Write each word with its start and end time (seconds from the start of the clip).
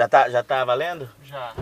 Já 0.00 0.08
tá, 0.08 0.30
já 0.30 0.42
tá 0.42 0.64
valendo? 0.64 1.06
Já. 1.24 1.52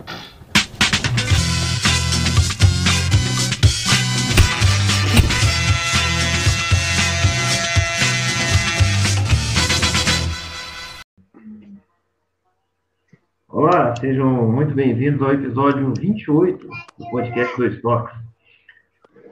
Olá, 13.49 13.97
sejam 13.97 14.53
muito 14.53 14.73
bem-vindos 14.73 15.21
ao 15.21 15.35
episódio 15.35 15.93
28 15.99 16.65
do 16.97 17.11
podcast 17.11 17.57
Dois 17.57 17.81
Toques. 17.81 18.17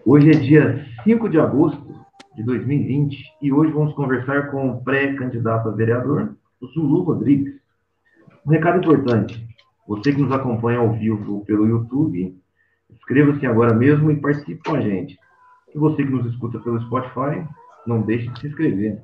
Hoje 0.05 0.31
é 0.31 0.35
dia 0.35 0.85
5 1.05 1.29
de 1.29 1.39
agosto 1.39 2.05
de 2.35 2.43
2020 2.43 3.17
e 3.41 3.53
hoje 3.53 3.71
vamos 3.71 3.95
conversar 3.95 4.51
com 4.51 4.69
o 4.69 4.83
pré-candidato 4.83 5.69
a 5.69 5.73
vereador, 5.73 6.35
o 6.61 6.67
Zulu 6.67 7.05
Rodrigues. 7.05 7.66
Um 8.47 8.51
recado 8.51 8.79
importante: 8.79 9.45
você 9.89 10.13
que 10.13 10.23
nos 10.23 10.33
acompanha 10.33 10.79
ao 10.79 10.93
vivo 10.93 11.45
pelo 11.45 11.67
YouTube, 11.67 12.41
inscreva-se 12.89 13.45
agora 13.45 13.75
mesmo 13.75 14.11
e 14.11 14.21
participe 14.21 14.63
com 14.63 14.77
a 14.77 14.81
gente. 14.81 15.19
E 15.75 15.79
você 15.79 16.05
que 16.05 16.11
nos 16.11 16.33
escuta 16.33 16.61
pelo 16.61 16.81
Spotify, 16.83 17.45
não 17.87 18.03
deixe 18.03 18.29
de 18.29 18.41
se 18.41 18.47
inscrever. 18.47 19.03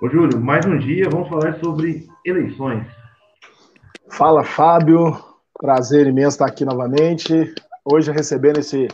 Ô 0.00 0.08
Júlio, 0.08 0.40
mais 0.40 0.64
um 0.64 0.78
dia 0.78 1.08
vamos 1.10 1.28
falar 1.28 1.58
sobre 1.58 2.06
eleições. 2.24 2.86
Fala, 4.10 4.44
Fábio. 4.44 5.16
Prazer 5.58 6.06
imenso 6.06 6.36
estar 6.36 6.46
aqui 6.46 6.64
novamente. 6.64 7.52
Hoje 7.84 8.12
recebendo 8.12 8.58
esse 8.58 8.86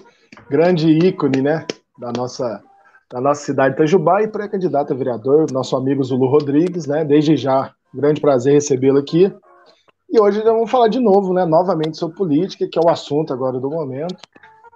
grande 0.48 0.88
ícone, 0.88 1.42
né, 1.42 1.66
da 1.98 2.10
nossa 2.16 2.62
da 3.12 3.20
nossa 3.20 3.44
cidade 3.44 3.74
de 3.74 3.82
Itajubá 3.82 4.22
e 4.22 4.28
pré-candidato 4.28 4.94
a 4.94 4.96
vereador, 4.96 5.52
nosso 5.52 5.77
amigo 5.77 6.02
Zulu 6.02 6.27
Rodrigues, 6.28 6.86
né? 6.86 7.05
Desde 7.05 7.36
já, 7.36 7.74
grande 7.92 8.22
prazer 8.22 8.55
recebê-lo 8.55 8.98
aqui. 8.98 9.30
E 10.12 10.20
hoje 10.20 10.42
vamos 10.42 10.70
falar 10.70 10.88
de 10.88 11.00
novo, 11.00 11.32
né, 11.32 11.46
novamente 11.46 11.96
sobre 11.96 12.18
política, 12.18 12.68
que 12.70 12.78
é 12.78 12.82
o 12.82 12.90
assunto 12.90 13.32
agora 13.32 13.58
do 13.58 13.70
momento. 13.70 14.20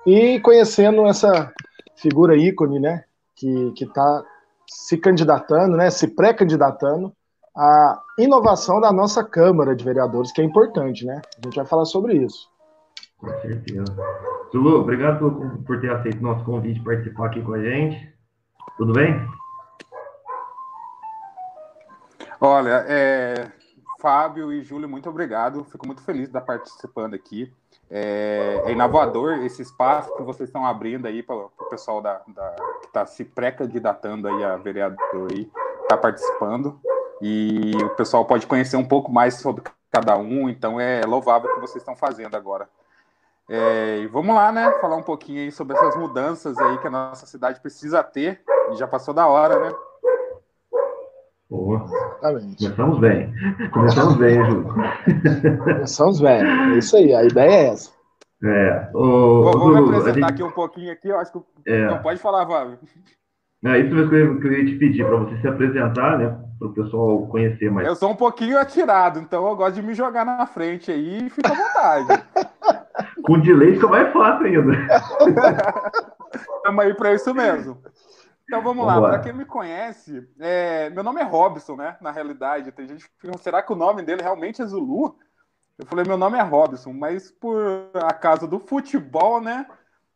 E 0.07 0.41
conhecendo 0.41 1.07
essa 1.07 1.53
figura 1.95 2.35
ícone, 2.35 2.81
né, 2.81 3.05
que 3.35 3.71
que 3.73 3.85
está 3.85 4.25
se 4.67 4.97
candidatando, 4.97 5.77
né, 5.77 5.91
se 5.91 6.09
pré-candidatando 6.09 7.13
a 7.55 8.01
inovação 8.19 8.81
da 8.81 8.91
nossa 8.91 9.23
Câmara 9.23 9.77
de 9.77 9.85
Vereadores, 9.85 10.33
que 10.33 10.41
é 10.41 10.45
importante, 10.45 11.05
né? 11.05 11.21
A 11.37 11.47
gente 11.47 11.57
vai 11.57 11.67
falar 11.67 11.85
sobre 11.85 12.15
isso. 12.15 12.49
Com 13.19 13.29
certeza. 13.41 13.95
Zulu, 14.51 14.81
obrigado 14.81 15.19
por, 15.19 15.65
por 15.65 15.81
ter 15.81 15.91
aceito 15.91 16.19
o 16.19 16.23
nosso 16.23 16.45
convite 16.45 16.79
de 16.79 16.85
participar 16.85 17.27
aqui 17.27 17.43
com 17.43 17.53
a 17.53 17.63
gente. 17.63 18.15
Tudo 18.79 18.93
bem? 18.95 19.27
Olha, 22.41 22.85
é, 22.89 23.51
Fábio 23.99 24.53
e 24.53 24.63
Júlio, 24.63 24.89
muito 24.89 25.09
obrigado. 25.09 25.65
Fico 25.65 25.87
muito 25.87 26.03
feliz 26.03 26.23
de 26.23 26.29
estar 26.29 26.41
participando 26.41 27.15
aqui. 27.15 27.53
É, 27.91 28.63
é 28.65 28.73
inovador 28.73 29.45
esse 29.45 29.63
espaço 29.63 30.15
que 30.17 30.23
vocês 30.23 30.49
estão 30.49 30.67
abrindo 30.67 31.07
aí 31.07 31.23
para 31.23 31.37
o 31.37 31.51
pessoal 31.71 32.01
da, 32.01 32.21
da 32.29 32.51
que 32.81 32.87
está 32.87 33.07
se 33.07 33.25
pré-candidatando 33.25 34.27
aí 34.29 34.45
a 34.45 34.57
vereador 34.57 35.29
aí, 35.31 35.51
está 35.83 35.97
participando. 35.97 36.81
E 37.23 37.73
o 37.83 37.91
pessoal 37.91 38.25
pode 38.25 38.47
conhecer 38.47 38.77
um 38.77 38.87
pouco 38.87 39.11
mais 39.11 39.35
sobre 39.35 39.63
cada 39.91 40.17
um, 40.19 40.49
então 40.49 40.79
é 40.81 41.01
louvável 41.07 41.51
o 41.51 41.55
que 41.55 41.61
vocês 41.61 41.77
estão 41.77 41.97
fazendo 41.97 42.37
agora. 42.37 42.69
É, 43.49 43.99
e 43.99 44.07
vamos 44.09 44.35
lá, 44.35 44.51
né? 44.51 44.73
Falar 44.81 44.97
um 44.97 45.03
pouquinho 45.03 45.41
aí 45.41 45.53
sobre 45.53 45.77
essas 45.77 45.97
mudanças 45.97 46.59
aí 46.59 46.79
que 46.79 46.87
a 46.89 46.91
nossa 46.91 47.27
cidade 47.27 47.61
precisa 47.61 48.03
ter. 48.03 48.43
E 48.73 48.77
já 48.77 48.87
passou 48.87 49.15
da 49.15 49.27
hora, 49.29 49.59
né? 49.61 49.77
Boa. 51.57 51.85
Exatamente. 51.85 52.65
Começamos 52.65 52.99
bem. 52.99 53.35
Começamos 53.73 54.17
bem, 54.17 54.45
Júlio. 54.45 54.75
Começamos 55.65 56.21
bem. 56.21 56.43
É 56.45 56.79
isso 56.79 56.97
aí, 56.97 57.15
a 57.15 57.25
ideia 57.25 57.51
é 57.51 57.67
essa. 57.69 57.91
É. 58.45 58.91
O, 58.95 59.43
Bom, 59.43 59.59
vou 59.59 59.71
me 59.71 59.79
apresentar 59.79 60.13
gente... 60.13 60.25
aqui 60.25 60.43
um 60.43 60.51
pouquinho 60.51 60.93
aqui, 60.93 61.09
eu 61.09 61.19
acho 61.19 61.33
que 61.33 61.41
é. 61.67 61.87
não 61.87 62.03
pode 62.03 62.21
falar, 62.21 62.47
Fábio. 62.47 62.79
É 63.65 63.79
isso 63.79 63.95
mesmo 63.95 64.11
que 64.11 64.17
eu, 64.17 64.41
que 64.41 64.47
eu 64.47 64.53
ia 64.53 64.67
te 64.67 64.75
pedir, 64.77 65.07
para 65.07 65.17
você 65.17 65.41
se 65.41 65.49
apresentar, 65.49 66.19
né? 66.19 66.39
Para 66.59 66.69
o 66.69 66.75
pessoal 66.75 67.27
conhecer 67.27 67.71
mais. 67.71 67.89
Eu 67.89 67.97
sou 67.97 68.11
um 68.11 68.17
pouquinho 68.17 68.59
atirado, 68.59 69.19
então 69.19 69.47
eu 69.49 69.57
gosto 69.57 69.75
de 69.75 69.83
me 69.83 69.95
jogar 69.95 70.25
na 70.25 70.47
frente 70.47 70.93
aí 70.93 71.27
e 71.27 71.31
fica 71.31 71.53
à 71.53 71.57
vontade. 71.57 72.23
Com 73.25 73.41
delay 73.41 73.75
fica 73.75 73.89
mais 73.89 74.13
fácil 74.13 74.47
ainda. 74.47 74.73
Estamos 76.59 76.85
aí 76.85 76.95
para 76.95 77.15
isso 77.15 77.35
mesmo. 77.35 77.79
Então 78.47 78.63
vamos, 78.63 78.85
vamos 78.85 79.03
lá, 79.03 79.09
para 79.09 79.19
quem 79.21 79.33
me 79.33 79.45
conhece, 79.45 80.27
é... 80.39 80.89
meu 80.91 81.03
nome 81.03 81.21
é 81.21 81.25
Robson, 81.25 81.75
né? 81.77 81.97
Na 82.01 82.13
realidade, 82.13 82.71
tem 82.71 82.87
gente 82.87 83.05
que 83.05 83.15
fica, 83.19 83.37
será 83.39 83.61
que 83.63 83.73
o 83.73 83.77
nome 83.77 84.03
dele 84.03 84.23
realmente 84.23 84.63
é 84.63 84.67
Zulu? 84.67 85.19
Eu 85.77 85.85
falei, 85.85 86.05
meu 86.07 86.17
nome 86.17 86.39
é 86.39 86.43
Robson, 86.43 86.93
mas 86.93 87.31
por 87.31 87.91
acaso 87.95 88.47
do 88.47 88.61
futebol, 88.61 89.41
né? 89.41 89.67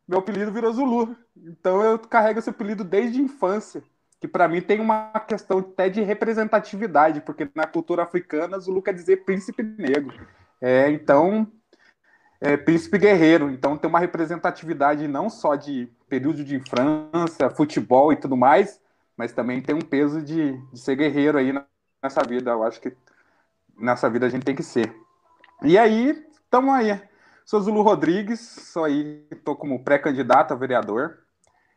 Meu 0.09 0.21
apelido 0.21 0.53
virou 0.53 0.73
Zulu. 0.73 1.17
Então 1.37 1.83
eu 1.83 1.99
carrego 1.99 2.39
esse 2.39 2.51
apelido 2.51 2.83
desde 2.85 3.21
a 3.21 3.25
infância, 3.25 3.83
que 4.21 4.29
para 4.29 4.49
mim 4.49 4.61
tem 4.61 4.81
uma 4.81 5.13
questão 5.27 5.59
até 5.59 5.89
de 5.89 6.01
representatividade, 6.01 7.21
porque 7.21 7.51
na 7.55 7.67
cultura 7.67 8.05
africana 8.05 8.59
Zulu 8.59 8.81
quer 8.81 8.95
dizer 8.95 9.25
príncipe 9.25 9.63
negro. 9.63 10.27
É, 10.61 10.91
então 10.91 11.47
é, 12.41 12.57
príncipe 12.57 12.97
guerreiro, 12.97 13.51
então 13.51 13.77
tem 13.77 13.89
uma 13.89 13.99
representatividade 13.99 15.07
não 15.07 15.29
só 15.29 15.57
de 15.57 15.93
período 16.11 16.45
de 16.45 16.57
infância, 16.57 17.49
futebol 17.49 18.13
e 18.13 18.17
tudo 18.17 18.37
mais, 18.37 18.81
mas 19.17 19.33
também 19.33 19.63
tem 19.63 19.75
um 19.75 19.81
peso 19.81 20.21
de, 20.21 20.59
de 20.73 20.79
ser 20.79 20.97
guerreiro 20.97 21.39
aí 21.39 21.55
nessa 22.03 22.23
vida. 22.29 22.51
Eu 22.51 22.65
acho 22.65 22.81
que 22.81 22.95
nessa 23.79 24.11
vida 24.11 24.27
a 24.27 24.29
gente 24.29 24.45
tem 24.45 24.55
que 24.55 24.63
ser. 24.63 24.93
E 25.63 25.79
aí, 25.79 26.27
estamos 26.43 26.75
aí. 26.75 27.01
Sou 27.45 27.61
Zulu 27.61 27.83
Rodrigues, 27.83 28.41
sou 28.41 28.85
aí, 28.85 29.25
estou 29.31 29.55
como 29.55 29.85
pré-candidato 29.85 30.53
a 30.53 30.57
vereador. 30.57 31.19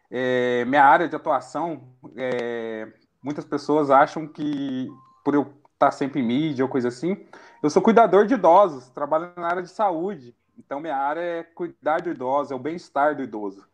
É, 0.09 0.65
minha 0.65 0.83
área 0.83 1.07
de 1.07 1.15
atuação, 1.15 1.88
é, 2.15 2.91
muitas 3.21 3.45
pessoas 3.45 3.89
acham 3.89 4.27
que 4.27 4.88
por 5.23 5.33
eu 5.33 5.53
estar 5.73 5.91
sempre 5.91 6.21
em 6.21 6.23
mídia 6.23 6.65
ou 6.65 6.69
coisa 6.69 6.88
assim, 6.88 7.25
eu 7.61 7.69
sou 7.69 7.81
cuidador 7.81 8.25
de 8.25 8.33
idosos, 8.33 8.89
trabalho 8.89 9.31
na 9.35 9.47
área 9.47 9.63
de 9.63 9.69
saúde. 9.69 10.35
Então, 10.57 10.79
minha 10.79 10.95
área 10.95 11.19
é 11.19 11.44
cuidar 11.44 12.01
do 12.01 12.09
idoso, 12.09 12.53
é 12.53 12.55
o 12.55 12.59
bem-estar 12.59 13.15
do 13.15 13.23
idoso. 13.23 13.65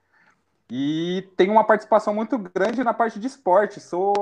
E 0.71 1.27
tenho 1.35 1.51
uma 1.51 1.63
participação 1.63 2.13
muito 2.13 2.37
grande 2.37 2.83
na 2.83 2.93
parte 2.93 3.19
de 3.19 3.25
esporte. 3.25 3.79
Sou 3.79 4.13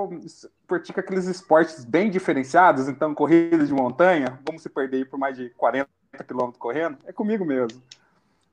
pratico 0.65 0.99
aqueles 0.99 1.25
esportes 1.25 1.83
bem 1.83 2.09
diferenciados, 2.09 2.87
então 2.87 3.13
corrida 3.13 3.65
de 3.65 3.73
montanha, 3.73 4.39
vamos 4.45 4.61
se 4.61 4.69
perder 4.69 5.09
por 5.09 5.19
mais 5.19 5.35
de 5.35 5.49
40 5.51 5.89
quilômetros 6.25 6.57
correndo, 6.57 6.97
é 7.05 7.11
comigo 7.11 7.43
mesmo. 7.43 7.81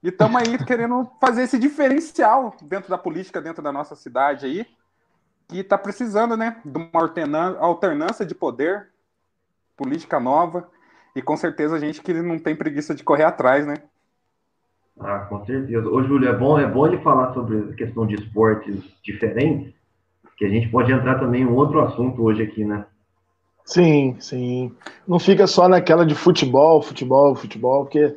E 0.03 0.09
estamos 0.09 0.43
aí 0.43 0.59
querendo 0.67 1.09
fazer 1.21 1.43
esse 1.43 1.59
diferencial 1.59 2.55
dentro 2.63 2.91
da 2.91 2.99
política, 2.99 3.41
dentro 3.41 3.63
da 3.63 3.73
nossa 3.73 3.95
cidade 3.95 4.45
aí, 4.45 4.67
que 5.49 5.59
está 5.59 5.79
precisando, 5.79 6.37
né, 6.37 6.61
de 6.65 6.77
uma 6.77 6.91
alternância 7.61 8.27
de 8.27 8.35
poder, 8.35 8.89
política 9.77 10.19
nova, 10.19 10.69
e 11.15 11.23
com 11.23 11.37
certeza 11.37 11.77
a 11.77 11.79
gente 11.79 12.03
que 12.03 12.13
não 12.13 12.39
tem 12.39 12.57
preguiça 12.57 12.95
de 12.95 13.05
correr 13.05 13.25
atrás, 13.25 13.67
né? 13.67 13.77
Ah, 15.01 15.21
com 15.29 15.45
certeza. 15.45 15.89
Ô, 15.89 16.03
Júlio, 16.03 16.29
é 16.29 16.37
bom, 16.37 16.59
é 16.59 16.67
bom 16.67 16.87
ele 16.87 16.99
falar 16.99 17.33
sobre 17.35 17.59
a 17.59 17.75
questão 17.75 18.07
de 18.07 18.15
esportes 18.15 18.83
diferentes, 19.03 19.75
que 20.37 20.45
a 20.45 20.49
gente 20.49 20.69
pode 20.69 20.93
entrar 20.93 21.19
também 21.19 21.43
em 21.43 21.47
um 21.47 21.55
outro 21.55 21.81
assunto 21.81 22.23
hoje 22.23 22.43
aqui, 22.43 22.65
né? 22.65 22.87
Sim, 23.65 24.17
sim. 24.21 24.75
Não 25.07 25.19
fica 25.19 25.47
só 25.47 25.69
naquela 25.69 26.05
de 26.05 26.15
futebol, 26.15 26.83
futebol, 26.83 27.35
futebol, 27.35 27.85
porque 27.85 28.17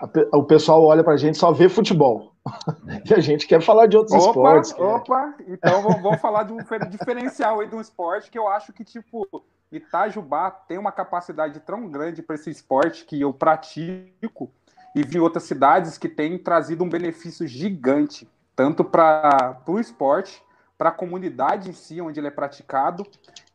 a, 0.00 0.36
o 0.36 0.44
pessoal 0.44 0.82
olha 0.84 1.04
pra 1.04 1.16
gente 1.16 1.36
só 1.36 1.52
vê 1.52 1.68
futebol. 1.68 2.32
e 3.04 3.12
a 3.12 3.20
gente 3.20 3.46
quer 3.46 3.60
falar 3.60 3.86
de 3.86 3.96
outros 3.96 4.16
opa, 4.16 4.28
esportes. 4.28 4.74
Opa, 4.78 5.34
então 5.46 5.82
vamos, 5.82 6.20
falar 6.20 6.44
de 6.44 6.52
um 6.52 6.58
diferencial 6.88 7.60
aí 7.60 7.68
de 7.68 7.74
um 7.74 7.80
esporte 7.80 8.30
que 8.30 8.38
eu 8.38 8.48
acho 8.48 8.72
que, 8.72 8.84
tipo, 8.84 9.26
Itajubá 9.70 10.50
tem 10.50 10.78
uma 10.78 10.92
capacidade 10.92 11.60
tão 11.60 11.88
grande 11.88 12.22
para 12.22 12.36
esse 12.36 12.50
esporte 12.50 13.04
que 13.04 13.20
eu 13.20 13.32
pratico 13.32 14.50
e 14.96 15.02
vi 15.02 15.20
outras 15.20 15.42
cidades 15.42 15.98
que 15.98 16.08
têm 16.08 16.38
trazido 16.38 16.82
um 16.82 16.88
benefício 16.88 17.46
gigante, 17.46 18.26
tanto 18.56 18.82
para 18.82 19.60
o 19.66 19.78
esporte, 19.78 20.42
para 20.78 20.88
a 20.88 20.92
comunidade 20.92 21.68
em 21.68 21.74
si, 21.74 22.00
onde 22.00 22.18
ele 22.18 22.28
é 22.28 22.30
praticado, 22.30 23.06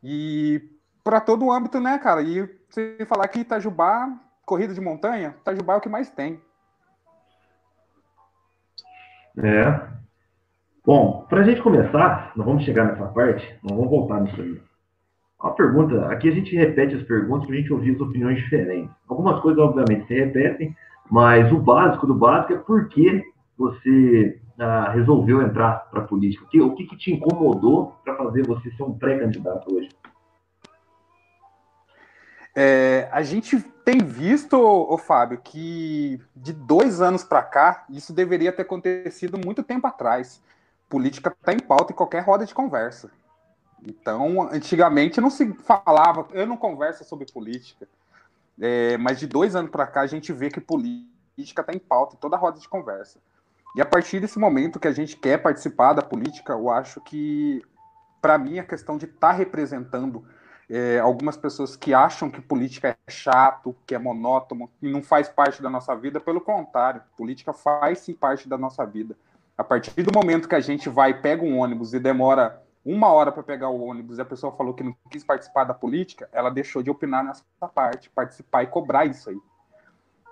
e 0.04 0.62
para 1.02 1.20
todo 1.20 1.44
o 1.44 1.50
âmbito, 1.50 1.80
né, 1.80 1.98
cara? 1.98 2.22
E 2.22 2.48
você 2.70 3.04
falar 3.06 3.26
que 3.26 3.40
Itajubá, 3.40 4.08
corrida 4.46 4.72
de 4.72 4.80
montanha, 4.80 5.34
Itajubá 5.40 5.74
é 5.74 5.76
o 5.78 5.80
que 5.80 5.88
mais 5.88 6.08
tem. 6.10 6.40
É. 9.38 9.88
Bom, 10.86 11.26
para 11.28 11.40
a 11.40 11.44
gente 11.44 11.60
começar, 11.60 12.30
nós 12.36 12.46
vamos 12.46 12.62
chegar 12.62 12.84
nessa 12.84 13.06
parte, 13.08 13.44
nós 13.64 13.76
vamos 13.76 13.90
voltar 13.90 14.20
nisso 14.20 14.40
aí. 14.40 14.62
Uma 15.42 15.54
pergunta, 15.56 16.06
aqui 16.06 16.28
a 16.28 16.32
gente 16.32 16.54
repete 16.54 16.94
as 16.94 17.02
perguntas 17.02 17.46
para 17.46 17.56
a 17.56 17.58
gente 17.58 17.72
ouvir 17.72 17.96
as 17.96 18.00
opiniões 18.00 18.38
diferentes. 18.38 18.94
Algumas 19.08 19.40
coisas, 19.40 19.60
obviamente, 19.60 20.06
se 20.06 20.14
repetem, 20.14 20.76
mas 21.12 21.52
o 21.52 21.58
básico 21.58 22.06
do 22.06 22.14
básico 22.14 22.54
é 22.54 22.56
por 22.56 22.88
que 22.88 23.22
você 23.54 24.40
ah, 24.58 24.90
resolveu 24.92 25.42
entrar 25.42 25.90
para 25.90 26.00
a 26.00 26.06
política. 26.06 26.42
O 26.42 26.48
que, 26.48 26.60
o 26.62 26.74
que, 26.74 26.86
que 26.86 26.96
te 26.96 27.12
incomodou 27.12 27.94
para 28.02 28.16
fazer 28.16 28.46
você 28.46 28.70
ser 28.70 28.82
um 28.82 28.98
pré-candidato 28.98 29.74
hoje? 29.74 29.90
É, 32.56 33.10
a 33.12 33.20
gente 33.20 33.60
tem 33.84 33.98
visto, 33.98 34.58
ô, 34.58 34.96
Fábio, 34.96 35.38
que 35.44 36.18
de 36.34 36.54
dois 36.54 37.02
anos 37.02 37.22
para 37.22 37.42
cá, 37.42 37.84
isso 37.90 38.14
deveria 38.14 38.50
ter 38.50 38.62
acontecido 38.62 39.38
muito 39.38 39.62
tempo 39.62 39.86
atrás. 39.86 40.42
Política 40.88 41.28
está 41.28 41.52
em 41.52 41.60
pauta 41.60 41.92
em 41.92 41.96
qualquer 41.96 42.24
roda 42.24 42.46
de 42.46 42.54
conversa. 42.54 43.10
Então, 43.86 44.48
antigamente 44.50 45.20
não 45.20 45.28
se 45.28 45.52
falava, 45.56 46.26
eu 46.32 46.46
não 46.46 46.56
converso 46.56 47.04
sobre 47.04 47.30
política, 47.30 47.86
é, 48.60 48.96
mas 48.98 49.18
de 49.18 49.26
dois 49.26 49.56
anos 49.56 49.70
para 49.70 49.86
cá 49.86 50.02
a 50.02 50.06
gente 50.06 50.32
vê 50.32 50.50
que 50.50 50.60
política 50.60 51.62
está 51.62 51.72
em 51.72 51.78
pauta 51.78 52.16
em 52.16 52.18
toda 52.18 52.36
roda 52.36 52.58
de 52.58 52.68
conversa. 52.68 53.18
E 53.74 53.80
a 53.80 53.86
partir 53.86 54.20
desse 54.20 54.38
momento 54.38 54.78
que 54.78 54.88
a 54.88 54.92
gente 54.92 55.16
quer 55.16 55.38
participar 55.38 55.94
da 55.94 56.02
política, 56.02 56.52
eu 56.52 56.70
acho 56.70 57.00
que, 57.00 57.62
para 58.20 58.36
mim, 58.36 58.58
a 58.58 58.64
questão 58.64 58.98
de 58.98 59.06
estar 59.06 59.28
tá 59.28 59.32
representando 59.32 60.24
é, 60.68 60.98
algumas 60.98 61.36
pessoas 61.36 61.74
que 61.74 61.94
acham 61.94 62.30
que 62.30 62.40
política 62.40 62.88
é 62.88 63.10
chato, 63.10 63.74
que 63.86 63.94
é 63.94 63.98
monótono, 63.98 64.70
e 64.80 64.90
não 64.90 65.02
faz 65.02 65.28
parte 65.28 65.62
da 65.62 65.70
nossa 65.70 65.94
vida, 65.96 66.20
pelo 66.20 66.40
contrário, 66.40 67.02
política 67.16 67.52
faz 67.52 68.00
sim 68.00 68.14
parte 68.14 68.48
da 68.48 68.58
nossa 68.58 68.84
vida. 68.84 69.16
A 69.56 69.64
partir 69.64 70.02
do 70.02 70.12
momento 70.14 70.48
que 70.48 70.54
a 70.54 70.60
gente 70.60 70.88
vai, 70.88 71.20
pega 71.20 71.42
um 71.42 71.58
ônibus 71.58 71.94
e 71.94 72.00
demora 72.00 72.61
uma 72.84 73.08
hora 73.08 73.30
para 73.30 73.42
pegar 73.42 73.68
o 73.68 73.82
ônibus 73.82 74.18
e 74.18 74.20
a 74.20 74.24
pessoa 74.24 74.52
falou 74.52 74.74
que 74.74 74.82
não 74.82 74.94
quis 75.10 75.22
participar 75.22 75.64
da 75.64 75.74
política, 75.74 76.28
ela 76.32 76.50
deixou 76.50 76.82
de 76.82 76.90
opinar 76.90 77.24
nessa 77.24 77.44
parte, 77.74 78.10
participar 78.10 78.64
e 78.64 78.66
cobrar 78.66 79.04
isso 79.04 79.30
aí. 79.30 79.38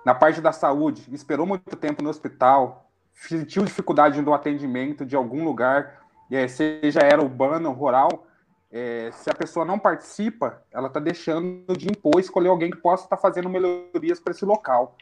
Na 0.04 0.14
parte 0.14 0.40
da 0.40 0.52
saúde, 0.52 1.04
esperou 1.12 1.46
muito 1.46 1.76
tempo 1.76 2.02
no 2.02 2.10
hospital, 2.10 2.90
sentiu 3.12 3.64
dificuldade 3.64 4.20
no 4.20 4.32
atendimento 4.32 5.04
de 5.04 5.14
algum 5.14 5.44
lugar, 5.44 6.00
é, 6.30 6.48
seja 6.48 7.00
era 7.00 7.22
urbano 7.22 7.70
rural, 7.72 8.26
é, 8.72 9.10
se 9.12 9.28
a 9.28 9.34
pessoa 9.34 9.64
não 9.64 9.78
participa, 9.78 10.62
ela 10.70 10.86
está 10.86 11.00
deixando 11.00 11.76
de 11.76 11.88
impor 11.90 12.20
escolher 12.20 12.48
alguém 12.48 12.70
que 12.70 12.76
possa 12.76 13.04
estar 13.04 13.16
tá 13.16 13.22
fazendo 13.22 13.48
melhorias 13.48 14.20
para 14.20 14.32
esse 14.32 14.44
local. 14.44 14.96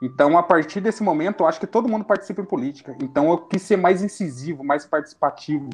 Então, 0.00 0.38
a 0.38 0.42
partir 0.42 0.80
desse 0.80 1.02
momento, 1.02 1.40
eu 1.40 1.46
acho 1.48 1.58
que 1.58 1.66
todo 1.66 1.88
mundo 1.88 2.04
participa 2.04 2.40
em 2.40 2.44
política. 2.44 2.96
Então, 3.02 3.30
eu 3.30 3.38
quis 3.38 3.62
ser 3.62 3.76
mais 3.76 4.02
incisivo, 4.02 4.62
mais 4.62 4.86
participativo. 4.86 5.68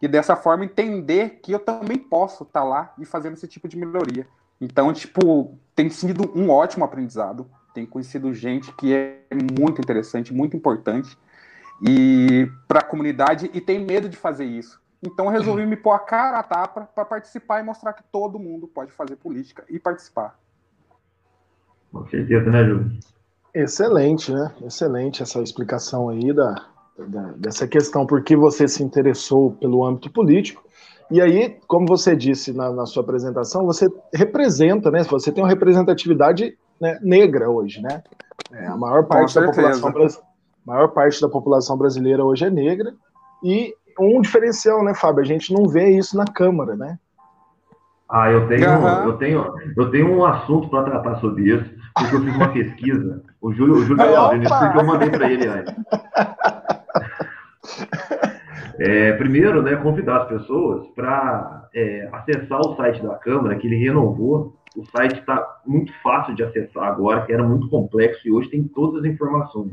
E 0.00 0.06
dessa 0.06 0.36
forma 0.36 0.64
entender 0.64 1.40
que 1.42 1.52
eu 1.52 1.58
também 1.58 1.98
posso 1.98 2.42
estar 2.44 2.60
tá 2.60 2.64
lá 2.66 2.94
e 2.98 3.04
fazendo 3.04 3.34
esse 3.34 3.48
tipo 3.48 3.66
de 3.66 3.76
melhoria. 3.76 4.26
Então, 4.60 4.92
tipo, 4.92 5.58
tem 5.74 5.88
sido 5.88 6.30
um 6.34 6.50
ótimo 6.50 6.84
aprendizado. 6.84 7.48
Tenho 7.74 7.86
conhecido 7.86 8.32
gente 8.32 8.72
que 8.74 8.94
é 8.94 9.20
muito 9.58 9.80
interessante, 9.80 10.32
muito 10.32 10.56
importante 10.56 11.16
e 11.80 12.50
para 12.66 12.80
a 12.80 12.84
comunidade 12.84 13.50
e 13.52 13.60
tem 13.60 13.84
medo 13.84 14.08
de 14.08 14.16
fazer 14.16 14.44
isso. 14.44 14.80
Então 15.02 15.28
resolvi 15.28 15.66
me 15.66 15.76
pôr 15.76 15.92
a 15.92 15.98
cara 15.98 16.38
a 16.38 16.42
tapa 16.42 16.88
para 16.94 17.04
participar 17.04 17.60
e 17.60 17.62
mostrar 17.62 17.92
que 17.92 18.02
todo 18.10 18.38
mundo 18.38 18.66
pode 18.66 18.92
fazer 18.92 19.16
política 19.16 19.64
e 19.68 19.78
participar. 19.78 20.38
Com 21.92 22.06
certeza, 22.08 22.50
né, 22.50 22.64
Júlio? 22.64 22.98
Excelente, 23.54 24.32
né? 24.32 24.54
Excelente 24.62 25.22
essa 25.22 25.40
explicação 25.40 26.08
aí 26.08 26.32
da, 26.32 26.66
dessa 27.36 27.66
questão, 27.66 28.06
por 28.06 28.22
que 28.22 28.36
você 28.36 28.66
se 28.66 28.82
interessou 28.82 29.52
pelo 29.52 29.84
âmbito 29.84 30.10
político. 30.10 30.64
E 31.10 31.20
aí, 31.20 31.58
como 31.68 31.86
você 31.86 32.16
disse 32.16 32.52
na, 32.52 32.72
na 32.72 32.86
sua 32.86 33.02
apresentação, 33.02 33.64
você 33.64 33.88
representa, 34.12 34.90
né? 34.90 35.04
Você 35.04 35.30
tem 35.30 35.42
uma 35.42 35.48
representatividade 35.48 36.56
né, 36.80 36.98
negra 37.02 37.48
hoje, 37.48 37.80
né? 37.80 38.02
É, 38.52 38.66
a 38.66 38.76
maior 38.76 39.04
parte 39.04 39.34
da 39.34 39.46
população 39.46 39.92
maior 40.66 40.88
parte 40.88 41.20
da 41.20 41.28
população 41.28 41.78
brasileira 41.78 42.24
hoje 42.24 42.44
é 42.44 42.50
negra 42.50 42.92
e 43.42 43.72
um 44.00 44.20
diferencial, 44.20 44.84
né, 44.84 44.94
Fábio? 44.94 45.22
A 45.22 45.26
gente 45.26 45.52
não 45.52 45.68
vê 45.68 45.90
isso 45.90 46.16
na 46.16 46.24
Câmara, 46.24 46.74
né? 46.74 46.98
Ah, 48.08 48.30
eu 48.30 48.46
tenho, 48.46 48.70
uhum. 48.70 49.04
eu 49.04 49.12
tenho, 49.16 49.54
eu 49.76 49.90
tenho 49.90 50.12
um 50.12 50.24
assunto 50.24 50.68
para 50.68 50.84
tratar 50.84 51.16
sobre 51.16 51.54
isso, 51.54 51.70
porque 51.94 52.14
eu 52.16 52.22
fiz 52.22 52.36
uma 52.36 52.48
pesquisa. 52.48 53.22
O 53.40 53.52
Júlio, 53.52 53.76
o 53.76 53.82
Júlio 53.82 54.04
que 54.04 54.78
eu 54.78 54.84
mandei 54.84 55.10
para 55.10 55.30
ele 55.30 55.48
aí. 55.48 55.64
É, 58.78 59.12
primeiro, 59.12 59.62
né, 59.62 59.74
convidar 59.76 60.22
as 60.22 60.28
pessoas 60.28 60.86
para 60.88 61.66
é, 61.74 62.10
acessar 62.12 62.60
o 62.60 62.76
site 62.76 63.02
da 63.02 63.14
Câmara, 63.14 63.56
que 63.56 63.66
ele 63.66 63.76
renovou. 63.76 64.54
O 64.76 64.84
site 64.90 65.18
está 65.18 65.60
muito 65.66 65.90
fácil 66.02 66.34
de 66.34 66.42
acessar 66.42 66.84
agora, 66.84 67.24
que 67.24 67.32
era 67.32 67.42
muito 67.42 67.70
complexo, 67.70 68.28
e 68.28 68.30
hoje 68.30 68.50
tem 68.50 68.64
todas 68.64 69.02
as 69.02 69.10
informações. 69.10 69.72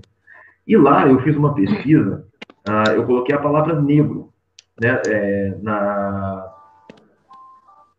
E 0.65 0.77
lá 0.77 1.05
eu 1.05 1.19
fiz 1.19 1.35
uma 1.35 1.53
pesquisa 1.53 2.25
ah, 2.67 2.93
eu 2.93 3.05
coloquei 3.05 3.35
a 3.35 3.41
palavra 3.41 3.79
negro 3.81 4.29
né, 4.81 5.01
é, 5.07 5.57
na, 5.61 6.49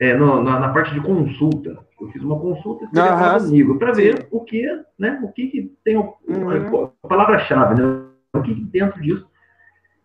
é, 0.01 0.15
no, 0.15 0.43
na, 0.43 0.59
na, 0.59 0.69
parte 0.71 0.95
de 0.95 1.01
consulta. 1.01 1.79
Eu 2.01 2.09
fiz 2.09 2.23
uma 2.23 2.39
consulta 2.39 2.89
e 2.93 2.99
a 2.99 3.07
palavra 3.07 3.49
negro 3.49 3.79
para 3.79 3.93
ver 3.93 4.27
o 4.31 4.41
que, 4.41 4.67
né, 4.99 5.21
o 5.23 5.29
que, 5.33 5.49
que 5.49 5.77
tem 5.85 5.97
uhum. 5.97 6.91
a 7.03 7.09
palavra-chave, 7.09 7.81
né, 7.81 8.05
o 8.35 8.43
que, 8.43 8.55
que 8.55 8.61
dentro 8.63 9.01
disso. 9.03 9.27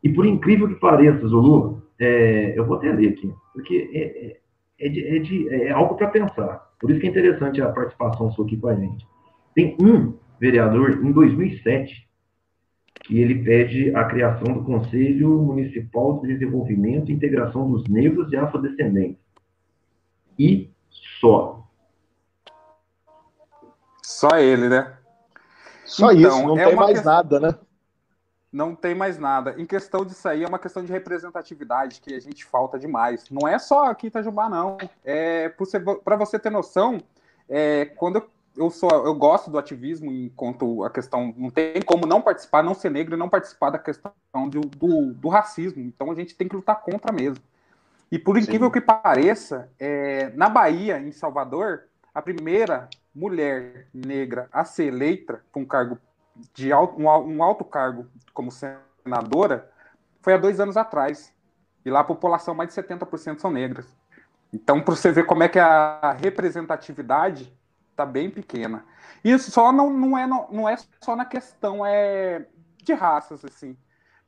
E 0.03 0.09
por 0.09 0.25
incrível 0.25 0.67
que 0.67 0.75
pareça, 0.75 1.27
Zulu, 1.27 1.81
é, 1.99 2.57
eu 2.57 2.65
vou 2.65 2.77
até 2.77 2.91
ler 2.91 3.09
aqui, 3.09 3.33
porque 3.53 3.89
é, 3.93 4.27
é, 4.27 4.39
é 4.79 4.89
de, 4.89 5.07
é, 5.07 5.19
de, 5.19 5.49
é 5.49 5.71
algo 5.71 5.95
para 5.95 6.07
pensar. 6.07 6.69
Por 6.79 6.89
isso 6.89 6.99
que 6.99 7.07
é 7.07 7.09
interessante 7.09 7.61
a 7.61 7.69
participação 7.69 8.31
sua 8.31 8.45
aqui 8.45 8.57
com 8.57 8.69
a 8.69 8.75
gente. 8.75 9.05
Tem 9.53 9.75
um 9.81 10.13
vereador 10.39 10.91
em 11.03 11.11
2007 11.11 12.07
e 13.09 13.19
ele 13.19 13.43
pede 13.43 13.93
a 13.95 14.05
criação 14.05 14.53
do 14.53 14.63
Conselho 14.63 15.29
Municipal 15.41 16.21
de 16.21 16.27
Desenvolvimento 16.27 17.11
e 17.11 17.13
Integração 17.13 17.69
dos 17.69 17.83
Negros 17.87 18.31
e 18.31 18.37
Afrodescendentes. 18.37 19.21
E 20.37 20.69
só. 21.19 21.67
Só 24.01 24.37
ele, 24.37 24.69
né? 24.69 24.95
Só 25.83 26.11
então, 26.11 26.37
isso, 26.37 26.47
não 26.47 26.57
é 26.57 26.65
tem 26.67 26.75
mais 26.75 27.03
nada, 27.03 27.39
né? 27.39 27.55
Não 28.51 28.75
tem 28.75 28.95
mais 28.95 29.19
nada. 29.19 29.55
Em 29.57 29.65
questão 29.65 30.03
disso 30.03 30.27
aí, 30.27 30.43
é 30.43 30.47
uma 30.47 30.57
questão 30.57 30.83
de 30.83 30.91
representatividade 30.91 32.01
que 32.01 32.13
a 32.15 32.19
gente 32.19 32.43
falta 32.43 32.79
demais. 32.79 33.29
Não 33.29 33.47
é 33.47 33.59
só 33.59 33.85
aqui 33.85 34.07
em 34.07 34.09
Itajubá, 34.09 34.49
não. 34.49 34.77
É, 35.05 35.49
Para 36.03 36.15
você 36.15 36.39
ter 36.39 36.49
noção, 36.49 36.99
é, 37.47 37.85
quando 37.85 38.17
eu 38.17 38.29
eu 38.59 38.69
sou, 38.69 38.89
eu 38.89 39.15
gosto 39.15 39.49
do 39.49 39.57
ativismo 39.57 40.11
enquanto 40.11 40.83
a 40.83 40.89
questão 40.89 41.33
não 41.37 41.49
tem 41.49 41.81
como 41.81 42.05
não 42.05 42.21
participar, 42.21 42.61
não 42.61 42.73
ser 42.73 42.91
negro 42.91 43.15
e 43.15 43.17
não 43.17 43.29
participar 43.29 43.69
da 43.69 43.79
questão 43.79 44.11
do, 44.49 44.61
do, 44.61 45.13
do 45.13 45.29
racismo. 45.29 45.81
Então 45.81 46.11
a 46.11 46.15
gente 46.15 46.35
tem 46.35 46.47
que 46.47 46.55
lutar 46.55 46.81
contra 46.81 47.11
mesmo. 47.11 47.43
E 48.11 48.19
por 48.19 48.37
incrível 48.37 48.67
Sim. 48.67 48.73
que 48.73 48.81
pareça, 48.81 49.69
é, 49.79 50.29
na 50.35 50.49
Bahia, 50.49 50.99
em 50.99 51.11
Salvador, 51.11 51.83
a 52.13 52.21
primeira 52.21 52.89
mulher 53.13 53.87
negra 53.93 54.49
a 54.51 54.65
ser 54.65 54.85
eleita 54.85 55.41
com 55.51 55.61
um 55.61 55.65
cargo 55.65 55.97
de 56.53 56.71
alto, 56.71 56.99
um, 57.01 57.43
alto 57.43 57.63
cargo 57.63 58.07
como 58.33 58.51
senadora 58.51 59.69
foi 60.21 60.33
há 60.33 60.37
dois 60.37 60.59
anos 60.59 60.77
atrás. 60.77 61.33
E 61.85 61.89
lá 61.89 62.01
a 62.01 62.03
população, 62.03 62.53
mais 62.53 62.73
de 62.73 62.81
70% 62.81 63.39
são 63.39 63.51
negras. 63.51 63.87
Então, 64.53 64.81
para 64.81 64.95
você 64.95 65.11
ver 65.11 65.25
como 65.25 65.43
é 65.43 65.47
que 65.47 65.59
a 65.59 66.15
representatividade 66.19 67.53
está 67.91 68.05
bem 68.05 68.29
pequena. 68.29 68.85
Isso 69.23 69.51
só 69.51 69.71
não, 69.71 69.89
não, 69.89 70.17
é, 70.17 70.25
não, 70.25 70.47
não 70.51 70.69
é 70.69 70.77
só 71.01 71.15
na 71.15 71.25
questão 71.25 71.85
é, 71.85 72.45
de 72.83 72.93
raças, 72.93 73.43
assim, 73.43 73.77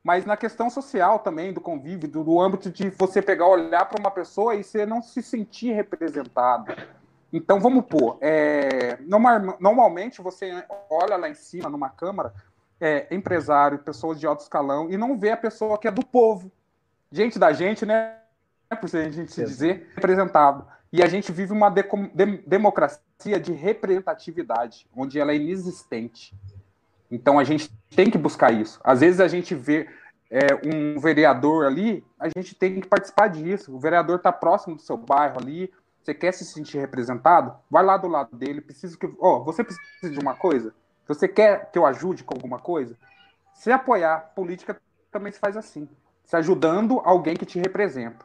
mas 0.04 0.26
na 0.26 0.36
questão 0.36 0.68
social 0.68 1.20
também, 1.20 1.52
do 1.52 1.60
convívio, 1.60 2.08
do, 2.08 2.24
do 2.24 2.40
âmbito 2.40 2.70
de 2.70 2.90
você 2.90 3.22
pegar, 3.22 3.46
olhar 3.46 3.84
para 3.86 4.00
uma 4.00 4.10
pessoa 4.10 4.54
e 4.54 4.62
você 4.62 4.84
não 4.84 5.00
se 5.00 5.22
sentir 5.22 5.72
representado. 5.72 6.74
Então, 7.32 7.58
vamos 7.58 7.86
pôr, 7.86 8.18
é, 8.20 8.98
normalmente 9.58 10.20
você 10.20 10.64
olha 10.90 11.16
lá 11.16 11.28
em 11.30 11.34
cima, 11.34 11.70
numa 11.70 11.88
câmara, 11.88 12.34
é, 12.78 13.06
empresário, 13.14 13.78
pessoas 13.78 14.20
de 14.20 14.26
alto 14.26 14.40
escalão, 14.40 14.90
e 14.90 14.96
não 14.96 15.18
vê 15.18 15.30
a 15.30 15.36
pessoa 15.36 15.78
que 15.78 15.88
é 15.88 15.90
do 15.90 16.04
povo. 16.04 16.52
Gente 17.10 17.38
da 17.38 17.52
gente, 17.52 17.86
né? 17.86 18.18
Por 18.80 18.96
a 18.96 19.10
gente 19.10 19.32
se 19.32 19.44
dizer, 19.44 19.90
representado. 19.94 20.66
E 20.92 21.02
a 21.02 21.06
gente 21.06 21.32
vive 21.32 21.52
uma 21.52 21.70
de 21.70 21.82
democracia 22.46 23.40
de 23.40 23.52
representatividade, 23.52 24.86
onde 24.94 25.18
ela 25.18 25.32
é 25.32 25.36
inexistente. 25.36 26.34
Então 27.10 27.38
a 27.38 27.44
gente 27.44 27.70
tem 27.94 28.10
que 28.10 28.18
buscar 28.18 28.52
isso. 28.52 28.80
Às 28.82 29.00
vezes 29.00 29.20
a 29.20 29.28
gente 29.28 29.54
vê 29.54 29.88
é, 30.30 30.46
um 30.66 30.98
vereador 30.98 31.66
ali, 31.66 32.04
a 32.18 32.28
gente 32.28 32.54
tem 32.54 32.80
que 32.80 32.88
participar 32.88 33.28
disso. 33.28 33.74
O 33.74 33.78
vereador 33.78 34.16
está 34.16 34.32
próximo 34.32 34.76
do 34.76 34.82
seu 34.82 34.96
bairro 34.96 35.38
ali, 35.38 35.70
você 36.02 36.12
quer 36.12 36.32
se 36.32 36.44
sentir 36.44 36.78
representado? 36.78 37.54
Vai 37.70 37.84
lá 37.84 37.96
do 37.96 38.08
lado 38.08 38.36
dele, 38.36 38.60
precisa 38.60 38.98
que. 38.98 39.06
Ó, 39.20 39.38
oh, 39.38 39.44
você 39.44 39.62
precisa 39.62 40.10
de 40.10 40.18
uma 40.18 40.34
coisa? 40.34 40.74
Você 41.06 41.28
quer 41.28 41.70
que 41.70 41.78
eu 41.78 41.86
ajude 41.86 42.24
com 42.24 42.34
alguma 42.34 42.58
coisa? 42.58 42.96
Se 43.54 43.70
apoiar, 43.70 44.32
política 44.34 44.80
também 45.10 45.30
se 45.30 45.38
faz 45.38 45.56
assim. 45.56 45.88
Se 46.24 46.36
ajudando 46.36 47.00
alguém 47.04 47.36
que 47.36 47.46
te 47.46 47.58
representa. 47.58 48.24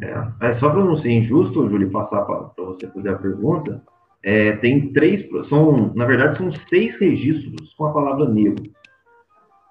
É, 0.00 0.50
é 0.52 0.58
só 0.58 0.70
para 0.70 0.84
não 0.84 0.96
ser 0.96 1.10
injusto, 1.10 1.68
Júlio, 1.68 1.90
passar 1.90 2.22
para 2.22 2.50
você 2.56 2.86
fazer 2.88 3.08
a 3.10 3.18
pergunta, 3.18 3.82
é, 4.22 4.52
tem 4.56 4.92
três, 4.92 5.26
são, 5.48 5.92
na 5.94 6.04
verdade, 6.04 6.38
são 6.38 6.50
seis 6.68 6.98
registros 6.98 7.72
com 7.74 7.86
a 7.86 7.92
palavra 7.92 8.28
negro. 8.28 8.70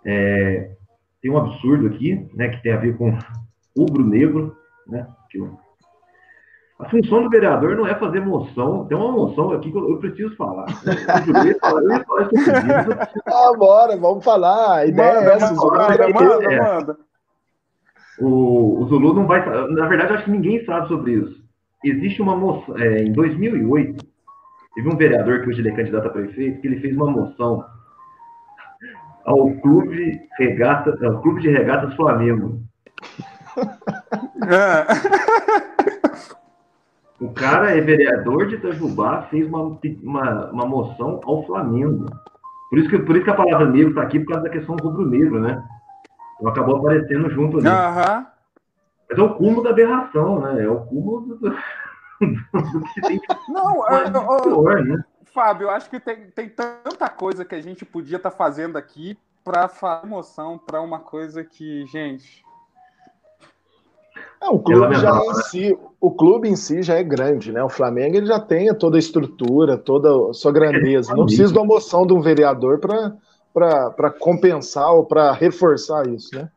É, 0.04 0.72
tem 1.22 1.32
um 1.32 1.38
absurdo 1.38 1.88
aqui, 1.88 2.28
né, 2.34 2.50
que 2.50 2.62
tem 2.62 2.72
a 2.72 2.78
ver 2.78 2.98
com 2.98 3.18
rubro 3.78 4.06
negro, 4.06 4.56
né, 4.88 5.08
A 6.78 6.90
função 6.90 7.24
do 7.24 7.30
vereador 7.30 7.78
não 7.78 7.88
é 7.88 7.96
fazer 7.96 8.20
moção. 8.20 8.86
Tem 8.86 8.98
uma 8.98 9.12
moção 9.12 9.52
aqui 9.52 9.72
que 9.72 9.78
eu, 9.78 9.98
preciso 9.98 10.36
falar. 10.36 10.66
Eu 11.26 11.46
ia 11.46 11.58
falar, 11.58 11.82
eu 11.82 11.90
ia 11.90 12.04
falar 12.04 12.30
isso 12.34 13.22
Ah, 13.26 13.58
bora, 13.58 13.98
vamos 13.98 14.24
falar. 14.26 14.80
A 14.80 14.86
ideia 14.86 15.16
manda, 15.16 15.32
é 15.32 15.36
essa. 15.36 15.54
Manda, 15.54 16.10
manda, 16.10 16.54
é. 16.54 16.62
manda. 16.62 16.98
O, 18.20 18.82
o 18.82 18.88
Zulu 18.88 19.14
não 19.14 19.26
vai. 19.26 19.46
Na 19.70 19.88
verdade, 19.88 20.14
acho 20.14 20.26
que 20.26 20.32
ninguém 20.32 20.66
sabe 20.66 20.90
sobre 20.90 21.14
isso. 21.14 21.44
Existe 21.84 22.22
uma 22.22 22.36
moção. 22.36 22.78
É, 22.78 23.04
em 23.04 23.14
2008, 23.14 24.06
teve 24.76 24.90
um 24.90 24.98
vereador 24.98 25.42
que 25.42 25.50
hoje 25.50 25.62
ele 25.62 25.70
é 25.70 25.76
candidato 25.76 26.08
a 26.08 26.12
prefeito, 26.12 26.60
que 26.60 26.68
ele 26.68 26.82
fez 26.82 26.96
uma 26.96 27.10
moção 27.10 27.64
ao 29.24 29.50
Clube, 29.62 30.22
Regata, 30.38 30.98
ao 31.06 31.22
Clube 31.22 31.42
de 31.42 31.50
Regatas 31.50 31.96
Flamengo. 31.96 32.62
É. 34.44 34.86
O 37.20 37.32
cara 37.34 37.72
é 37.72 37.80
vereador 37.80 38.48
de 38.48 38.56
Itajubá, 38.56 39.24
fez 39.30 39.48
uma, 39.48 39.80
uma, 40.04 40.52
uma 40.52 40.66
moção 40.66 41.22
ao 41.24 41.46
Flamengo. 41.46 42.06
Por 42.70 42.80
isso, 42.80 42.90
que, 42.90 43.00
por 43.00 43.16
isso 43.16 43.24
que 43.24 43.32
a 43.32 43.36
palavra 43.36 43.70
negro 43.70 43.90
está 43.90 44.02
aqui, 44.02 44.20
por 44.20 44.34
causa 44.34 44.44
da 44.44 44.50
questão 44.50 44.76
rubro-negro, 44.76 45.40
né? 45.40 45.64
Então 46.36 46.52
acabou 46.52 46.78
aparecendo 46.78 47.30
junto 47.30 47.58
ali. 47.58 47.68
Uhum. 47.68 48.26
Mas 49.10 49.18
é 49.18 49.22
o 49.22 49.36
cúmulo 49.36 49.64
da 49.64 49.70
aberração, 49.70 50.42
né? 50.42 50.64
É 50.64 50.70
o 50.70 50.82
cúmulo 50.82 51.22
do, 51.22 51.38
do 51.40 52.84
que 52.94 53.02
tem 53.02 53.22
Não, 53.48 53.88
é, 53.88 54.12
pior, 54.12 54.84
né? 54.84 55.04
Fábio, 55.34 55.66
eu 55.66 55.72
acho 55.72 55.90
que 55.90 56.00
tem, 56.00 56.30
tem 56.32 56.50
tanta 56.50 57.10
coisa 57.10 57.44
que 57.44 57.56
a 57.56 57.62
gente 57.62 57.86
podia 57.86 58.18
estar 58.18 58.32
tá 58.32 58.38
fazendo 58.38 58.78
aqui 58.78 59.18
para 59.44 59.68
fazer 59.68 60.08
moção 60.08 60.58
para 60.58 60.82
uma 60.82 61.00
coisa 61.00 61.44
que, 61.44 61.86
gente, 61.88 62.45
é, 64.46 64.50
o 64.50 64.60
clube 64.60 64.96
já 64.96 65.18
em 65.18 65.34
si, 65.50 65.78
o 66.00 66.12
clube 66.12 66.48
em 66.48 66.56
si 66.56 66.84
já 66.84 66.96
é 66.96 67.04
grande, 67.04 67.52
né? 67.52 67.64
O 67.64 67.70
Flamengo 67.70 68.16
ele 68.16 68.28
já 68.28 68.40
tem 68.40 68.74
toda 68.76 68.98
a 68.98 69.00
estrutura, 69.00 69.78
toda 69.78 70.30
a 70.30 70.34
sua 70.34 70.52
grandeza. 70.52 71.16
Não 71.16 71.26
precisa 71.26 71.52
de 71.52 71.58
uma 71.58 71.66
moção 71.66 72.06
de 72.06 72.14
um 72.14 72.22
vereador 72.22 72.80
para 72.80 74.10
compensar 74.20 74.94
ou 74.94 75.06
para 75.06 75.32
reforçar 75.32 76.08
isso, 76.08 76.36
né? 76.36 76.50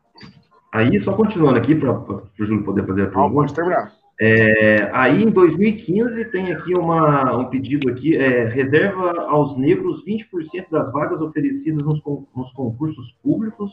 Aí, 0.71 1.01
só 1.03 1.13
continuando 1.13 1.57
aqui, 1.57 1.73
para 1.73 1.91
o 1.91 2.21
Júlio 2.37 2.63
poder 2.63 2.85
fazer 2.85 3.03
a 3.03 3.07
pergunta. 3.07 3.33
Pode 3.33 3.53
terminar. 3.55 3.91
É, 4.21 4.89
aí, 4.93 5.23
em 5.23 5.29
2015, 5.29 6.25
tem 6.25 6.51
aqui 6.51 6.75
uma, 6.75 7.37
um 7.37 7.45
pedido 7.45 7.89
aqui, 7.89 8.15
é, 8.15 8.49
reserva 8.49 9.13
aos 9.29 9.57
negros 9.57 10.03
20% 10.05 10.65
das 10.69 10.91
vagas 10.91 11.21
oferecidas 11.21 11.83
nos, 11.83 12.01
nos 12.35 12.51
concursos 12.53 13.15
públicos 13.23 13.71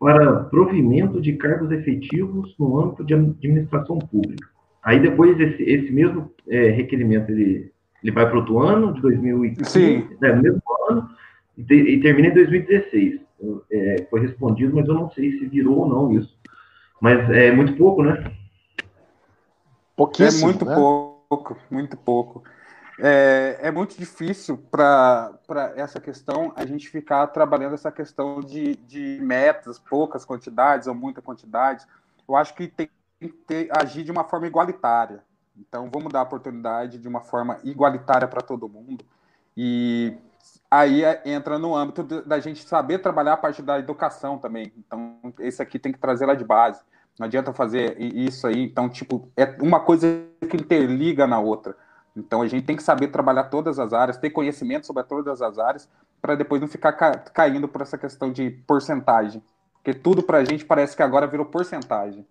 para 0.00 0.44
provimento 0.44 1.20
de 1.20 1.34
cargos 1.34 1.70
efetivos 1.70 2.54
no 2.58 2.80
âmbito 2.80 3.04
de 3.04 3.12
administração 3.12 3.98
pública. 3.98 4.48
Aí 4.82 4.98
depois 4.98 5.38
esse, 5.38 5.62
esse 5.62 5.92
mesmo 5.92 6.32
é, 6.48 6.70
requerimento 6.70 7.30
ele, 7.30 7.70
ele 8.02 8.10
vai 8.10 8.26
para 8.26 8.38
outro 8.38 8.58
ano, 8.60 8.94
de 8.94 9.02
2015, 9.02 9.70
Sim. 9.70 10.08
Né, 10.18 10.32
no 10.32 10.42
mesmo 10.42 10.62
ano, 10.88 11.10
e, 11.58 11.62
te, 11.62 11.74
e, 11.74 12.00
termina 12.00 12.28
em 12.28 12.34
2016. 12.34 13.20
É, 13.70 14.06
foi 14.10 14.20
respondido, 14.20 14.74
mas 14.74 14.88
eu 14.88 14.94
não 14.94 15.10
sei 15.10 15.32
se 15.32 15.46
virou 15.46 15.80
ou 15.80 15.88
não 15.88 16.18
isso. 16.18 16.34
Mas 16.98 17.28
é 17.30 17.52
muito 17.52 17.74
pouco, 17.74 18.02
né? 18.02 18.32
Pouquíssimo, 19.94 20.48
É 20.48 20.52
muito 20.52 20.64
né? 20.64 20.74
pouco, 20.74 21.58
muito 21.70 21.96
pouco 21.98 22.42
é, 23.02 23.58
é 23.62 23.70
muito 23.70 23.96
difícil 23.96 24.58
para 24.70 25.38
essa 25.74 26.00
questão 26.00 26.52
a 26.54 26.66
gente 26.66 26.88
ficar 26.88 27.26
trabalhando 27.28 27.74
essa 27.74 27.90
questão 27.90 28.40
de, 28.40 28.76
de 28.76 29.18
metas, 29.22 29.78
poucas 29.78 30.24
quantidades 30.24 30.86
ou 30.86 30.94
muita 30.94 31.22
quantidade. 31.22 31.86
Eu 32.28 32.36
acho 32.36 32.54
que 32.54 32.68
tem 32.68 32.90
que 33.20 33.28
ter, 33.28 33.68
agir 33.76 34.04
de 34.04 34.10
uma 34.10 34.24
forma 34.24 34.46
igualitária. 34.46 35.22
Então, 35.56 35.90
vamos 35.92 36.12
dar 36.12 36.20
a 36.20 36.22
oportunidade 36.22 36.98
de 36.98 37.08
uma 37.08 37.20
forma 37.20 37.58
igualitária 37.64 38.28
para 38.28 38.40
todo 38.40 38.68
mundo. 38.68 39.04
E 39.56 40.16
aí 40.70 41.04
é, 41.04 41.22
entra 41.24 41.58
no 41.58 41.74
âmbito 41.74 42.02
da 42.22 42.38
gente 42.38 42.62
saber 42.64 42.98
trabalhar 42.98 43.34
a 43.34 43.36
parte 43.36 43.62
da 43.62 43.78
educação 43.78 44.38
também. 44.38 44.72
Então, 44.76 45.18
esse 45.38 45.62
aqui 45.62 45.78
tem 45.78 45.92
que 45.92 45.98
trazer 45.98 46.26
lá 46.26 46.34
de 46.34 46.44
base. 46.44 46.80
Não 47.18 47.26
adianta 47.26 47.52
fazer 47.52 48.00
isso 48.00 48.46
aí. 48.46 48.62
Então, 48.62 48.88
tipo, 48.88 49.30
é 49.36 49.44
uma 49.60 49.80
coisa 49.80 50.06
que 50.48 50.56
interliga 50.56 51.26
na 51.26 51.38
outra. 51.38 51.76
Então 52.16 52.42
a 52.42 52.46
gente 52.46 52.64
tem 52.64 52.76
que 52.76 52.82
saber 52.82 53.08
trabalhar 53.08 53.44
todas 53.44 53.78
as 53.78 53.92
áreas, 53.92 54.16
ter 54.16 54.30
conhecimento 54.30 54.86
sobre 54.86 55.02
todas 55.04 55.40
as 55.40 55.58
áreas, 55.58 55.88
para 56.20 56.34
depois 56.34 56.60
não 56.60 56.68
ficar 56.68 56.92
ca 56.92 57.12
caindo 57.18 57.68
por 57.68 57.80
essa 57.80 57.96
questão 57.96 58.32
de 58.32 58.50
porcentagem. 58.66 59.42
Porque 59.74 59.94
tudo 59.94 60.22
para 60.22 60.38
a 60.38 60.44
gente 60.44 60.64
parece 60.64 60.96
que 60.96 61.02
agora 61.02 61.26
virou 61.26 61.46
porcentagem. 61.46 62.26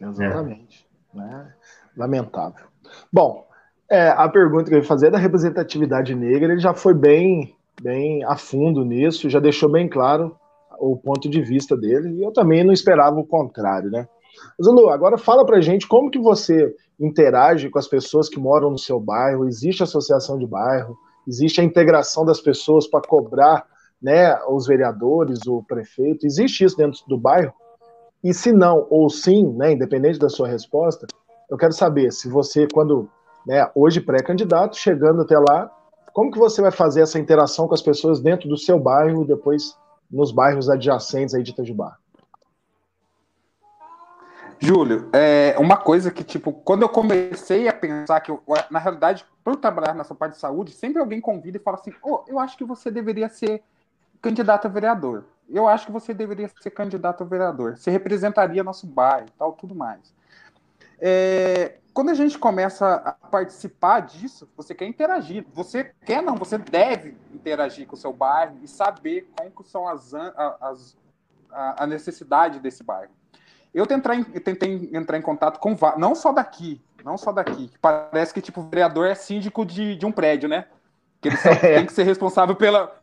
Exatamente. 0.00 0.86
É. 1.14 1.18
Né? 1.18 1.54
Lamentável. 1.96 2.66
Bom, 3.12 3.46
é, 3.88 4.08
a 4.08 4.28
pergunta 4.28 4.64
que 4.64 4.74
eu 4.74 4.78
ia 4.78 4.84
fazer 4.84 5.08
é 5.08 5.10
da 5.10 5.18
representatividade 5.18 6.14
negra, 6.14 6.52
ele 6.52 6.60
já 6.60 6.74
foi 6.74 6.94
bem, 6.94 7.54
bem 7.80 8.24
a 8.24 8.36
fundo 8.36 8.84
nisso, 8.84 9.30
já 9.30 9.40
deixou 9.40 9.70
bem 9.70 9.88
claro 9.88 10.36
o 10.78 10.96
ponto 10.96 11.28
de 11.28 11.40
vista 11.40 11.76
dele, 11.76 12.10
e 12.16 12.22
eu 12.22 12.32
também 12.32 12.62
não 12.62 12.72
esperava 12.72 13.18
o 13.18 13.24
contrário, 13.24 13.90
né? 13.90 14.06
Zulu, 14.62 14.88
agora 14.88 15.18
fala 15.18 15.44
pra 15.44 15.60
gente 15.60 15.86
como 15.86 16.10
que 16.10 16.18
você 16.18 16.74
interage 16.98 17.68
com 17.68 17.78
as 17.78 17.86
pessoas 17.86 18.28
que 18.28 18.38
moram 18.38 18.70
no 18.70 18.78
seu 18.78 18.98
bairro, 18.98 19.46
existe 19.46 19.82
associação 19.82 20.38
de 20.38 20.46
bairro, 20.46 20.96
existe 21.26 21.60
a 21.60 21.64
integração 21.64 22.24
das 22.24 22.40
pessoas 22.40 22.86
para 22.86 23.06
cobrar 23.06 23.66
né, 24.00 24.38
os 24.48 24.66
vereadores, 24.66 25.46
o 25.46 25.62
prefeito, 25.62 26.26
existe 26.26 26.64
isso 26.64 26.76
dentro 26.76 27.00
do 27.08 27.18
bairro? 27.18 27.52
E 28.22 28.32
se 28.32 28.52
não, 28.52 28.86
ou 28.90 29.08
sim, 29.08 29.52
né, 29.54 29.72
independente 29.72 30.18
da 30.18 30.28
sua 30.28 30.48
resposta, 30.48 31.06
eu 31.50 31.56
quero 31.56 31.72
saber 31.72 32.12
se 32.12 32.28
você, 32.28 32.66
quando, 32.72 33.08
né, 33.46 33.70
hoje 33.74 34.00
pré-candidato, 34.00 34.76
chegando 34.76 35.22
até 35.22 35.38
lá, 35.38 35.70
como 36.12 36.30
que 36.30 36.38
você 36.38 36.62
vai 36.62 36.70
fazer 36.70 37.02
essa 37.02 37.18
interação 37.18 37.68
com 37.68 37.74
as 37.74 37.82
pessoas 37.82 38.20
dentro 38.20 38.48
do 38.48 38.56
seu 38.56 38.78
bairro 38.78 39.22
e 39.22 39.26
depois 39.26 39.76
nos 40.10 40.32
bairros 40.32 40.70
adjacentes 40.70 41.34
aí 41.34 41.42
de 41.42 41.50
Itajubá? 41.50 41.96
Júlio, 44.58 45.10
é 45.12 45.54
uma 45.58 45.76
coisa 45.76 46.10
que, 46.10 46.24
tipo, 46.24 46.52
quando 46.52 46.82
eu 46.82 46.88
comecei 46.88 47.68
a 47.68 47.72
pensar 47.72 48.20
que, 48.20 48.30
eu, 48.30 48.42
na 48.70 48.78
realidade, 48.78 49.24
por 49.44 49.56
trabalhar 49.56 49.94
nessa 49.94 50.14
parte 50.14 50.34
de 50.34 50.40
saúde, 50.40 50.72
sempre 50.72 51.00
alguém 51.00 51.20
convida 51.20 51.56
e 51.56 51.60
fala 51.60 51.76
assim: 51.76 51.92
oh, 52.02 52.24
eu 52.26 52.38
acho 52.38 52.56
que 52.56 52.64
você 52.64 52.90
deveria 52.90 53.28
ser 53.28 53.62
candidato 54.20 54.66
a 54.66 54.70
vereador. 54.70 55.24
Eu 55.48 55.68
acho 55.68 55.86
que 55.86 55.92
você 55.92 56.12
deveria 56.12 56.50
ser 56.60 56.70
candidato 56.70 57.22
a 57.22 57.26
vereador. 57.26 57.76
Você 57.76 57.90
representaria 57.90 58.64
nosso 58.64 58.86
bairro, 58.86 59.28
tal, 59.38 59.52
tudo 59.52 59.74
mais. 59.74 60.12
É, 60.98 61.76
quando 61.92 62.08
a 62.10 62.14
gente 62.14 62.38
começa 62.38 62.94
a 62.94 63.12
participar 63.12 64.00
disso, 64.00 64.48
você 64.56 64.74
quer 64.74 64.86
interagir. 64.86 65.46
Você 65.52 65.92
quer, 66.04 66.22
não, 66.22 66.34
você 66.34 66.58
deve 66.58 67.16
interagir 67.32 67.86
com 67.86 67.94
o 67.94 67.98
seu 67.98 68.12
bairro 68.12 68.58
e 68.62 68.68
saber 68.68 69.30
como 69.54 69.68
são 69.68 69.86
as, 69.86 70.12
as 70.14 70.96
a, 71.50 71.84
a 71.84 71.86
necessidade 71.86 72.58
desse 72.58 72.82
bairro. 72.82 73.12
Eu 73.74 73.86
tentei, 73.86 74.24
tentei 74.24 74.90
entrar 74.92 75.18
em 75.18 75.22
contato 75.22 75.58
com 75.58 75.76
não 75.98 76.14
só 76.14 76.32
daqui, 76.32 76.80
não 77.04 77.16
só 77.16 77.32
daqui. 77.32 77.70
Parece 77.80 78.32
que 78.32 78.40
tipo 78.40 78.60
o 78.60 78.68
vereador 78.68 79.06
é 79.06 79.14
síndico 79.14 79.64
de, 79.64 79.96
de 79.96 80.06
um 80.06 80.12
prédio, 80.12 80.48
né? 80.48 80.66
Que 81.20 81.28
ele 81.28 81.36
tem 81.60 81.86
que 81.86 81.92
ser 81.92 82.04
responsável 82.04 82.56
pela, 82.56 83.00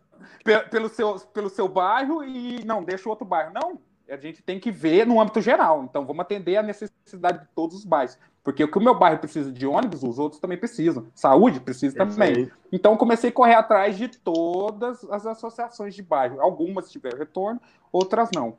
pelo, 0.70 0.90
seu, 0.90 1.16
pelo 1.34 1.50
seu 1.50 1.68
bairro 1.68 2.24
e 2.24 2.64
não 2.66 2.84
deixa 2.84 3.08
o 3.08 3.12
outro 3.12 3.26
bairro. 3.26 3.54
Não, 3.54 3.80
a 4.10 4.18
gente 4.18 4.42
tem 4.42 4.60
que 4.60 4.72
ver 4.72 5.08
no 5.08 5.22
âmbito 5.22 5.42
geral. 5.42 5.84
Então 5.84 6.06
vamos 6.06 6.22
atender 6.22 6.58
a 6.58 6.64
necessidade 6.64 7.40
de 7.40 7.48
todos 7.56 7.78
os 7.78 7.86
bairros. 7.86 8.18
Porque 8.44 8.64
o 8.64 8.68
que 8.70 8.78
o 8.78 8.82
meu 8.82 8.94
bairro 8.94 9.20
precisa 9.20 9.52
de 9.52 9.66
ônibus, 9.66 10.04
os 10.04 10.20
outros 10.20 10.42
também 10.42 10.58
precisam. 10.58 11.08
Saúde 11.16 11.62
precisa 11.62 11.96
também. 11.96 12.52
Então 12.72 12.98
comecei 12.98 13.30
a 13.30 13.34
correr 13.34 13.56
atrás 13.56 13.98
de 13.98 14.10
todas 14.10 15.04
as 15.10 15.26
associações 15.26 15.96
de 15.96 16.04
bairro. 16.04 16.42
Algumas 16.42 16.92
tiveram 16.92 17.18
retorno, 17.18 17.62
outras 17.92 18.30
não. 18.36 18.58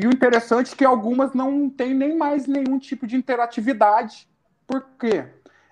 E 0.00 0.06
o 0.06 0.10
interessante 0.10 0.72
é 0.72 0.76
que 0.76 0.84
algumas 0.84 1.34
não 1.34 1.68
têm 1.68 1.92
nem 1.92 2.16
mais 2.16 2.46
nenhum 2.46 2.78
tipo 2.78 3.06
de 3.06 3.16
interatividade, 3.16 4.26
porque 4.66 5.26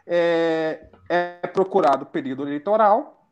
é, 0.07 0.87
é 1.09 1.47
procurado 1.47 2.05
período 2.05 2.43
eleitoral, 2.43 3.27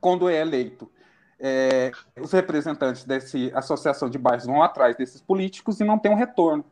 quando 0.00 0.28
é 0.28 0.40
eleito. 0.40 0.90
É, 1.38 1.92
os 2.20 2.32
representantes 2.32 3.04
dessa 3.04 3.38
associação 3.54 4.10
de 4.10 4.18
bairros 4.18 4.46
vão 4.46 4.64
atrás 4.64 4.96
desses 4.96 5.20
políticos 5.20 5.78
e 5.78 5.84
não 5.84 5.96
tem 5.96 6.10
um 6.10 6.16
retorno. 6.16 6.64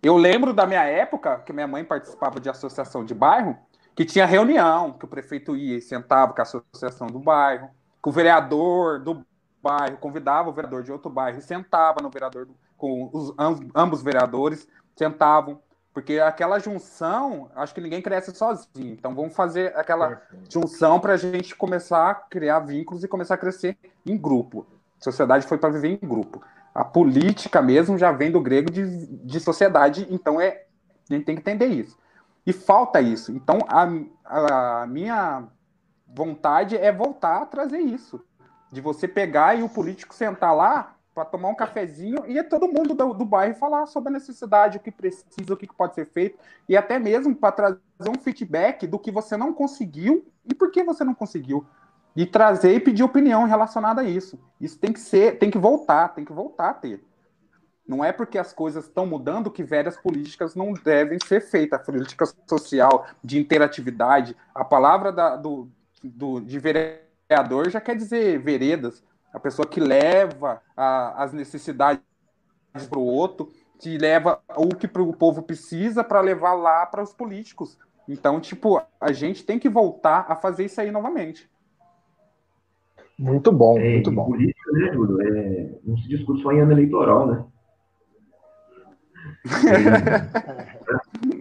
Eu 0.00 0.16
lembro 0.16 0.52
da 0.52 0.64
minha 0.64 0.84
época, 0.84 1.40
que 1.40 1.52
minha 1.52 1.66
mãe 1.66 1.84
participava 1.84 2.38
de 2.38 2.48
associação 2.48 3.04
de 3.04 3.14
bairro, 3.14 3.58
que 3.96 4.04
tinha 4.04 4.24
reunião, 4.24 4.92
que 4.92 5.06
o 5.06 5.08
prefeito 5.08 5.56
ia 5.56 5.76
e 5.76 5.80
sentava 5.80 6.32
com 6.32 6.40
a 6.40 6.42
associação 6.42 7.08
do 7.08 7.18
bairro, 7.18 7.68
que 8.00 8.08
o 8.08 8.12
vereador 8.12 9.00
do 9.00 9.26
bairro 9.60 9.96
convidava 9.96 10.50
o 10.50 10.52
vereador 10.52 10.84
de 10.84 10.92
outro 10.92 11.10
bairro 11.10 11.40
e 11.40 11.42
sentava 11.42 12.00
no 12.00 12.08
vereador 12.08 12.46
do, 12.46 12.61
com 12.82 13.08
os, 13.12 13.32
ambos 13.76 14.02
vereadores, 14.02 14.66
sentavam, 14.96 15.60
porque 15.94 16.18
aquela 16.18 16.58
junção, 16.58 17.48
acho 17.54 17.72
que 17.72 17.80
ninguém 17.80 18.02
cresce 18.02 18.34
sozinho. 18.34 18.92
Então 18.92 19.14
vamos 19.14 19.36
fazer 19.36 19.72
aquela 19.76 20.08
Perfeito. 20.08 20.52
junção 20.52 20.98
para 20.98 21.12
a 21.12 21.16
gente 21.16 21.54
começar 21.54 22.10
a 22.10 22.14
criar 22.16 22.58
vínculos 22.58 23.04
e 23.04 23.08
começar 23.08 23.36
a 23.36 23.38
crescer 23.38 23.78
em 24.04 24.18
grupo. 24.18 24.66
A 25.00 25.04
sociedade 25.04 25.46
foi 25.46 25.58
para 25.58 25.70
viver 25.70 25.90
em 25.90 26.08
grupo. 26.08 26.42
A 26.74 26.84
política 26.84 27.62
mesmo 27.62 27.96
já 27.96 28.10
vem 28.10 28.32
do 28.32 28.40
grego 28.40 28.68
de, 28.68 29.06
de 29.06 29.38
sociedade, 29.38 30.08
então 30.10 30.40
é, 30.40 30.64
a 31.08 31.14
gente 31.14 31.24
tem 31.24 31.36
que 31.36 31.40
entender 31.40 31.66
isso. 31.66 31.96
E 32.44 32.52
falta 32.52 33.00
isso. 33.00 33.30
Então, 33.30 33.58
a, 33.68 34.82
a 34.82 34.86
minha 34.88 35.44
vontade 36.08 36.76
é 36.76 36.90
voltar 36.90 37.42
a 37.42 37.46
trazer 37.46 37.78
isso. 37.78 38.20
De 38.72 38.80
você 38.80 39.06
pegar 39.06 39.56
e 39.56 39.62
o 39.62 39.68
político 39.68 40.12
sentar 40.12 40.52
lá 40.56 40.96
para 41.14 41.24
tomar 41.24 41.48
um 41.48 41.54
cafezinho 41.54 42.24
e 42.26 42.42
todo 42.42 42.66
mundo 42.66 42.94
do, 42.94 43.12
do, 43.12 43.24
bairro 43.24 43.54
falar 43.54 43.86
sobre 43.86 44.08
a 44.08 44.12
necessidade, 44.12 44.78
o 44.78 44.80
que 44.80 44.90
precisa, 44.90 45.52
o 45.52 45.56
que 45.56 45.66
pode 45.66 45.94
ser 45.94 46.06
feito, 46.06 46.38
e 46.68 46.76
até 46.76 46.98
mesmo 46.98 47.34
para 47.34 47.52
trazer 47.52 47.80
um 48.08 48.18
feedback 48.18 48.86
do 48.86 48.98
que 48.98 49.10
você 49.10 49.36
não 49.36 49.52
conseguiu 49.52 50.26
e 50.44 50.54
por 50.54 50.70
que 50.70 50.82
você 50.82 51.04
não 51.04 51.14
conseguiu. 51.14 51.66
E 52.14 52.26
trazer 52.26 52.74
e 52.74 52.80
pedir 52.80 53.02
opinião 53.02 53.44
relacionada 53.44 54.02
a 54.02 54.04
isso. 54.04 54.38
Isso 54.60 54.78
tem 54.78 54.92
que 54.92 55.00
ser, 55.00 55.38
tem 55.38 55.50
que 55.50 55.58
voltar, 55.58 56.08
tem 56.08 56.24
que 56.24 56.32
voltar 56.32 56.70
a 56.70 56.74
ter. 56.74 57.02
Não 57.86 58.04
é 58.04 58.12
porque 58.12 58.38
as 58.38 58.52
coisas 58.52 58.84
estão 58.84 59.06
mudando 59.06 59.50
que 59.50 59.62
velhas 59.62 59.96
políticas 59.96 60.54
não 60.54 60.72
devem 60.72 61.18
ser 61.26 61.40
feitas. 61.40 61.80
A 61.80 61.82
política 61.82 62.24
social, 62.46 63.06
de 63.24 63.38
interatividade, 63.38 64.36
a 64.54 64.64
palavra 64.64 65.10
da, 65.10 65.36
do, 65.36 65.68
do, 66.02 66.40
de 66.40 66.58
vereador 66.58 67.70
já 67.70 67.80
quer 67.80 67.96
dizer 67.96 68.38
veredas, 68.38 69.02
a 69.32 69.40
pessoa 69.40 69.66
que 69.66 69.80
leva 69.80 70.60
a, 70.76 71.22
as 71.22 71.32
necessidades 71.32 72.02
para 72.88 72.98
o 72.98 73.04
outro, 73.04 73.48
que 73.78 73.98
leva 73.98 74.40
o 74.56 74.68
que 74.68 74.86
o 74.86 75.12
povo 75.12 75.42
precisa 75.42 76.04
para 76.04 76.20
levar 76.20 76.54
lá 76.54 76.86
para 76.86 77.02
os 77.02 77.12
políticos. 77.12 77.78
Então, 78.08 78.40
tipo, 78.40 78.80
a 79.00 79.12
gente 79.12 79.44
tem 79.44 79.58
que 79.58 79.68
voltar 79.68 80.26
a 80.28 80.36
fazer 80.36 80.64
isso 80.66 80.80
aí 80.80 80.90
novamente. 80.90 81.50
Muito 83.18 83.52
bom, 83.52 83.78
é, 83.78 83.92
muito 83.92 84.10
bom. 84.10 84.26
Política, 84.26 84.72
né, 84.72 84.92
Júlio? 84.92 85.20
É, 85.22 85.78
não 85.84 85.96
se 85.96 86.08
discute 86.08 86.42
só 86.42 86.52
em 86.52 86.60
ano 86.60 86.72
eleitoral, 86.72 87.26
né? 87.26 87.44
É, 89.44 90.18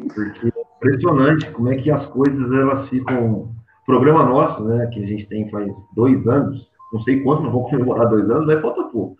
porque 0.13 0.47
é 0.47 0.61
impressionante 0.75 1.51
como 1.51 1.69
é 1.69 1.77
que 1.77 1.89
as 1.89 2.05
coisas 2.07 2.51
elas 2.51 2.89
ficam. 2.89 3.55
programa 3.85 4.23
nosso, 4.23 4.63
né, 4.63 4.87
que 4.87 5.03
a 5.03 5.07
gente 5.07 5.27
tem 5.27 5.49
faz 5.49 5.71
dois 5.95 6.25
anos, 6.27 6.70
não 6.91 7.01
sei 7.01 7.21
quanto, 7.21 7.43
não 7.43 7.51
vou 7.51 7.69
comemorar 7.69 8.09
dois 8.09 8.29
anos, 8.29 8.45
mas 8.45 8.61
falta 8.61 8.83
pouco. 8.83 9.17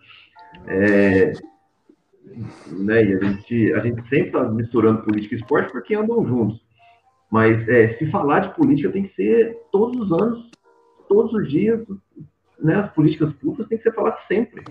É, 0.66 1.32
né, 2.66 3.04
e 3.04 3.14
a 3.14 3.24
gente, 3.24 3.72
a 3.74 3.80
gente 3.80 4.02
sempre 4.02 4.26
está 4.26 4.42
misturando 4.44 5.02
política 5.02 5.34
e 5.34 5.38
esporte 5.38 5.72
porque 5.72 5.94
andam 5.94 6.26
juntos. 6.26 6.60
Mas 7.30 7.66
é, 7.68 7.96
se 7.96 8.10
falar 8.10 8.40
de 8.40 8.54
política 8.54 8.92
tem 8.92 9.04
que 9.04 9.14
ser 9.14 9.58
todos 9.70 9.98
os 10.00 10.12
anos, 10.20 10.50
todos 11.08 11.32
os 11.32 11.48
dias, 11.48 11.80
né, 12.58 12.76
as 12.76 12.92
políticas 12.92 13.32
públicas 13.34 13.68
tem 13.68 13.78
que 13.78 13.84
ser 13.84 13.94
falado 13.94 14.18
sempre. 14.28 14.62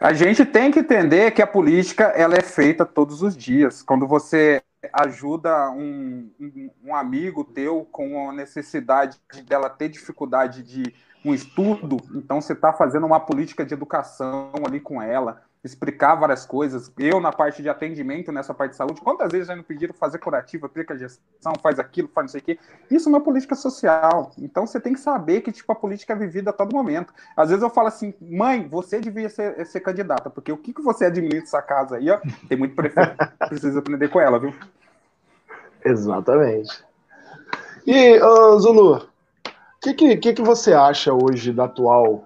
A 0.00 0.12
gente 0.12 0.44
tem 0.44 0.70
que 0.70 0.80
entender 0.80 1.32
que 1.32 1.42
a 1.42 1.46
política 1.46 2.04
ela 2.04 2.36
é 2.36 2.42
feita 2.42 2.86
todos 2.86 3.22
os 3.22 3.36
dias. 3.36 3.82
Quando 3.82 4.06
você 4.06 4.62
ajuda 4.92 5.70
um, 5.70 6.30
um, 6.84 6.94
amigo 6.94 7.44
teu 7.44 7.84
com 7.90 8.30
a 8.30 8.32
necessidade 8.32 9.18
de, 9.32 9.42
dela 9.42 9.68
ter 9.68 9.88
dificuldade 9.88 10.62
de 10.62 10.94
um 11.24 11.34
estudo, 11.34 11.96
então 12.14 12.40
você 12.40 12.52
está 12.52 12.72
fazendo 12.72 13.04
uma 13.04 13.18
política 13.18 13.64
de 13.64 13.74
educação 13.74 14.52
ali 14.64 14.78
com 14.78 15.02
ela 15.02 15.42
explicar 15.68 16.14
várias 16.14 16.44
coisas. 16.44 16.92
Eu, 16.98 17.20
na 17.20 17.30
parte 17.30 17.62
de 17.62 17.68
atendimento, 17.68 18.32
nessa 18.32 18.52
parte 18.52 18.72
de 18.72 18.76
saúde, 18.76 19.00
quantas 19.00 19.30
vezes 19.30 19.48
já 19.48 19.56
me 19.56 19.62
pediram 19.62 19.94
fazer 19.94 20.18
curativa, 20.18 20.66
aplica 20.66 20.96
gestão, 20.96 21.52
faz 21.62 21.78
aquilo, 21.78 22.08
faz 22.08 22.24
não 22.24 22.28
sei 22.32 22.40
o 22.40 22.44
quê. 22.44 22.58
Isso 22.90 23.14
é 23.14 23.20
política 23.20 23.54
social. 23.54 24.32
Então 24.38 24.66
você 24.66 24.80
tem 24.80 24.92
que 24.92 25.00
saber 25.00 25.42
que 25.42 25.52
tipo, 25.52 25.70
a 25.70 25.74
política 25.74 26.12
é 26.12 26.16
vivida 26.16 26.50
a 26.50 26.52
todo 26.52 26.74
momento. 26.74 27.12
Às 27.36 27.50
vezes 27.50 27.62
eu 27.62 27.70
falo 27.70 27.88
assim, 27.88 28.14
mãe, 28.20 28.66
você 28.68 29.00
devia 29.00 29.28
ser, 29.28 29.64
ser 29.66 29.80
candidata, 29.80 30.30
porque 30.30 30.50
o 30.50 30.56
que, 30.56 30.72
que 30.72 30.82
você 30.82 31.04
administra 31.06 31.42
essa 31.42 31.62
casa 31.62 31.96
aí, 31.96 32.10
ó, 32.10 32.18
tem 32.48 32.56
muito 32.56 32.74
prefeito. 32.74 33.16
Precisa 33.48 33.78
aprender 33.78 34.08
com 34.08 34.20
ela, 34.20 34.38
viu? 34.38 34.54
Exatamente. 35.84 36.84
E, 37.86 38.18
uh, 38.20 38.58
Zulu, 38.58 38.96
o 38.96 39.00
que, 39.80 40.16
que, 40.16 40.32
que, 40.34 40.42
você 40.42 40.74
acha 40.74 41.12
hoje 41.12 41.52
da 41.52 41.64
atual, 41.64 42.24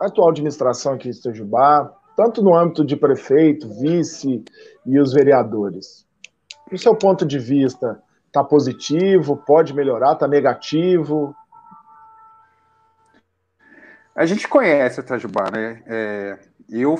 atual 0.00 0.30
administração 0.30 0.94
aqui 0.94 1.08
em 1.08 1.10
Estojubá? 1.10 1.92
Tanto 2.16 2.42
no 2.42 2.54
âmbito 2.54 2.84
de 2.84 2.96
prefeito, 2.96 3.68
vice 3.68 4.44
e 4.86 4.98
os 4.98 5.12
vereadores? 5.12 6.06
Do 6.70 6.78
seu 6.78 6.94
ponto 6.94 7.24
de 7.26 7.38
vista, 7.38 8.02
está 8.26 8.42
positivo, 8.42 9.36
pode 9.36 9.74
melhorar, 9.74 10.12
está 10.12 10.26
negativo? 10.26 11.34
A 14.14 14.26
gente 14.26 14.46
conhece 14.46 15.00
Itajubá, 15.00 15.50
né? 15.50 15.82
É, 15.86 16.38
eu, 16.68 16.96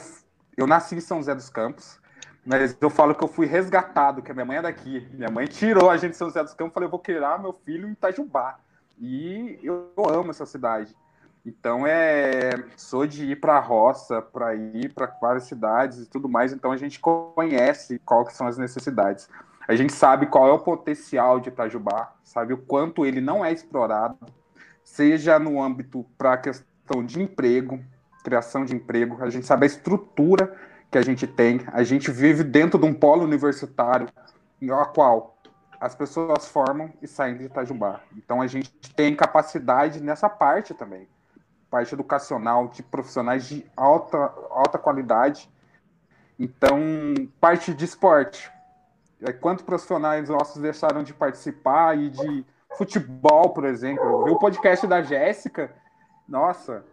eu 0.56 0.66
nasci 0.66 0.96
em 0.96 1.00
São 1.00 1.18
José 1.18 1.34
dos 1.34 1.48
Campos, 1.48 2.00
mas 2.44 2.76
eu 2.80 2.90
falo 2.90 3.14
que 3.14 3.22
eu 3.22 3.28
fui 3.28 3.46
resgatado, 3.46 4.20
que 4.20 4.30
a 4.30 4.34
minha 4.34 4.44
mãe 4.44 4.56
é 4.58 4.62
daqui. 4.62 5.08
Minha 5.12 5.30
mãe 5.30 5.46
tirou 5.46 5.90
a 5.90 5.96
gente 5.96 6.12
de 6.12 6.16
São 6.16 6.28
José 6.28 6.42
dos 6.42 6.54
Campos 6.54 6.72
e 6.72 6.74
falei, 6.74 6.86
eu 6.86 6.90
vou 6.90 7.00
criar 7.00 7.40
meu 7.40 7.52
filho 7.64 7.88
em 7.88 7.92
Itajubá. 7.92 8.58
E 8.98 9.58
eu 9.62 9.90
amo 10.08 10.30
essa 10.30 10.44
cidade. 10.44 10.94
Então 11.44 11.86
é 11.86 12.52
sou 12.74 13.06
de 13.06 13.32
ir 13.32 13.36
para 13.36 13.56
a 13.56 13.60
roça, 13.60 14.22
para 14.22 14.54
ir 14.54 14.94
para 14.94 15.06
várias 15.20 15.44
cidades 15.44 15.98
e 15.98 16.06
tudo 16.06 16.26
mais. 16.26 16.52
Então 16.54 16.72
a 16.72 16.76
gente 16.76 16.98
conhece 16.98 17.98
quais 17.98 18.32
são 18.32 18.46
as 18.46 18.56
necessidades. 18.56 19.28
A 19.68 19.74
gente 19.74 19.92
sabe 19.92 20.26
qual 20.26 20.48
é 20.48 20.52
o 20.52 20.58
potencial 20.58 21.38
de 21.40 21.50
Itajubá, 21.50 22.12
sabe 22.22 22.54
o 22.54 22.58
quanto 22.58 23.04
ele 23.04 23.20
não 23.20 23.44
é 23.44 23.52
explorado, 23.52 24.18
seja 24.82 25.38
no 25.38 25.62
âmbito 25.62 26.04
para 26.16 26.34
a 26.34 26.38
questão 26.38 27.04
de 27.04 27.22
emprego, 27.22 27.78
criação 28.22 28.64
de 28.64 28.74
emprego. 28.74 29.22
A 29.22 29.28
gente 29.28 29.46
sabe 29.46 29.64
a 29.64 29.66
estrutura 29.66 30.54
que 30.90 30.96
a 30.96 31.02
gente 31.02 31.26
tem. 31.26 31.60
A 31.72 31.82
gente 31.82 32.10
vive 32.10 32.42
dentro 32.42 32.78
de 32.78 32.86
um 32.86 32.94
polo 32.94 33.22
universitário, 33.22 34.08
a 34.70 34.84
qual 34.86 35.36
as 35.78 35.94
pessoas 35.94 36.48
formam 36.48 36.90
e 37.02 37.06
saem 37.06 37.36
de 37.36 37.44
Itajubá. 37.44 38.00
Então 38.16 38.40
a 38.40 38.46
gente 38.46 38.70
tem 38.94 39.14
capacidade 39.14 40.02
nessa 40.02 40.28
parte 40.28 40.72
também 40.72 41.06
parte 41.74 41.92
educacional 41.92 42.68
de 42.68 42.84
profissionais 42.84 43.48
de 43.48 43.66
alta, 43.76 44.16
alta 44.48 44.78
qualidade. 44.78 45.50
Então, 46.38 46.78
parte 47.40 47.74
de 47.74 47.84
esporte. 47.84 48.48
É, 49.20 49.32
quantos 49.32 49.64
profissionais 49.64 50.28
nossos 50.28 50.62
deixaram 50.62 51.02
de 51.02 51.12
participar 51.12 51.98
e 51.98 52.10
de 52.10 52.46
futebol, 52.78 53.50
por 53.50 53.64
exemplo? 53.64 54.28
Eu 54.28 54.34
o 54.34 54.38
podcast 54.38 54.86
da 54.86 55.02
Jéssica, 55.02 55.74
nossa, 56.28 56.84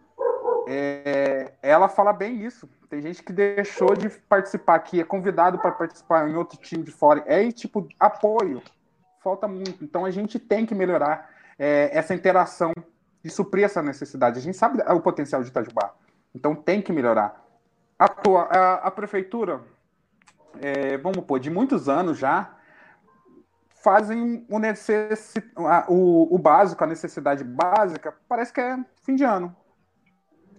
é, 0.67 1.53
ela 1.61 1.87
fala 1.87 2.11
bem 2.11 2.43
isso. 2.43 2.67
Tem 2.89 3.03
gente 3.03 3.21
que 3.21 3.31
deixou 3.31 3.95
de 3.95 4.09
participar 4.09 4.73
aqui, 4.73 4.99
é 4.99 5.03
convidado 5.03 5.59
para 5.59 5.71
participar 5.71 6.27
em 6.27 6.35
outro 6.35 6.57
time 6.57 6.83
de 6.83 6.91
fora. 6.91 7.23
É 7.27 7.51
tipo 7.51 7.87
apoio. 7.99 8.63
Falta 9.23 9.47
muito. 9.47 9.83
Então 9.83 10.05
a 10.05 10.09
gente 10.09 10.39
tem 10.39 10.65
que 10.65 10.73
melhorar 10.73 11.29
é, 11.59 11.95
essa 11.95 12.15
interação 12.15 12.73
de 13.23 13.29
suprir 13.29 13.65
essa 13.65 13.81
necessidade. 13.81 14.39
A 14.39 14.41
gente 14.41 14.57
sabe 14.57 14.81
o 14.81 15.01
potencial 15.01 15.41
de 15.43 15.49
Itajubá, 15.49 15.93
então 16.33 16.55
tem 16.55 16.81
que 16.81 16.91
melhorar. 16.91 17.43
A, 17.97 18.05
a, 18.05 18.73
a 18.87 18.91
prefeitura, 18.91 19.61
é, 20.59 20.97
vamos 20.97 21.23
pôr, 21.25 21.39
de 21.39 21.49
muitos 21.49 21.87
anos 21.87 22.17
já, 22.17 22.55
fazem 23.83 24.45
o, 24.49 24.59
necess... 24.59 25.35
o, 25.87 26.35
o 26.35 26.37
básico, 26.37 26.83
a 26.83 26.87
necessidade 26.87 27.43
básica, 27.43 28.13
parece 28.27 28.51
que 28.51 28.61
é 28.61 28.77
fim 29.03 29.15
de 29.15 29.23
ano, 29.23 29.55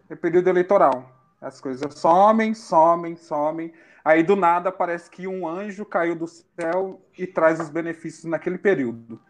é 0.09 0.15
período 0.15 0.49
eleitoral. 0.49 1.11
As 1.41 1.61
coisas 1.61 1.93
somem, 1.95 2.55
somem, 2.55 3.17
somem. 3.17 3.73
Aí 4.05 4.23
do 4.23 4.37
nada 4.37 4.71
parece 4.71 5.11
que 5.11 5.27
um 5.27 5.47
anjo 5.47 5.85
caiu 5.85 6.15
do 6.15 6.29
céu 6.29 7.01
e 7.19 7.27
traz 7.27 7.59
os 7.59 7.69
benefícios 7.69 8.25
naquele 8.25 8.59
período. 8.59 9.21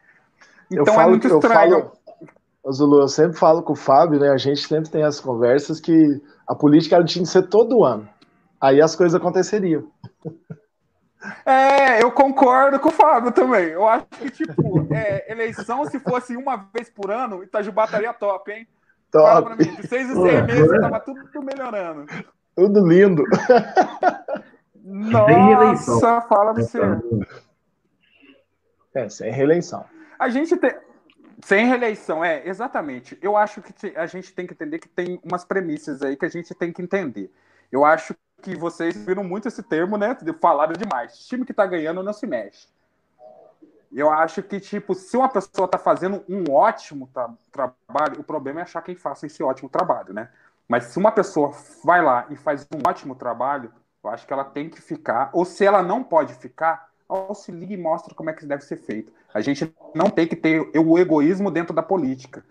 Então 0.70 1.00
é 1.00 1.06
muito 1.06 1.26
estranho. 1.26 1.72
Eu 1.74 1.80
falo, 1.80 1.98
Zulu, 2.70 3.00
eu 3.00 3.08
sempre 3.08 3.36
falo 3.36 3.62
com 3.62 3.72
o 3.72 3.76
Fábio, 3.76 4.20
né? 4.20 4.30
A 4.30 4.36
gente 4.36 4.66
sempre 4.66 4.90
tem 4.90 5.02
as 5.02 5.18
conversas 5.18 5.80
que 5.80 6.20
a 6.46 6.54
política 6.54 6.96
ela 6.96 7.04
tinha 7.04 7.24
que 7.24 7.30
ser 7.30 7.48
todo 7.48 7.84
ano. 7.84 8.08
Aí 8.60 8.80
as 8.80 8.94
coisas 8.94 9.18
aconteceriam. 9.20 9.90
É, 11.44 12.02
eu 12.02 12.12
concordo 12.12 12.78
com 12.78 12.88
o 12.88 12.92
Fábio 12.92 13.32
também. 13.32 13.68
Eu 13.68 13.88
acho 13.88 14.06
que, 14.06 14.30
tipo, 14.30 14.86
é, 14.92 15.30
eleição, 15.30 15.84
se 15.86 15.98
fosse 15.98 16.36
uma 16.36 16.56
vez 16.72 16.88
por 16.88 17.10
ano, 17.10 17.42
Itajubá 17.42 17.84
estaria 17.84 18.12
top, 18.12 18.52
hein? 18.52 18.66
Top. 19.10 19.26
Fala 19.26 19.42
pra 19.42 19.56
mim, 19.56 19.74
de 19.76 19.86
seis 19.86 20.08
em 20.10 20.14
seis 20.14 20.46
meses, 20.46 20.80
tava 20.80 21.00
tudo 21.00 21.42
melhorando. 21.42 22.06
Tudo 22.54 22.86
lindo. 22.86 23.24
Nossa, 24.84 26.20
fala 26.22 26.54
pra 26.54 26.62
você. 26.62 26.80
É, 28.94 29.08
sem 29.08 29.32
reeleição. 29.32 29.84
A 30.18 30.28
gente 30.28 30.56
tem. 30.56 30.74
Sem 31.42 31.66
reeleição, 31.66 32.24
é, 32.24 32.46
exatamente. 32.46 33.18
Eu 33.20 33.36
acho 33.36 33.60
que 33.60 33.96
a 33.96 34.06
gente 34.06 34.32
tem 34.32 34.46
que 34.46 34.54
entender 34.54 34.78
que 34.78 34.88
tem 34.88 35.20
umas 35.24 35.44
premissas 35.44 36.00
aí 36.00 36.16
que 36.16 36.24
a 36.24 36.28
gente 36.28 36.54
tem 36.54 36.72
que 36.72 36.80
entender. 36.80 37.32
Eu 37.70 37.84
acho 37.84 38.14
que 38.40 38.56
vocês 38.56 38.96
viram 38.96 39.24
muito 39.24 39.48
esse 39.48 39.62
termo, 39.62 39.96
né? 39.96 40.16
Falaram 40.40 40.72
demais. 40.72 41.18
Time 41.26 41.44
que 41.44 41.52
tá 41.52 41.66
ganhando 41.66 42.02
não 42.02 42.12
se 42.12 42.26
mexe. 42.26 42.68
Eu 43.92 44.10
acho 44.10 44.42
que, 44.42 44.58
tipo, 44.60 44.94
se 44.94 45.16
uma 45.16 45.28
pessoa 45.28 45.68
tá 45.68 45.78
fazendo 45.78 46.24
um 46.28 46.50
ótimo 46.50 47.10
tra 47.12 47.30
trabalho, 47.50 48.20
o 48.20 48.24
problema 48.24 48.60
é 48.60 48.62
achar 48.62 48.80
quem 48.80 48.94
faça 48.94 49.26
esse 49.26 49.42
ótimo 49.42 49.68
trabalho, 49.68 50.14
né? 50.14 50.30
Mas 50.68 50.84
se 50.84 50.98
uma 50.98 51.12
pessoa 51.12 51.52
vai 51.84 52.00
lá 52.00 52.26
e 52.30 52.36
faz 52.36 52.66
um 52.74 52.88
ótimo 52.88 53.14
trabalho, 53.14 53.70
eu 54.02 54.10
acho 54.10 54.26
que 54.26 54.32
ela 54.32 54.44
tem 54.44 54.70
que 54.70 54.80
ficar. 54.80 55.28
Ou 55.32 55.44
se 55.44 55.64
ela 55.64 55.82
não 55.82 56.02
pode 56.02 56.34
ficar, 56.34 56.88
auxilia 57.12 57.74
e 57.74 57.80
mostra 57.80 58.14
como 58.14 58.30
é 58.30 58.32
que 58.32 58.46
deve 58.46 58.64
ser 58.64 58.76
feito. 58.76 59.12
A 59.32 59.40
gente 59.40 59.74
não 59.94 60.10
tem 60.10 60.26
que 60.26 60.36
ter 60.36 60.60
o 60.76 60.98
egoísmo 60.98 61.50
dentro 61.50 61.74
da 61.74 61.82
política. 61.82 62.44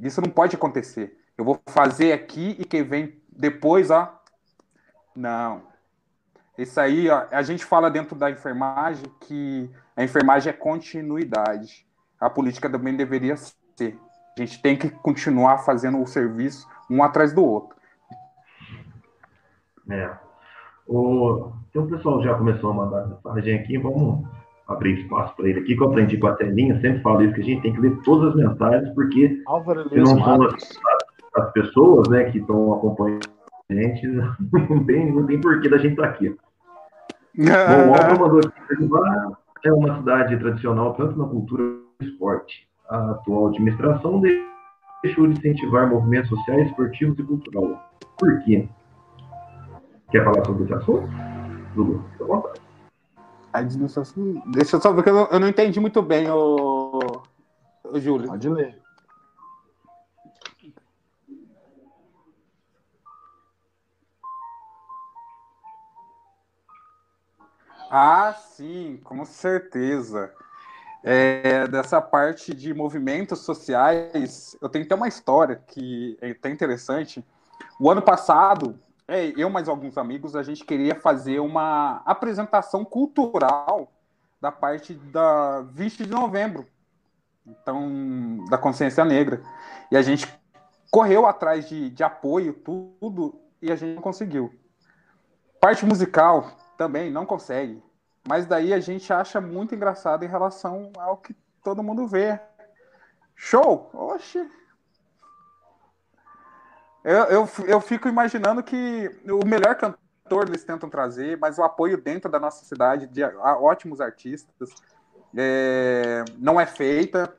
Isso 0.00 0.20
não 0.20 0.30
pode 0.30 0.56
acontecer. 0.56 1.18
Eu 1.36 1.44
vou 1.44 1.60
fazer 1.68 2.12
aqui 2.12 2.56
e 2.58 2.64
quem 2.64 2.82
vem 2.82 3.20
depois, 3.30 3.90
ó. 3.90 4.20
Não. 5.14 5.62
Isso 6.56 6.80
aí, 6.80 7.08
ó, 7.08 7.26
a 7.30 7.42
gente 7.42 7.64
fala 7.64 7.90
dentro 7.90 8.16
da 8.16 8.30
enfermagem 8.30 9.04
que 9.20 9.70
a 9.96 10.02
enfermagem 10.02 10.50
é 10.50 10.52
continuidade. 10.52 11.86
A 12.20 12.28
política 12.28 12.68
também 12.68 12.96
deveria 12.96 13.36
ser. 13.36 13.98
A 14.36 14.40
gente 14.40 14.60
tem 14.60 14.76
que 14.76 14.90
continuar 14.90 15.58
fazendo 15.58 16.00
o 16.00 16.06
serviço 16.06 16.68
um 16.90 17.02
atrás 17.02 17.32
do 17.32 17.44
outro. 17.44 17.76
É. 19.90 20.27
O... 20.88 21.52
Então 21.70 21.84
o 21.84 21.88
pessoal 21.88 22.22
já 22.22 22.34
começou 22.34 22.70
a 22.70 22.74
mandar 22.74 23.06
mensagem 23.06 23.54
aqui, 23.56 23.78
vamos 23.78 24.26
abrir 24.66 25.00
espaço 25.00 25.34
para 25.36 25.48
ele 25.48 25.60
aqui, 25.60 25.76
que 25.76 25.82
eu 25.82 25.88
aprendi 25.88 26.16
com 26.18 26.26
a 26.26 26.34
telinha, 26.34 26.80
sempre 26.80 27.00
falo 27.02 27.22
isso, 27.22 27.34
que 27.34 27.40
a 27.40 27.44
gente 27.44 27.62
tem 27.62 27.72
que 27.72 27.80
ler 27.80 27.96
todas 28.02 28.30
as 28.30 28.36
mensagens, 28.36 28.94
porque 28.94 29.42
Álvaro 29.46 29.88
se 29.88 29.96
não 29.96 30.22
são 30.22 30.42
as, 30.42 30.78
as, 31.36 31.52
pessoas 31.52 32.08
né, 32.08 32.24
que 32.24 32.38
estão 32.38 32.74
acompanhando 32.74 33.28
a 33.70 33.74
gente, 33.74 34.06
não 34.68 34.84
tem, 34.84 35.12
não 35.12 35.26
tem 35.26 35.40
porquê 35.40 35.68
da 35.68 35.78
gente 35.78 35.92
estar 35.92 36.04
tá 36.04 36.08
aqui. 36.08 36.28
Bom, 37.36 37.90
o 37.90 37.94
Álvaro 37.94 38.20
mandou 38.20 38.40
aqui, 38.40 39.68
é 39.68 39.72
uma 39.72 39.96
cidade 39.98 40.36
tradicional 40.38 40.94
tanto 40.94 41.18
na 41.18 41.26
cultura 41.26 41.62
quanto 41.98 42.00
no 42.00 42.08
esporte. 42.08 42.68
A 42.88 43.10
atual 43.12 43.48
administração 43.48 44.20
deixou 45.02 45.26
de 45.26 45.38
incentivar 45.38 45.88
movimentos 45.88 46.30
sociais, 46.30 46.68
esportivos 46.68 47.18
e 47.18 47.22
culturais. 47.22 47.76
Por 48.16 48.42
quê? 48.44 48.68
Quer 50.10 50.24
falar 50.24 50.44
sobre 50.46 50.64
esse 50.64 50.72
assunto? 50.72 51.06
Dudu, 51.74 52.02
fica 52.12 52.24
à 52.24 52.26
vontade. 52.26 52.60
A 53.52 53.58
administração. 53.58 54.42
Deixa 54.46 54.76
eu 54.76 54.80
só 54.80 54.90
ver 54.92 55.02
que 55.02 55.10
eu 55.10 55.14
não, 55.14 55.26
eu 55.26 55.40
não 55.40 55.48
entendi 55.48 55.78
muito 55.78 56.00
bem, 56.00 56.30
o, 56.30 57.22
o 57.84 58.00
Júlio. 58.00 58.28
Pode 58.28 58.48
ler. 58.48 58.80
Ah, 67.90 68.34
sim, 68.34 68.98
com 69.04 69.24
certeza. 69.26 70.32
É, 71.04 71.66
dessa 71.68 72.00
parte 72.00 72.54
de 72.54 72.72
movimentos 72.72 73.40
sociais, 73.40 74.56
eu 74.60 74.68
tenho 74.70 74.86
até 74.86 74.94
uma 74.94 75.08
história 75.08 75.56
que 75.66 76.18
é 76.20 76.30
até 76.30 76.50
interessante. 76.50 77.24
O 77.78 77.90
ano 77.90 78.02
passado, 78.02 78.78
é, 79.08 79.32
eu 79.36 79.48
mais 79.48 79.68
alguns 79.68 79.96
amigos, 79.96 80.36
a 80.36 80.42
gente 80.42 80.62
queria 80.64 80.94
fazer 80.94 81.40
uma 81.40 82.02
apresentação 82.04 82.84
cultural 82.84 83.90
da 84.38 84.52
parte 84.52 84.92
da 84.94 85.62
20 85.62 86.04
de 86.04 86.10
novembro, 86.10 86.66
então 87.46 88.44
da 88.50 88.58
consciência 88.58 89.04
negra. 89.06 89.42
E 89.90 89.96
a 89.96 90.02
gente 90.02 90.28
correu 90.90 91.26
atrás 91.26 91.66
de, 91.66 91.88
de 91.88 92.04
apoio, 92.04 92.52
tudo, 92.52 93.40
e 93.62 93.72
a 93.72 93.76
gente 93.76 93.94
não 93.94 94.02
conseguiu. 94.02 94.52
Parte 95.58 95.86
musical 95.86 96.52
também 96.76 97.10
não 97.10 97.24
consegue. 97.24 97.82
Mas 98.28 98.44
daí 98.44 98.74
a 98.74 98.78
gente 98.78 99.10
acha 99.10 99.40
muito 99.40 99.74
engraçado 99.74 100.22
em 100.22 100.28
relação 100.28 100.92
ao 100.98 101.16
que 101.16 101.34
todo 101.64 101.82
mundo 101.82 102.06
vê. 102.06 102.38
Show! 103.34 103.90
Oxe! 103.94 104.46
Eu, 107.08 107.24
eu, 107.24 107.48
eu 107.66 107.80
fico 107.80 108.06
imaginando 108.06 108.62
que 108.62 109.10
o 109.24 109.42
melhor 109.46 109.74
cantor 109.76 110.46
eles 110.46 110.62
tentam 110.62 110.90
trazer, 110.90 111.38
mas 111.38 111.56
o 111.56 111.62
apoio 111.62 111.96
dentro 111.96 112.30
da 112.30 112.38
nossa 112.38 112.66
cidade 112.66 113.06
de 113.06 113.24
ótimos 113.24 113.98
artistas 113.98 114.68
é, 115.34 116.22
não 116.36 116.60
é 116.60 116.66
feita, 116.66 117.34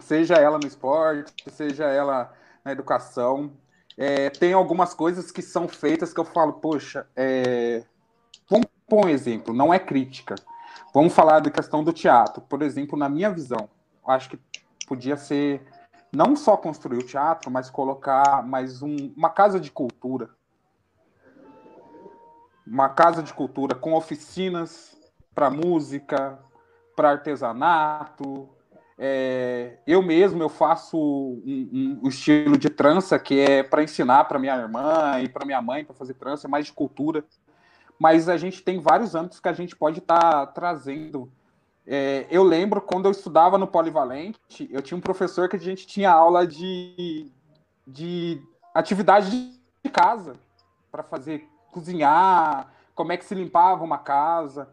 seja 0.00 0.34
ela 0.34 0.58
no 0.58 0.66
esporte, 0.66 1.32
seja 1.52 1.84
ela 1.84 2.34
na 2.64 2.72
educação. 2.72 3.52
É, 3.96 4.28
tem 4.28 4.54
algumas 4.54 4.92
coisas 4.92 5.30
que 5.30 5.40
são 5.40 5.68
feitas 5.68 6.12
que 6.12 6.18
eu 6.18 6.24
falo, 6.24 6.54
poxa, 6.54 7.06
é... 7.14 7.84
vamos 8.50 8.66
pôr 8.88 9.06
um 9.06 9.08
exemplo, 9.08 9.54
não 9.54 9.72
é 9.72 9.78
crítica. 9.78 10.34
Vamos 10.92 11.14
falar 11.14 11.38
da 11.38 11.50
questão 11.52 11.84
do 11.84 11.92
teatro. 11.92 12.42
Por 12.42 12.60
exemplo, 12.60 12.98
na 12.98 13.08
minha 13.08 13.30
visão, 13.30 13.68
acho 14.04 14.30
que 14.30 14.40
podia 14.88 15.16
ser 15.16 15.62
não 16.12 16.34
só 16.34 16.56
construir 16.56 16.98
o 16.98 17.06
teatro, 17.06 17.50
mas 17.50 17.70
colocar 17.70 18.44
mais 18.46 18.82
um, 18.82 19.12
uma 19.16 19.30
casa 19.30 19.60
de 19.60 19.70
cultura. 19.70 20.30
Uma 22.66 22.88
casa 22.88 23.22
de 23.22 23.32
cultura 23.32 23.74
com 23.74 23.94
oficinas 23.94 24.96
para 25.34 25.50
música, 25.50 26.38
para 26.96 27.12
artesanato. 27.12 28.48
É, 28.98 29.78
eu 29.86 30.02
mesmo 30.02 30.42
eu 30.42 30.48
faço 30.48 30.98
um, 30.98 31.70
um, 31.72 32.00
um, 32.04 32.08
estilo 32.08 32.58
de 32.58 32.68
trança 32.68 33.18
que 33.18 33.40
é 33.40 33.62
para 33.62 33.82
ensinar 33.82 34.24
para 34.24 34.38
minha 34.38 34.54
irmã 34.54 35.18
e 35.22 35.28
para 35.28 35.46
minha 35.46 35.62
mãe 35.62 35.84
para 35.84 35.94
fazer 35.94 36.14
trança, 36.14 36.46
é 36.46 36.50
mais 36.50 36.66
de 36.66 36.72
cultura. 36.72 37.24
Mas 37.98 38.28
a 38.28 38.36
gente 38.36 38.62
tem 38.62 38.80
vários 38.80 39.14
âmbitos 39.14 39.40
que 39.40 39.48
a 39.48 39.52
gente 39.52 39.76
pode 39.76 40.00
estar 40.00 40.20
tá 40.20 40.46
trazendo 40.46 41.32
é, 41.86 42.26
eu 42.30 42.42
lembro 42.42 42.80
quando 42.80 43.06
eu 43.06 43.10
estudava 43.10 43.58
no 43.58 43.66
Polivalente, 43.66 44.38
eu 44.70 44.82
tinha 44.82 44.96
um 44.96 45.00
professor 45.00 45.48
que 45.48 45.56
a 45.56 45.60
gente 45.60 45.86
tinha 45.86 46.10
aula 46.10 46.46
de, 46.46 47.30
de 47.86 48.40
atividade 48.74 49.30
de 49.82 49.90
casa 49.90 50.34
para 50.90 51.02
fazer 51.02 51.48
cozinhar, 51.72 52.72
como 52.94 53.12
é 53.12 53.16
que 53.16 53.24
se 53.24 53.34
limpava 53.34 53.82
uma 53.82 53.98
casa. 53.98 54.68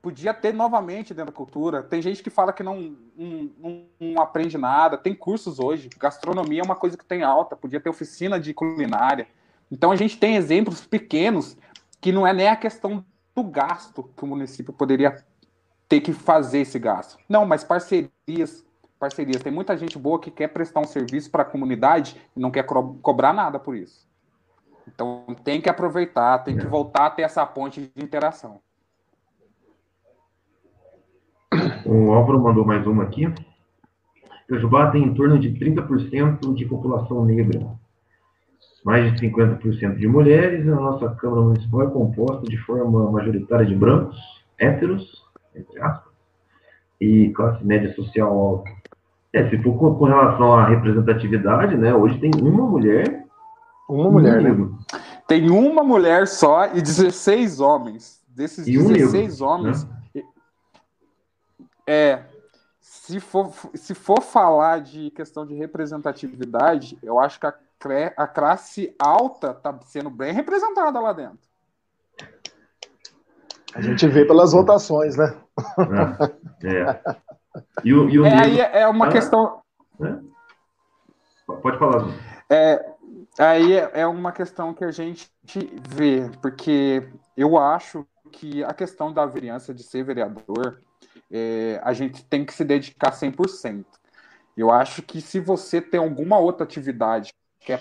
Podia 0.00 0.34
ter 0.34 0.52
novamente 0.52 1.14
dentro 1.14 1.30
da 1.30 1.36
cultura. 1.36 1.82
Tem 1.82 2.02
gente 2.02 2.24
que 2.24 2.30
fala 2.30 2.52
que 2.52 2.62
não, 2.62 2.96
não, 3.16 3.84
não 4.00 4.20
aprende 4.20 4.58
nada. 4.58 4.98
Tem 4.98 5.14
cursos 5.14 5.60
hoje. 5.60 5.88
Gastronomia 5.96 6.60
é 6.60 6.64
uma 6.64 6.74
coisa 6.74 6.96
que 6.96 7.04
tem 7.04 7.22
alta. 7.22 7.54
Podia 7.54 7.80
ter 7.80 7.88
oficina 7.88 8.40
de 8.40 8.52
culinária. 8.52 9.28
Então 9.70 9.92
a 9.92 9.96
gente 9.96 10.18
tem 10.18 10.34
exemplos 10.34 10.84
pequenos 10.84 11.56
que 12.00 12.10
não 12.10 12.26
é 12.26 12.32
nem 12.32 12.48
a 12.48 12.56
questão 12.56 13.04
do 13.32 13.44
gasto 13.44 14.10
que 14.16 14.24
o 14.24 14.26
município 14.26 14.72
poderia 14.72 15.24
ter 15.92 16.00
que 16.00 16.14
fazer 16.14 16.60
esse 16.60 16.78
gasto. 16.78 17.18
Não, 17.28 17.44
mas 17.44 17.62
parcerias, 17.62 18.64
parcerias. 18.98 19.42
Tem 19.42 19.52
muita 19.52 19.76
gente 19.76 19.98
boa 19.98 20.18
que 20.18 20.30
quer 20.30 20.48
prestar 20.48 20.80
um 20.80 20.86
serviço 20.86 21.30
para 21.30 21.42
a 21.42 21.44
comunidade 21.44 22.16
e 22.34 22.40
não 22.40 22.50
quer 22.50 22.62
co 22.62 22.94
cobrar 23.02 23.34
nada 23.34 23.58
por 23.58 23.76
isso. 23.76 24.08
Então 24.88 25.26
tem 25.44 25.60
que 25.60 25.68
aproveitar, 25.68 26.38
tem 26.38 26.56
que 26.56 26.66
voltar 26.66 27.04
a 27.04 27.10
ter 27.10 27.20
essa 27.22 27.44
ponte 27.44 27.92
de 27.94 28.02
interação. 28.02 28.58
O 31.84 32.10
Álvaro 32.12 32.42
mandou 32.42 32.64
mais 32.64 32.86
uma 32.86 33.02
aqui. 33.02 33.30
Jujubá 34.48 34.90
tem 34.90 35.04
em 35.04 35.12
torno 35.12 35.38
de 35.38 35.50
30% 35.50 36.54
de 36.54 36.64
população 36.64 37.22
negra, 37.22 37.68
mais 38.82 39.12
de 39.12 39.28
50% 39.28 39.98
de 39.98 40.08
mulheres. 40.08 40.66
A 40.66 40.74
nossa 40.74 41.14
Câmara 41.16 41.42
Municipal 41.42 41.82
é 41.82 41.90
composta 41.90 42.46
de 42.46 42.56
forma 42.56 43.12
majoritária 43.12 43.66
de 43.66 43.74
brancos, 43.74 44.16
héteros 44.58 45.21
entre 45.54 45.80
aspas, 45.80 46.12
e 47.00 47.30
classe 47.30 47.64
média 47.64 47.94
social 47.94 48.30
alta. 48.38 48.70
É, 49.32 49.48
se 49.48 49.62
for 49.62 49.78
com, 49.78 49.94
com, 49.94 50.04
relação 50.04 50.52
à 50.52 50.68
representatividade, 50.68 51.76
né, 51.76 51.94
hoje 51.94 52.18
tem 52.18 52.30
uma 52.40 52.66
mulher. 52.66 53.24
Uma 53.88 54.10
mulher, 54.10 54.40
um 54.40 54.66
né? 54.66 54.78
Tem 55.26 55.50
uma 55.50 55.82
mulher 55.82 56.26
só 56.26 56.66
e 56.74 56.82
16 56.82 57.60
homens. 57.60 58.20
Desses 58.28 58.66
e 58.66 58.76
16 58.76 59.40
um 59.40 59.46
homens. 59.46 59.84
Né? 59.84 60.22
É. 61.86 62.22
Se 62.80 63.18
for, 63.18 63.52
se 63.74 63.94
for 63.94 64.20
falar 64.20 64.80
de 64.80 65.10
questão 65.10 65.46
de 65.46 65.54
representatividade, 65.54 66.98
eu 67.02 67.18
acho 67.18 67.40
que 67.40 67.46
a, 67.46 67.54
a 68.16 68.26
classe 68.26 68.94
alta 68.98 69.50
está 69.50 69.76
sendo 69.86 70.08
bem 70.08 70.32
representada 70.32 71.00
lá 71.00 71.12
dentro. 71.12 71.38
A 73.74 73.80
gente 73.80 74.06
vê 74.06 74.24
pelas 74.24 74.52
votações, 74.52 75.16
né? 75.16 75.34
É. 76.62 76.76
é. 76.78 77.16
E 77.84 77.92
o, 77.92 78.08
e 78.08 78.18
o 78.18 78.24
é, 78.24 78.34
aí 78.34 78.60
é 78.60 78.88
uma 78.88 79.08
ah, 79.08 79.12
questão. 79.12 79.60
É? 80.00 80.16
Pode 81.46 81.78
falar. 81.78 82.08
É, 82.48 82.92
aí 83.38 83.74
é, 83.74 83.90
é 83.94 84.06
uma 84.06 84.32
questão 84.32 84.72
que 84.72 84.84
a 84.84 84.90
gente 84.90 85.30
vê, 85.88 86.30
porque 86.40 87.08
eu 87.36 87.58
acho 87.58 88.06
que 88.30 88.64
a 88.64 88.72
questão 88.72 89.12
da 89.12 89.26
vereança 89.26 89.74
de 89.74 89.82
ser 89.82 90.02
vereador, 90.04 90.80
é, 91.30 91.80
a 91.82 91.92
gente 91.92 92.24
tem 92.24 92.44
que 92.44 92.54
se 92.54 92.64
dedicar 92.64 93.12
100%. 93.12 93.84
Eu 94.56 94.70
acho 94.70 95.02
que 95.02 95.20
se 95.20 95.40
você 95.40 95.80
tem 95.80 96.00
alguma 96.00 96.38
outra 96.38 96.64
atividade 96.64 97.32
que 97.60 97.72
é 97.72 97.80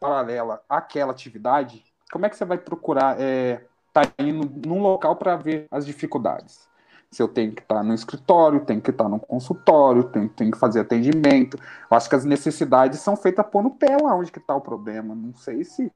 paralela 0.00 0.62
àquela 0.68 1.12
atividade, 1.12 1.84
como 2.10 2.26
é 2.26 2.28
que 2.28 2.36
você 2.36 2.44
vai 2.44 2.58
procurar 2.58 3.20
é, 3.20 3.64
tá 3.92 4.02
indo 4.18 4.50
num 4.66 4.80
local 4.80 5.16
para 5.16 5.36
ver 5.36 5.66
as 5.70 5.86
dificuldades. 5.86 6.68
Se 7.12 7.22
eu 7.22 7.28
tenho 7.28 7.52
que 7.52 7.60
estar 7.60 7.84
no 7.84 7.92
escritório, 7.92 8.64
tenho 8.64 8.80
que 8.80 8.90
estar 8.90 9.06
no 9.06 9.20
consultório, 9.20 10.04
tenho, 10.04 10.30
tenho 10.30 10.50
que 10.50 10.58
fazer 10.58 10.80
atendimento. 10.80 11.58
Eu 11.58 11.96
acho 11.96 12.08
que 12.08 12.16
as 12.16 12.24
necessidades 12.24 13.00
são 13.00 13.14
feitas 13.16 13.46
pôr 13.46 13.62
no 13.62 13.70
pé 13.70 13.98
lá 14.00 14.16
onde 14.16 14.32
que 14.32 14.38
está 14.38 14.56
o 14.56 14.62
problema. 14.62 15.14
Não 15.14 15.34
sei 15.34 15.62
se 15.62 15.92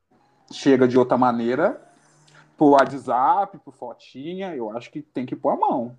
chega 0.53 0.87
de 0.87 0.99
outra 0.99 1.17
maneira, 1.17 1.81
por 2.55 2.73
WhatsApp, 2.73 3.59
por 3.65 3.73
fotinha, 3.73 4.55
eu 4.55 4.77
acho 4.77 4.91
que 4.91 5.01
tem 5.01 5.25
que 5.25 5.35
pôr 5.35 5.51
a 5.51 5.57
mão. 5.57 5.97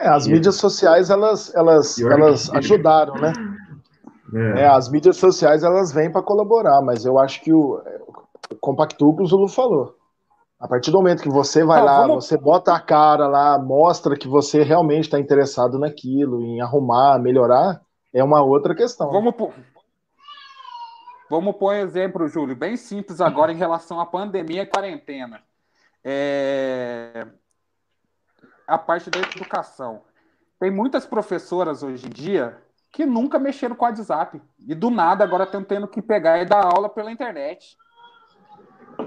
É, 0.00 0.08
as 0.08 0.26
mídias 0.26 0.56
sociais, 0.56 1.10
elas, 1.10 1.54
elas, 1.54 1.96
elas 2.00 2.50
ajudaram, 2.50 3.14
né? 3.14 3.32
É. 4.34 4.62
É, 4.62 4.66
as 4.66 4.88
mídias 4.88 5.16
sociais, 5.16 5.62
elas 5.62 5.92
vêm 5.92 6.10
para 6.10 6.22
colaborar, 6.22 6.82
mas 6.82 7.04
eu 7.04 7.20
acho 7.20 7.40
que 7.40 7.52
o, 7.52 7.80
o 8.50 8.56
Compactu 8.56 9.14
que 9.14 9.22
o 9.22 9.26
Zulu 9.26 9.46
falou. 9.46 9.96
A 10.64 10.66
partir 10.66 10.90
do 10.90 10.96
momento 10.96 11.22
que 11.22 11.28
você 11.28 11.62
vai 11.62 11.78
ah, 11.80 11.84
lá, 11.84 12.06
vamos... 12.06 12.24
você 12.24 12.38
bota 12.38 12.72
a 12.72 12.80
cara 12.80 13.28
lá, 13.28 13.58
mostra 13.58 14.16
que 14.16 14.26
você 14.26 14.62
realmente 14.62 15.04
está 15.04 15.20
interessado 15.20 15.78
naquilo, 15.78 16.40
em 16.40 16.62
arrumar, 16.62 17.18
melhorar, 17.18 17.82
é 18.14 18.24
uma 18.24 18.42
outra 18.42 18.74
questão. 18.74 19.10
Vamos 19.10 19.34
por... 19.34 19.52
Vamos 21.28 21.54
pôr 21.56 21.74
um 21.74 21.76
exemplo, 21.76 22.26
Júlio, 22.26 22.56
bem 22.56 22.78
simples 22.78 23.20
agora 23.20 23.52
em 23.52 23.56
relação 23.56 24.00
à 24.00 24.06
pandemia 24.06 24.62
e 24.62 24.66
quarentena. 24.66 25.42
É... 26.02 27.26
A 28.66 28.78
parte 28.78 29.10
da 29.10 29.18
educação. 29.18 30.00
Tem 30.58 30.70
muitas 30.70 31.04
professoras 31.04 31.82
hoje 31.82 32.06
em 32.06 32.10
dia 32.10 32.56
que 32.90 33.04
nunca 33.04 33.38
mexeram 33.38 33.76
com 33.76 33.84
o 33.84 33.88
WhatsApp. 33.88 34.40
E 34.66 34.74
do 34.74 34.88
nada 34.88 35.24
agora 35.24 35.44
estão 35.44 35.62
tendo 35.62 35.86
que 35.86 36.00
pegar 36.00 36.38
e 36.38 36.46
dar 36.46 36.64
aula 36.64 36.88
pela 36.88 37.12
internet. 37.12 37.76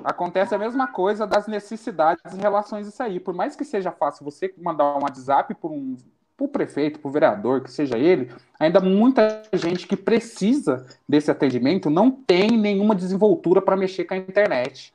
Acontece 0.04 0.54
a 0.54 0.58
mesma 0.58 0.88
coisa 0.88 1.28
das 1.28 1.47
necessidades 1.47 2.34
em 2.34 2.39
relação 2.39 2.78
a 2.78 2.82
isso 2.82 3.02
aí. 3.02 3.19
Por 3.19 3.34
mais 3.34 3.56
que 3.56 3.65
seja 3.65 3.91
fácil 3.91 4.23
você 4.23 4.54
mandar 4.58 4.95
um 4.97 5.04
WhatsApp 5.04 5.54
por 5.56 5.71
um 5.71 5.95
o 6.39 6.47
prefeito, 6.47 7.00
para 7.00 7.10
o 7.10 7.12
vereador, 7.12 7.62
que 7.62 7.71
seja 7.71 7.97
ele, 7.97 8.32
ainda 8.60 8.80
muita 8.80 9.41
gente 9.54 9.88
que 9.88 9.97
precisa 9.97 10.86
desse 11.10 11.32
atendimento 11.32 11.89
não 11.89 12.12
tem 12.12 12.52
nenhuma 12.52 12.93
desenvoltura 12.93 13.60
para 13.62 13.76
mexer 13.76 14.06
com 14.06 14.13
a 14.13 14.17
internet. 14.17 14.93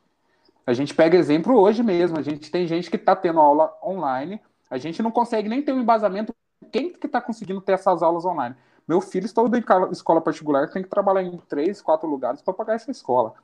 A 0.65 0.73
gente 0.73 0.95
pega 0.95 1.19
exemplo 1.19 1.59
hoje 1.59 1.83
mesmo, 1.83 2.17
a 2.17 2.23
gente 2.23 2.49
tem 2.51 2.67
gente 2.67 2.89
que 2.89 2.97
está 2.97 3.17
tendo 3.17 3.41
aula 3.41 3.77
online, 3.83 4.41
a 4.71 4.79
gente 4.79 5.03
não 5.03 5.11
consegue 5.11 5.49
nem 5.49 5.61
ter 5.61 5.73
um 5.73 5.81
embasamento 5.81 6.33
quem 6.71 6.93
que 6.93 7.07
está 7.07 7.21
conseguindo 7.21 7.61
ter 7.61 7.73
essas 7.73 8.03
aulas 8.03 8.25
online. 8.25 8.55
Meu 8.87 9.01
filho 9.01 9.27
estuda 9.27 9.59
em 9.59 9.65
escola 9.91 10.21
particular, 10.21 10.71
tem 10.71 10.83
que 10.83 10.89
trabalhar 10.89 11.23
em 11.23 11.37
três, 11.49 11.83
quatro 11.83 12.09
lugares 12.09 12.41
para 12.41 12.55
pagar 12.55 12.75
essa 12.75 12.91
escola. 12.91 13.35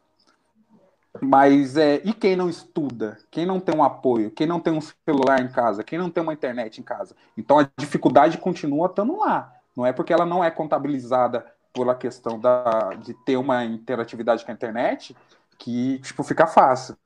Mas 1.20 1.76
é, 1.76 2.00
e 2.04 2.12
quem 2.12 2.36
não 2.36 2.48
estuda? 2.48 3.16
Quem 3.30 3.46
não 3.46 3.58
tem 3.58 3.74
um 3.74 3.82
apoio? 3.82 4.30
Quem 4.30 4.46
não 4.46 4.60
tem 4.60 4.72
um 4.72 4.80
celular 4.80 5.40
em 5.40 5.48
casa? 5.48 5.82
Quem 5.82 5.98
não 5.98 6.10
tem 6.10 6.22
uma 6.22 6.32
internet 6.32 6.80
em 6.80 6.84
casa? 6.84 7.16
Então 7.36 7.58
a 7.58 7.68
dificuldade 7.78 8.38
continua 8.38 8.86
estando 8.86 9.18
lá. 9.18 9.52
Não 9.76 9.86
é 9.86 9.92
porque 9.92 10.12
ela 10.12 10.26
não 10.26 10.44
é 10.44 10.50
contabilizada 10.50 11.44
pela 11.72 11.94
questão 11.94 12.38
da, 12.38 12.94
de 13.02 13.14
ter 13.24 13.36
uma 13.36 13.64
interatividade 13.64 14.44
com 14.44 14.50
a 14.50 14.54
internet 14.54 15.16
que 15.58 15.98
tipo 16.00 16.22
fica 16.22 16.46
fácil. 16.46 16.96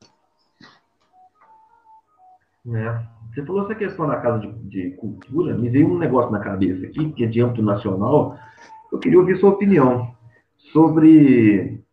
É. 2.67 3.03
Você 3.33 3.43
falou 3.45 3.63
essa 3.63 3.75
questão 3.75 4.07
da 4.07 4.17
casa 4.17 4.39
de, 4.39 4.51
de, 4.69 4.91
cultura, 4.91 5.57
me 5.57 5.69
veio 5.69 5.91
um 5.91 5.97
negócio 5.97 6.31
na 6.31 6.39
cabeça 6.39 6.85
aqui, 6.85 7.11
que 7.13 7.23
é 7.23 7.27
de 7.27 7.41
âmbito 7.41 7.63
nacional. 7.63 8.37
Eu 8.91 8.99
queria 8.99 9.19
ouvir 9.19 9.37
sua 9.39 9.49
opinião 9.49 10.15
sobre 10.71 11.83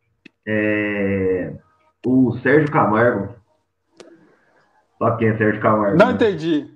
é, 0.47 1.55
o 2.05 2.39
Sérgio 2.43 2.71
Camargo. 2.71 3.35
Sabe 4.99 5.19
quem 5.19 5.29
é 5.29 5.39
Sérgio 5.39 5.61
Camargo? 5.61 5.99
Não 5.99 6.09
né? 6.09 6.13
entendi. 6.13 6.71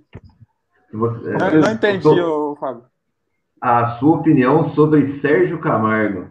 Você, 0.93 1.31
não, 1.31 1.51
não, 1.61 1.73
entendi, 1.73 2.03
sou, 2.03 2.53
ô, 2.53 2.57
Fábio. 2.57 2.85
A 3.61 3.99
sua 3.99 4.19
opinião 4.19 4.75
sobre 4.75 5.21
Sérgio 5.21 5.61
Camargo. 5.61 6.31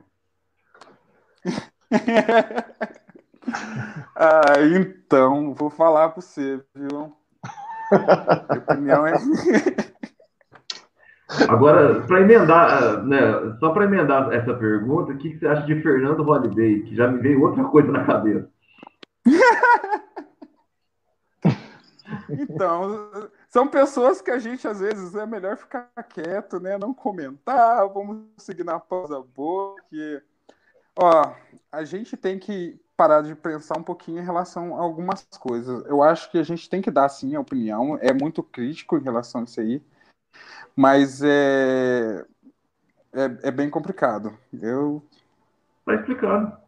ah, 4.16 4.54
então, 4.76 5.54
vou 5.54 5.70
falar 5.70 6.10
para 6.10 6.22
você, 6.22 6.62
viu? 6.74 7.14
Minha 7.92 8.58
opinião 8.58 9.06
é. 9.06 9.14
Agora, 11.50 12.02
para 12.02 12.22
emendar, 12.22 13.04
né, 13.04 13.20
só 13.60 13.72
para 13.72 13.86
emendar 13.86 14.32
essa 14.32 14.54
pergunta, 14.54 15.12
o 15.12 15.18
que 15.18 15.38
você 15.38 15.48
acha 15.48 15.66
de 15.66 15.82
Fernando 15.82 16.28
Holiday? 16.28 16.84
Que 16.84 16.96
já 16.96 17.08
me 17.08 17.20
veio 17.20 17.42
outra 17.42 17.64
coisa 17.66 17.92
na 17.92 18.06
cabeça. 18.06 18.48
então, 22.30 23.10
são 23.50 23.68
pessoas 23.68 24.22
que 24.22 24.32
a 24.32 24.38
gente 24.38 24.68
às 24.68 24.80
vezes 24.80 25.16
é 25.16 25.26
melhor 25.26 25.58
ficar 25.58 25.90
quieto, 26.10 26.60
né? 26.60 26.78
Não 26.78 26.94
comentar, 26.94 27.88
vamos 27.90 28.28
seguir 28.38 28.64
na 28.64 28.80
pausa 28.80 29.22
boa, 29.22 29.76
que 29.90 30.22
ó, 30.98 31.34
a 31.72 31.84
gente 31.84 32.18
tem 32.18 32.38
que 32.38 32.80
parar 32.96 33.22
de 33.22 33.36
pensar 33.36 33.78
um 33.78 33.84
pouquinho 33.84 34.20
em 34.20 34.26
relação 34.26 34.78
a 34.78 34.82
algumas 34.82 35.26
coisas. 35.40 35.86
Eu 35.86 36.04
acho 36.04 36.30
que 36.32 36.38
a 36.38 36.44
gente 36.44 36.70
tem 36.70 36.82
que 36.82 36.92
dar 36.92 37.10
sim 37.10 37.36
a 37.36 37.40
opinião, 37.40 37.98
é 38.02 38.14
muito 38.14 38.44
crítico 38.44 38.98
em 38.98 39.04
relação 39.04 39.42
a 39.42 39.44
isso 39.46 39.62
aí, 39.62 39.82
mas 40.76 41.22
é 41.24 42.26
é, 43.14 43.48
é 43.48 43.52
bem 43.52 43.70
complicado. 43.70 44.38
Eu 44.52 45.02
Tá 45.86 45.96
explicado. 45.96 46.63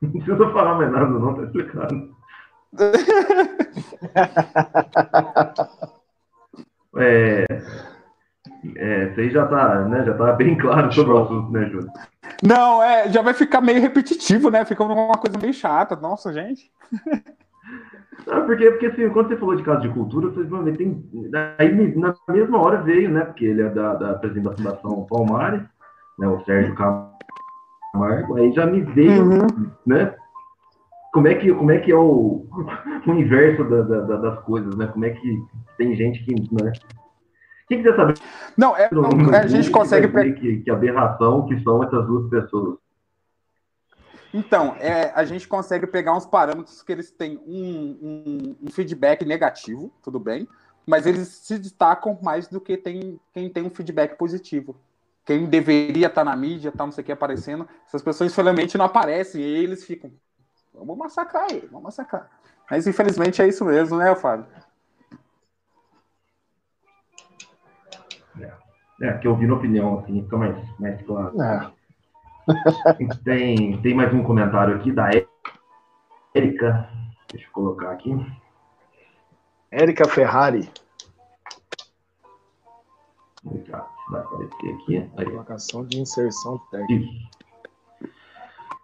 Não 0.02 0.12
precisa 0.12 0.50
falar 0.50 0.76
mais 0.76 0.90
nada, 0.90 1.10
não, 1.10 1.34
tá 1.34 1.42
explicado. 1.42 2.16
é, 6.96 7.44
é, 8.76 9.08
isso 9.08 9.20
aí 9.20 9.30
já 9.30 9.46
tá, 9.46 9.84
né, 9.86 10.04
já 10.04 10.14
tá 10.14 10.32
bem 10.32 10.56
claro 10.56 10.90
sobre 10.92 11.12
o 11.12 11.22
assunto, 11.22 11.52
né, 11.52 11.68
Júlio? 11.68 11.90
Não, 12.42 12.82
é, 12.82 13.10
já 13.10 13.22
vai 13.22 13.34
ficar 13.34 13.60
meio 13.60 13.80
repetitivo, 13.80 14.50
né? 14.50 14.64
Fica 14.64 14.82
uma 14.82 15.18
coisa 15.18 15.38
meio 15.38 15.52
chata. 15.52 15.94
Nossa, 15.96 16.32
gente. 16.32 16.70
Não, 18.26 18.44
porque, 18.44 18.70
porque 18.70 18.86
assim, 18.86 19.08
quando 19.10 19.28
você 19.28 19.36
falou 19.36 19.56
de 19.56 19.62
casa 19.62 19.80
de 19.80 19.88
cultura, 19.88 20.28
vocês 20.28 20.48
vão 20.48 20.62
ver, 20.62 20.76
tem, 20.76 21.02
aí 21.58 21.96
na 21.96 22.14
mesma 22.28 22.58
hora 22.58 22.82
veio, 22.82 23.10
né? 23.10 23.24
Porque 23.24 23.46
ele 23.46 23.62
é 23.62 23.70
da, 23.70 23.94
da 23.94 24.14
presidente 24.14 24.44
da 24.44 24.56
Fundação 24.56 25.06
Palmares, 25.08 25.62
né? 26.18 26.28
O 26.28 26.44
Sérgio 26.44 26.74
Camargo, 26.74 27.09
aí 28.36 28.52
já 28.52 28.66
me 28.66 28.80
veio, 28.82 29.24
uhum. 29.24 29.70
né? 29.86 30.14
Como 31.12 31.26
é 31.26 31.34
que, 31.34 31.52
como 31.52 31.70
é, 31.70 31.78
que 31.80 31.90
é 31.90 31.96
o, 31.96 32.46
o 33.06 33.12
inverso 33.12 33.64
da, 33.64 33.82
da, 33.82 34.16
das 34.16 34.40
coisas, 34.44 34.76
né? 34.76 34.86
Como 34.86 35.04
é 35.04 35.10
que 35.10 35.42
tem 35.76 35.94
gente 35.96 36.24
que, 36.24 36.34
né? 36.34 36.72
Quem 37.68 37.78
quiser 37.78 37.96
saber? 37.96 38.14
Não, 38.56 38.76
é, 38.76 38.88
não, 38.92 39.34
a 39.34 39.46
gente 39.46 39.70
consegue 39.70 40.08
que, 40.34 40.58
que 40.58 40.70
aberração 40.70 41.46
que 41.46 41.60
são 41.62 41.82
essas 41.82 42.06
duas 42.06 42.28
pessoas. 42.28 42.78
Então, 44.32 44.76
é, 44.78 45.12
a 45.14 45.24
gente 45.24 45.46
consegue 45.48 45.86
pegar 45.86 46.16
uns 46.16 46.26
parâmetros 46.26 46.82
que 46.82 46.92
eles 46.92 47.10
têm 47.10 47.38
um, 47.46 47.98
um, 48.00 48.56
um, 48.62 48.70
feedback 48.70 49.24
negativo, 49.24 49.92
tudo 50.02 50.20
bem, 50.20 50.46
mas 50.86 51.04
eles 51.04 51.28
se 51.28 51.58
destacam 51.58 52.18
mais 52.22 52.46
do 52.46 52.60
que 52.60 52.76
tem, 52.76 53.18
quem 53.32 53.48
tem 53.48 53.64
um 53.64 53.70
feedback 53.70 54.16
positivo 54.16 54.76
quem 55.24 55.46
deveria 55.46 56.06
estar 56.06 56.24
na 56.24 56.34
mídia, 56.34 56.72
tá, 56.72 56.84
não 56.84 56.92
sei 56.92 57.02
o 57.02 57.04
que 57.04 57.12
aparecendo, 57.12 57.68
essas 57.86 58.02
pessoas 58.02 58.30
infelizmente 58.30 58.76
não 58.76 58.86
aparecem 58.86 59.40
e 59.40 59.44
eles 59.44 59.84
ficam, 59.84 60.10
vamos 60.74 60.98
massacrar 60.98 61.46
ele, 61.50 61.66
vamos 61.66 61.84
massacrar. 61.84 62.28
Mas 62.70 62.86
infelizmente 62.86 63.42
é 63.42 63.48
isso 63.48 63.64
mesmo, 63.64 63.98
né, 63.98 64.14
Fábio? 64.14 64.46
É, 68.40 68.52
é 69.02 69.18
que 69.18 69.26
eu 69.26 69.36
vi 69.36 69.46
na 69.46 69.54
opinião, 69.54 69.98
assim, 69.98 70.22
fica 70.22 70.36
mais, 70.36 70.78
mais 70.78 71.02
claro. 71.02 71.34
É. 71.42 71.70
tem, 73.24 73.80
tem 73.82 73.94
mais 73.94 74.12
um 74.14 74.22
comentário 74.22 74.76
aqui 74.76 74.92
da 74.92 75.10
Érica. 76.34 76.88
Deixa 77.30 77.46
eu 77.46 77.52
colocar 77.52 77.90
aqui. 77.92 78.14
Érica 79.70 80.08
Ferrari. 80.08 80.68
Obrigado. 83.44 83.89
Vai 84.10 84.20
aparecer 84.20 84.74
aqui. 84.74 85.10
Aí. 85.16 85.24
Colocação 85.26 85.84
de 85.84 86.00
inserção 86.00 86.58
técnica. 86.70 87.04
Isso. 87.04 87.30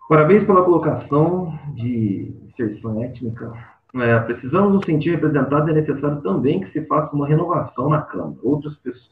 Parabéns 0.08 0.44
pela 0.44 0.62
colocação 0.62 1.58
de 1.74 2.32
inserção 2.48 3.02
étnica. 3.02 3.52
É, 3.96 4.18
precisamos 4.20 4.72
nos 4.72 4.84
sentir 4.84 5.10
representados 5.10 5.68
e 5.68 5.70
é 5.72 5.74
necessário 5.74 6.20
também 6.22 6.60
que 6.60 6.70
se 6.70 6.86
faça 6.86 7.14
uma 7.14 7.26
renovação 7.26 7.88
na 7.88 8.02
Câmara. 8.02 8.36
Outras 8.42 8.76
pessoas, 8.76 9.10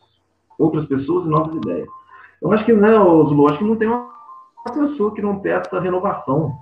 outras 0.58 0.86
pessoas 0.86 1.26
e 1.26 1.28
novas 1.28 1.56
ideias. 1.56 1.88
Eu 2.40 2.52
acho 2.52 2.64
que, 2.64 2.72
né, 2.72 2.92
Zulu, 2.92 3.48
acho 3.48 3.58
que 3.58 3.64
não 3.64 3.76
tem 3.76 3.88
uma 3.88 4.08
pessoa 4.72 5.14
que 5.14 5.22
não 5.22 5.40
peça 5.40 5.80
renovação. 5.80 6.56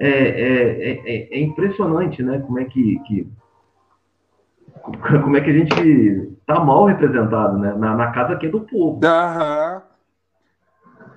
É, 0.00 0.08
é, 0.08 0.92
é, 1.04 1.38
é 1.38 1.40
impressionante, 1.40 2.22
né, 2.22 2.38
como 2.40 2.58
é 2.58 2.64
que, 2.64 2.98
que 3.00 3.30
como 5.22 5.36
é 5.36 5.40
que 5.40 5.50
a 5.50 5.52
gente 5.52 6.36
tá 6.46 6.60
mal 6.60 6.86
representado, 6.86 7.58
né? 7.58 7.74
Na, 7.74 7.94
na 7.94 8.12
casa 8.12 8.34
aqui 8.34 8.48
do 8.48 8.60
povo. 8.60 9.00
Aham. 9.04 9.82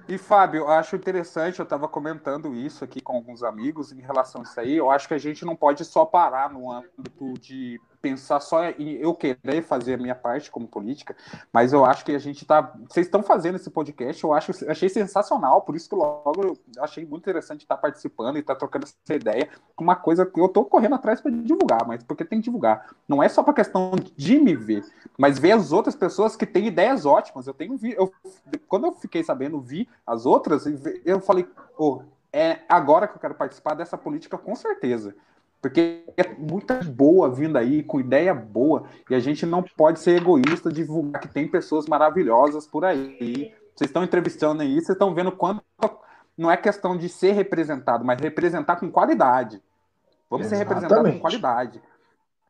E, 0.08 0.18
Fábio, 0.18 0.62
eu 0.62 0.70
acho 0.70 0.96
interessante, 0.96 1.60
eu 1.60 1.64
estava 1.64 1.88
comentando 1.88 2.54
isso 2.54 2.84
aqui 2.84 3.00
com 3.00 3.16
alguns 3.16 3.44
amigos 3.44 3.94
em 3.94 4.02
relação 4.02 4.42
a 4.42 4.44
isso 4.44 4.60
aí. 4.60 4.76
Eu 4.76 4.92
acho 4.92 5.08
que 5.08 5.14
a 5.14 5.18
gente 5.18 5.46
não 5.46 5.56
pode 5.56 5.86
só 5.86 6.04
parar 6.04 6.50
no 6.50 6.70
âmbito 6.70 7.34
de 7.40 7.80
pensar 8.02 8.40
só 8.40 8.66
em 8.66 8.94
eu 8.94 9.14
querer 9.14 9.62
fazer 9.62 9.94
a 9.94 9.98
minha 9.98 10.16
parte 10.16 10.50
como 10.50 10.68
política, 10.68 11.16
mas 11.54 11.72
eu 11.72 11.86
acho 11.86 12.04
que 12.04 12.12
a 12.14 12.20
gente 12.20 12.46
tá. 12.46 12.74
Vocês 12.90 13.06
estão 13.06 13.22
fazendo 13.22 13.56
esse 13.56 13.70
podcast, 13.70 14.24
eu 14.24 14.34
acho, 14.34 14.52
achei 14.70 14.90
sensacional, 14.90 15.62
por 15.62 15.76
isso 15.76 15.88
que 15.88 15.96
logo 15.96 16.42
eu 16.42 16.58
achei 16.80 17.06
muito 17.06 17.24
interessante 17.24 17.62
estar 17.62 17.78
participando 17.78 18.38
e 18.38 18.40
estar 18.40 18.56
trocando 18.56 18.86
essa 18.86 19.16
ideia. 19.16 19.50
Uma 19.80 19.96
coisa 19.96 20.26
que 20.26 20.40
eu 20.40 20.50
tô 20.50 20.66
correndo 20.66 20.96
atrás 20.96 21.22
para 21.22 21.32
divulgar, 21.32 21.86
mas 21.88 22.04
porque 22.04 22.26
tem 22.26 22.40
que 22.40 22.46
divulgar. 22.46 22.96
Não 23.08 23.22
é 23.22 23.30
só 23.30 23.44
para 23.44 23.54
questão 23.54 23.92
de 24.16 24.40
me 24.40 24.56
ver, 24.56 24.84
mas 25.18 25.38
ver 25.38 25.52
as 25.52 25.72
outras 25.72 25.96
pessoas 25.96 26.36
que 26.36 26.46
têm 26.46 26.68
ideias 26.68 27.06
ótimas. 27.06 27.48
Eu 27.48 27.54
tenho 27.54 27.78
eu, 27.94 28.12
quando 28.68 28.88
eu 28.88 28.94
fiquei 28.94 29.24
sabendo, 29.24 29.62
vi 29.62 29.88
as 30.06 30.26
outras, 30.26 30.66
eu 31.06 31.20
falei, 31.20 31.48
oh, 31.78 32.02
é 32.34 32.60
agora 32.70 33.08
que 33.08 33.16
eu 33.16 33.20
quero 33.20 33.36
participar 33.36 33.74
dessa 33.74 33.98
política 33.98 34.38
com 34.38 34.56
certeza. 34.56 35.16
Porque 35.62 36.04
é 36.18 36.28
muita 36.38 36.80
boa 36.84 37.30
vindo 37.30 37.58
aí, 37.58 37.84
com 37.84 38.00
ideia 38.00 38.34
boa, 38.34 38.86
e 39.10 39.14
a 39.14 39.20
gente 39.20 39.46
não 39.46 39.62
pode 39.62 40.00
ser 40.00 40.18
egoísta 40.18 40.70
de 40.70 40.78
divulgar 40.78 41.22
que 41.22 41.28
tem 41.28 41.48
pessoas 41.48 41.86
maravilhosas 41.86 42.66
por 42.66 42.84
aí. 42.84 43.54
Vocês 43.76 43.90
estão 43.90 44.04
entrevistando 44.04 44.64
aí, 44.64 44.74
vocês 44.76 44.90
estão 44.90 45.14
vendo 45.14 45.32
quanto. 45.32 45.64
Não 46.36 46.50
é 46.50 46.58
questão 46.58 46.98
de 46.98 47.08
ser 47.08 47.34
representado, 47.34 48.04
mas 48.04 48.20
representar 48.20 48.78
com 48.78 48.90
qualidade. 48.90 49.62
Vamos 50.30 50.48
Exatamente. 50.48 50.50
ser 50.50 50.58
representados 50.58 51.14
com 51.14 51.20
qualidade. 51.20 51.82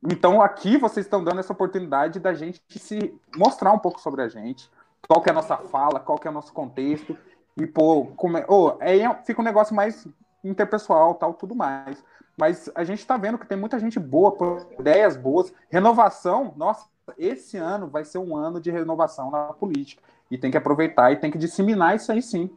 Então 0.03 0.41
aqui 0.41 0.77
vocês 0.77 1.05
estão 1.05 1.23
dando 1.23 1.39
essa 1.39 1.53
oportunidade 1.53 2.19
da 2.19 2.33
gente 2.33 2.61
se 2.69 3.13
mostrar 3.35 3.71
um 3.71 3.79
pouco 3.79 3.99
sobre 3.99 4.21
a 4.21 4.29
gente, 4.29 4.69
qual 5.07 5.21
que 5.21 5.29
é 5.29 5.31
a 5.31 5.35
nossa 5.35 5.57
fala, 5.57 5.99
qual 5.99 6.17
que 6.17 6.27
é 6.27 6.31
o 6.31 6.33
nosso 6.33 6.53
contexto, 6.53 7.17
e 7.57 7.67
pô, 7.67 8.05
como 8.15 8.37
é, 8.37 8.45
oh, 8.47 8.77
aí 8.79 9.01
fica 9.25 9.41
um 9.41 9.45
negócio 9.45 9.75
mais 9.75 10.07
interpessoal, 10.43 11.15
tal, 11.15 11.33
tudo 11.33 11.53
mais. 11.53 12.03
Mas 12.41 12.71
a 12.73 12.83
gente 12.83 12.97
está 12.97 13.17
vendo 13.17 13.37
que 13.37 13.45
tem 13.45 13.55
muita 13.55 13.77
gente 13.77 13.99
boa, 13.99 14.35
ideias 14.79 15.15
boas, 15.15 15.53
renovação. 15.69 16.55
Nossa, 16.57 16.87
esse 17.15 17.55
ano 17.55 17.87
vai 17.87 18.03
ser 18.03 18.17
um 18.17 18.35
ano 18.35 18.59
de 18.59 18.71
renovação 18.71 19.29
na 19.29 19.53
política 19.53 20.01
e 20.31 20.39
tem 20.39 20.49
que 20.49 20.57
aproveitar 20.57 21.11
e 21.11 21.17
tem 21.17 21.29
que 21.29 21.37
disseminar 21.37 21.95
isso 21.95 22.11
aí 22.11 22.19
sim. 22.19 22.49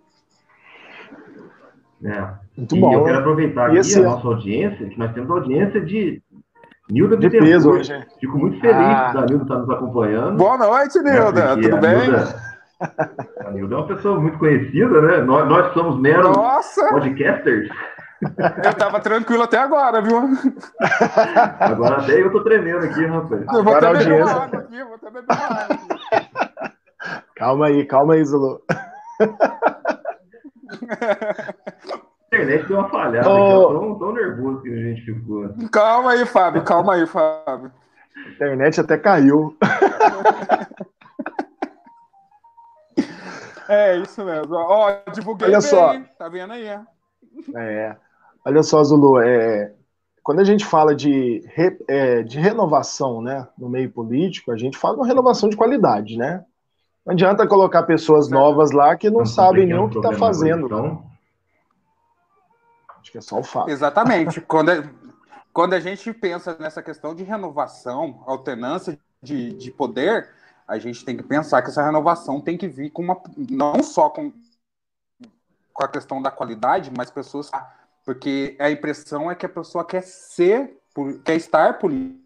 É. 2.03 2.31
Muito 2.57 2.75
e 2.75 2.81
bom. 2.81 2.95
eu 2.95 3.05
quero 3.05 3.19
aproveitar 3.19 3.67
aqui 3.67 3.77
esse... 3.77 3.99
a 4.01 4.05
nossa 4.05 4.27
audiência, 4.27 4.89
que 4.89 4.99
nós 4.99 5.13
temos 5.13 5.31
audiência 5.31 5.79
de 5.83 6.23
Nilda 6.89 7.19
de 7.19 7.29
peso 7.29 7.73
hoje. 7.73 8.07
Fico 8.19 8.39
muito 8.39 8.59
feliz 8.61 8.75
ah. 8.75 9.13
da 9.13 9.27
Nilda 9.27 9.43
estar 9.43 9.59
nos 9.59 9.69
acompanhando. 9.69 10.39
Boa 10.39 10.57
noite, 10.57 10.99
Nilda. 10.99 11.41
É, 11.41 11.57
Tudo 11.57 11.77
bem? 11.77 11.99
Nilda, 11.99 12.43
a 13.39 13.51
Nilda 13.51 13.75
é 13.75 13.79
uma 13.79 13.87
pessoa 13.87 14.19
muito 14.19 14.39
conhecida, 14.39 15.03
né? 15.03 15.19
Nós, 15.19 15.47
nós 15.47 15.75
somos 15.75 16.01
meros 16.01 16.35
Nossa. 16.35 16.89
podcasters. 16.89 17.69
Eu 18.23 18.75
tava 18.75 19.01
tranquilo 19.01 19.43
até 19.43 19.59
agora, 19.59 20.01
viu? 20.01 20.19
Agora 21.61 21.97
até 21.97 22.21
eu 22.21 22.33
tô 22.33 22.43
tremendo 22.43 22.85
aqui, 22.85 23.05
rapaz. 23.05 23.45
Eu 23.53 23.65
vou 23.65 23.77
até 23.77 23.93
beber 23.93 24.23
água 24.23 24.61
aqui, 24.61 24.85
vou 24.85 24.95
até 24.95 25.11
beber 25.11 25.27
água 25.31 25.67
aqui. 25.71 25.89
Calma 27.37 27.67
aí, 27.67 27.85
calma 27.85 28.15
aí, 28.15 28.25
Zulu. 28.25 28.63
A 32.33 32.37
internet 32.37 32.67
deu 32.67 32.79
uma 32.79 32.89
falhada, 32.89 33.29
oh. 33.29 33.79
tão, 33.79 33.99
tão 33.99 34.13
nervoso 34.13 34.63
que 34.63 34.73
a 34.73 34.77
gente 34.77 35.03
ficou. 35.03 35.55
Calma 35.71 36.13
aí, 36.13 36.25
Fábio, 36.25 36.65
calma 36.65 36.95
aí, 36.95 37.07
Fábio. 37.07 37.71
A 38.17 38.31
internet 38.31 38.81
até 38.81 38.97
caiu. 38.97 39.57
É, 43.69 43.97
isso 43.97 44.23
mesmo. 44.25 44.55
Ó, 44.55 44.93
divulguei 45.13 45.49
Olha 45.49 45.59
bem, 45.59 45.69
só. 45.69 45.95
tá 46.19 46.29
vendo 46.29 46.53
aí? 46.53 46.69
É. 47.55 47.97
Olha 48.45 48.63
só, 48.63 48.83
Zulu, 48.85 49.21
é, 49.21 49.73
quando 50.23 50.41
a 50.41 50.45
gente 50.45 50.65
fala 50.65 50.95
de, 50.95 51.43
re, 51.55 51.79
é, 51.89 52.23
de 52.23 52.39
renovação 52.39 53.21
né, 53.21 53.47
no 53.57 53.69
meio 53.69 53.91
político, 53.91 54.53
a 54.53 54.57
gente 54.57 54.77
fala 54.79 54.95
de 54.95 55.01
uma 55.01 55.07
renovação 55.07 55.49
de 55.49 55.57
qualidade, 55.57 56.17
né? 56.17 56.45
Não 57.05 57.13
adianta 57.13 57.47
colocar 57.47 57.83
pessoas 57.83 58.31
novas 58.31 58.71
lá 58.71 58.97
que 58.97 59.11
não, 59.11 59.19
não 59.19 59.27
sabem 59.27 59.67
nem 59.67 59.77
o 59.77 59.91
que 59.91 59.99
está 59.99 60.15
fazendo. 60.15 60.67
Então... 60.67 61.05
Acho 63.01 63.13
que 63.13 63.19
é 63.19 63.21
só 63.21 63.39
o 63.39 63.43
fato. 63.43 63.69
Exatamente. 63.69 64.41
quando, 64.49 64.71
é, 64.71 64.89
quando 65.53 65.75
a 65.75 65.81
gente 65.81 66.11
pensa 66.15 66.57
nessa 66.59 66.83
questão 66.83 67.15
de 67.15 67.23
renovação, 67.23 68.23
alternância 68.27 68.99
de, 69.23 69.53
de 69.53 69.71
poder, 69.71 70.31
a 70.67 70.79
gente 70.79 71.05
tem 71.05 71.17
que 71.17 71.23
pensar 71.23 71.61
que 71.61 71.69
essa 71.69 71.85
renovação 71.85 72.41
tem 72.41 72.57
que 72.57 72.67
vir 72.67 72.91
com 72.91 73.03
uma. 73.03 73.21
não 73.37 73.83
só 73.83 74.09
com 74.09 74.33
com 75.75 75.85
a 75.85 75.89
questão 75.89 76.23
da 76.23 76.31
qualidade, 76.31 76.91
mas 76.97 77.11
pessoas. 77.11 77.51
Porque 78.05 78.57
a 78.61 78.71
impressão 78.71 79.31
é 79.31 79.35
que 79.35 79.45
a 79.45 79.49
pessoa 79.49 79.85
quer 79.85 80.03
ser, 80.03 80.81
quer 81.25 81.35
estar 81.35 81.79
político, 81.79 82.23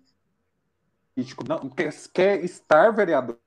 não, 1.48 1.70
quer, 1.70 1.92
quer 2.12 2.44
estar 2.44 2.92
vereador. 2.92 3.38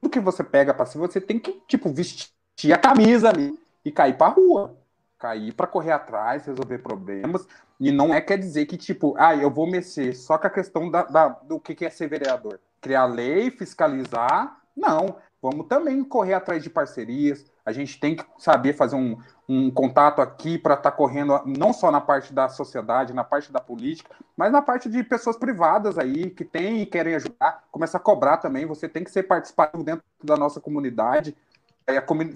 Tudo 0.00 0.10
que 0.10 0.20
você 0.20 0.44
pega 0.44 0.72
para 0.72 0.86
si, 0.86 0.96
você 0.96 1.20
tem 1.20 1.38
que, 1.38 1.52
tipo, 1.66 1.92
vestir 1.92 2.30
a 2.72 2.78
camisa 2.78 3.28
ali 3.28 3.58
e 3.84 3.90
cair 3.90 4.16
para 4.16 4.32
rua. 4.32 4.78
Cair 5.18 5.52
para 5.54 5.66
correr 5.66 5.92
atrás, 5.92 6.46
resolver 6.46 6.78
problemas. 6.78 7.46
E 7.80 7.90
não 7.90 8.14
é 8.14 8.20
quer 8.20 8.38
dizer 8.38 8.66
que, 8.66 8.76
tipo, 8.76 9.14
ah, 9.18 9.34
eu 9.34 9.50
vou 9.50 9.66
mexer 9.66 10.14
só 10.14 10.36
com 10.38 10.46
a 10.46 10.50
questão 10.50 10.90
da, 10.90 11.04
da 11.04 11.28
do 11.28 11.58
que 11.58 11.84
é 11.84 11.90
ser 11.90 12.08
vereador. 12.08 12.60
Criar 12.80 13.06
lei, 13.06 13.50
fiscalizar. 13.50 14.60
Não. 14.76 15.16
Vamos 15.40 15.66
também 15.66 16.04
correr 16.04 16.34
atrás 16.34 16.62
de 16.62 16.70
parcerias, 16.70 17.44
a 17.64 17.72
gente 17.72 17.98
tem 17.98 18.14
que 18.14 18.24
saber 18.38 18.74
fazer 18.74 18.96
um, 18.96 19.16
um 19.48 19.70
contato 19.70 20.20
aqui 20.20 20.58
para 20.58 20.74
estar 20.74 20.90
tá 20.90 20.96
correndo 20.96 21.40
não 21.46 21.72
só 21.72 21.90
na 21.90 22.00
parte 22.00 22.32
da 22.32 22.48
sociedade, 22.48 23.14
na 23.14 23.24
parte 23.24 23.50
da 23.50 23.60
política, 23.60 24.14
mas 24.36 24.52
na 24.52 24.60
parte 24.60 24.88
de 24.88 25.02
pessoas 25.02 25.36
privadas 25.36 25.98
aí 25.98 26.30
que 26.30 26.44
têm 26.44 26.82
e 26.82 26.86
querem 26.86 27.14
ajudar. 27.14 27.64
Começa 27.70 27.96
a 27.96 28.00
cobrar 28.00 28.36
também. 28.36 28.66
Você 28.66 28.88
tem 28.88 29.02
que 29.02 29.10
ser 29.10 29.22
participativo 29.22 29.82
dentro 29.82 30.04
da 30.22 30.36
nossa 30.36 30.60
comunidade. 30.60 31.34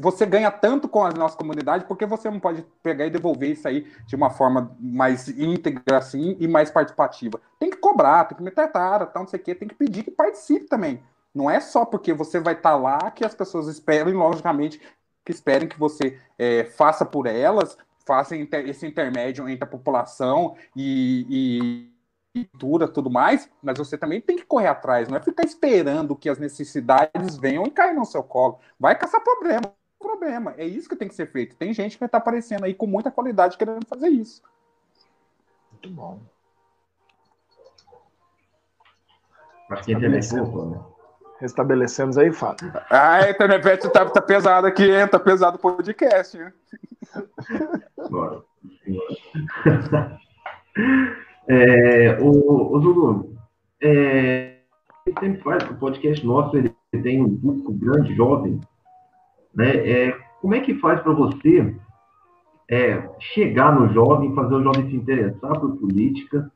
Você 0.00 0.26
ganha 0.26 0.50
tanto 0.50 0.88
com 0.88 1.04
a 1.04 1.10
nossa 1.10 1.36
comunidade, 1.36 1.86
porque 1.86 2.04
você 2.04 2.30
não 2.30 2.38
pode 2.38 2.64
pegar 2.82 3.06
e 3.06 3.10
devolver 3.10 3.50
isso 3.50 3.66
aí 3.66 3.86
de 4.06 4.14
uma 4.14 4.28
forma 4.28 4.76
mais 4.78 5.28
íntegra 5.28 5.98
assim 5.98 6.36
e 6.38 6.46
mais 6.46 6.70
participativa. 6.70 7.40
Tem 7.58 7.70
que 7.70 7.78
cobrar, 7.78 8.24
tem 8.24 8.36
que 8.36 8.42
meter 8.42 8.70
tara, 8.70 9.06
tal, 9.06 9.22
não 9.22 9.28
sei 9.28 9.40
o 9.40 9.42
quê, 9.42 9.54
tem 9.54 9.68
que 9.68 9.74
pedir 9.74 10.04
que 10.04 10.10
participe 10.10 10.66
também. 10.66 11.02
Não 11.34 11.50
é 11.50 11.60
só 11.60 11.84
porque 11.84 12.12
você 12.12 12.40
vai 12.40 12.54
estar 12.54 12.72
tá 12.72 12.76
lá 12.76 13.10
que 13.10 13.24
as 13.24 13.34
pessoas 13.34 13.68
esperam, 13.68 14.12
logicamente, 14.12 14.80
que 15.28 15.32
esperem 15.32 15.68
que 15.68 15.78
você 15.78 16.18
é, 16.38 16.64
faça 16.64 17.04
por 17.04 17.26
elas, 17.26 17.76
faça 18.06 18.34
esse 18.34 18.86
intermédio 18.86 19.46
entre 19.46 19.62
a 19.62 19.66
população 19.66 20.56
e, 20.74 21.92
e 22.32 22.44
cultura, 22.50 22.88
tudo 22.88 23.10
mais, 23.10 23.50
mas 23.62 23.76
você 23.76 23.98
também 23.98 24.22
tem 24.22 24.36
que 24.38 24.46
correr 24.46 24.68
atrás, 24.68 25.06
não 25.06 25.18
é 25.18 25.20
ficar 25.20 25.44
esperando 25.44 26.16
que 26.16 26.30
as 26.30 26.38
necessidades 26.38 27.36
venham 27.36 27.66
e 27.66 27.70
caiam 27.70 27.96
no 27.96 28.06
seu 28.06 28.22
colo. 28.22 28.58
Vai 28.80 28.98
caçar 28.98 29.22
problema, 29.22 29.70
problema. 29.98 30.54
É 30.56 30.64
isso 30.64 30.88
que 30.88 30.96
tem 30.96 31.08
que 31.08 31.14
ser 31.14 31.30
feito. 31.30 31.56
Tem 31.56 31.74
gente 31.74 31.96
que 31.96 32.00
vai 32.00 32.06
estar 32.06 32.18
aparecendo 32.18 32.64
aí 32.64 32.72
com 32.72 32.86
muita 32.86 33.10
qualidade 33.10 33.58
querendo 33.58 33.86
fazer 33.86 34.08
isso. 34.08 34.42
Muito 35.72 35.90
bom. 35.90 36.20
Acho 39.68 39.84
que 39.84 39.94
a 39.94 39.98
internet 39.98 40.26
voltou, 40.30 40.70
né? 40.70 40.97
Restabelecemos 41.40 42.18
aí, 42.18 42.33
Fábio. 42.33 42.72
Ah, 42.90 43.14
a 43.24 43.31
internet 43.31 43.88
tá, 43.92 44.05
tá 44.05 44.20
pesado 44.20 44.66
aqui, 44.66 44.90
hein? 44.90 45.07
Tá 45.07 45.20
pesado 45.20 45.57
o 45.57 45.61
podcast. 45.61 46.37
Hein? 46.37 46.53
Bora. 48.11 48.42
é, 51.46 52.18
o, 52.20 52.77
o 52.77 52.81
Zulu, 52.81 53.37
é, 53.81 54.57
sempre 55.20 55.40
faz 55.42 55.62
o 55.70 55.74
podcast 55.74 56.27
nosso, 56.27 56.57
ele 56.57 56.74
tem 57.03 57.22
um 57.22 57.38
público 57.38 57.72
grande, 57.72 58.16
jovem, 58.16 58.61
né? 59.55 59.77
É, 59.88 60.18
como 60.40 60.57
é 60.57 60.61
que 60.61 60.74
faz 60.74 61.01
para 61.03 61.12
você 61.12 61.72
é, 62.68 63.09
chegar 63.20 63.79
no 63.79 63.92
jovem, 63.92 64.35
fazer 64.35 64.55
o 64.55 64.62
jovem 64.62 64.90
se 64.90 64.96
interessar 64.96 65.53
por 65.61 65.77
política, 65.77 66.51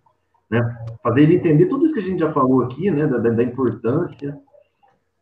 né? 0.51 0.77
Fazer 1.05 1.23
ele 1.23 1.37
entender 1.37 1.67
tudo 1.67 1.85
isso 1.85 1.95
que 1.95 2.01
a 2.01 2.05
gente 2.05 2.19
já 2.19 2.33
falou 2.33 2.65
aqui, 2.65 2.91
né? 2.91 3.07
Da, 3.07 3.19
da 3.19 3.43
importância 3.45 4.37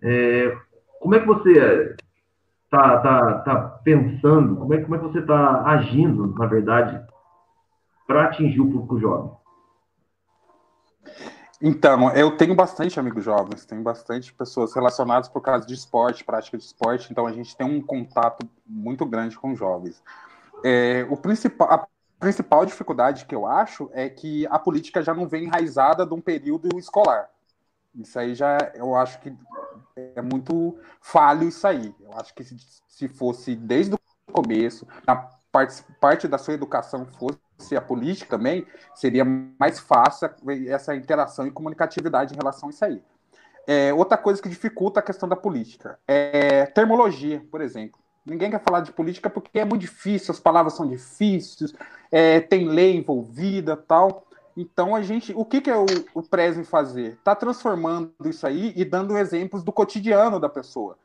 é, 0.02 0.56
como 0.98 1.14
é 1.14 1.20
que 1.20 1.26
você 1.26 1.96
está 2.64 2.98
tá, 3.00 3.38
tá 3.40 3.56
pensando, 3.82 4.56
como 4.56 4.74
é, 4.74 4.80
como 4.80 4.94
é 4.94 4.98
que 4.98 5.04
você 5.04 5.18
está 5.18 5.64
agindo, 5.66 6.34
na 6.34 6.46
verdade, 6.46 7.00
para 8.06 8.24
atingir 8.24 8.60
o 8.60 8.70
público 8.70 8.98
jovem? 9.00 9.32
Então, 11.62 12.10
eu 12.12 12.36
tenho 12.38 12.54
bastante 12.54 12.98
amigos 12.98 13.22
jovens, 13.22 13.66
tenho 13.66 13.82
bastante 13.82 14.32
pessoas 14.32 14.74
relacionadas 14.74 15.28
por 15.28 15.42
causa 15.42 15.66
de 15.66 15.74
esporte, 15.74 16.24
prática 16.24 16.56
de 16.56 16.64
esporte, 16.64 17.08
então 17.10 17.26
a 17.26 17.32
gente 17.32 17.54
tem 17.54 17.66
um 17.66 17.82
contato 17.82 18.48
muito 18.66 19.04
grande 19.04 19.38
com 19.38 19.54
jovens. 19.54 20.02
É, 20.64 21.06
o 21.10 21.16
principal, 21.18 21.70
a 21.70 21.86
principal 22.18 22.64
dificuldade 22.64 23.26
que 23.26 23.34
eu 23.34 23.46
acho 23.46 23.90
é 23.92 24.08
que 24.08 24.46
a 24.46 24.58
política 24.58 25.02
já 25.02 25.12
não 25.12 25.28
vem 25.28 25.44
enraizada 25.44 26.06
de 26.06 26.14
um 26.14 26.20
período 26.20 26.78
escolar. 26.78 27.28
Isso 27.94 28.18
aí 28.18 28.34
já, 28.34 28.56
eu 28.74 28.94
acho 28.94 29.20
que 29.20 29.34
é 29.96 30.22
muito 30.22 30.78
falho 31.00 31.48
isso 31.48 31.66
aí. 31.66 31.94
Eu 32.00 32.12
acho 32.14 32.34
que 32.34 32.44
se, 32.44 32.56
se 32.86 33.08
fosse 33.08 33.54
desde 33.54 33.94
o 33.94 33.98
começo, 34.32 34.86
na 35.06 35.16
parte, 35.50 35.82
parte 36.00 36.28
da 36.28 36.38
sua 36.38 36.54
educação 36.54 37.06
fosse 37.18 37.76
a 37.76 37.80
política 37.80 38.36
também, 38.36 38.66
seria 38.94 39.24
mais 39.24 39.78
fácil 39.78 40.30
essa 40.68 40.94
interação 40.94 41.46
e 41.46 41.50
comunicatividade 41.50 42.34
em 42.34 42.36
relação 42.36 42.68
a 42.68 42.70
isso 42.70 42.84
aí. 42.84 43.02
É, 43.66 43.92
outra 43.92 44.16
coisa 44.16 44.40
que 44.40 44.48
dificulta 44.48 45.00
a 45.00 45.02
questão 45.02 45.28
da 45.28 45.36
política 45.36 45.98
é 46.06 46.66
termologia, 46.66 47.44
por 47.50 47.60
exemplo. 47.60 48.00
Ninguém 48.24 48.50
quer 48.50 48.62
falar 48.62 48.80
de 48.80 48.92
política 48.92 49.30
porque 49.30 49.58
é 49.58 49.64
muito 49.64 49.80
difícil, 49.80 50.32
as 50.32 50.40
palavras 50.40 50.74
são 50.74 50.86
difíceis, 50.86 51.72
é, 52.10 52.40
tem 52.40 52.68
lei 52.68 52.96
envolvida 52.96 53.76
tal. 53.76 54.26
Então 54.60 54.94
a 54.94 55.00
gente, 55.00 55.32
o 55.34 55.42
que, 55.42 55.58
que 55.62 55.70
é 55.70 55.76
o, 55.76 55.86
o 56.14 56.22
Prezi 56.22 56.64
fazer? 56.64 57.14
Está 57.14 57.34
transformando 57.34 58.12
isso 58.26 58.46
aí 58.46 58.74
e 58.76 58.84
dando 58.84 59.16
exemplos 59.16 59.62
do 59.62 59.72
cotidiano 59.72 60.38
da 60.38 60.50
pessoa. 60.50 60.98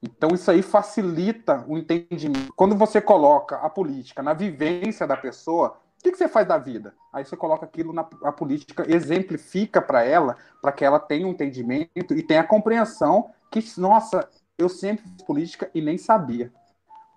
Então 0.00 0.30
isso 0.32 0.48
aí 0.48 0.62
facilita 0.62 1.64
o 1.66 1.76
entendimento. 1.76 2.52
Quando 2.54 2.76
você 2.76 3.00
coloca 3.00 3.56
a 3.56 3.68
política 3.68 4.22
na 4.22 4.32
vivência 4.32 5.08
da 5.08 5.16
pessoa, 5.16 5.76
o 5.98 6.02
que, 6.04 6.12
que 6.12 6.18
você 6.18 6.28
faz 6.28 6.46
da 6.46 6.56
vida? 6.56 6.94
Aí 7.12 7.24
você 7.24 7.36
coloca 7.36 7.66
aquilo 7.66 7.92
na 7.92 8.06
a 8.22 8.30
política, 8.30 8.86
exemplifica 8.88 9.82
para 9.82 10.04
ela, 10.04 10.36
para 10.62 10.70
que 10.70 10.84
ela 10.84 11.00
tenha 11.00 11.26
um 11.26 11.30
entendimento 11.30 12.14
e 12.14 12.22
tenha 12.22 12.42
a 12.42 12.46
compreensão 12.46 13.30
que, 13.50 13.60
nossa, 13.76 14.28
eu 14.56 14.68
sempre 14.68 15.04
fiz 15.04 15.22
política 15.24 15.68
e 15.74 15.82
nem 15.82 15.98
sabia. 15.98 16.52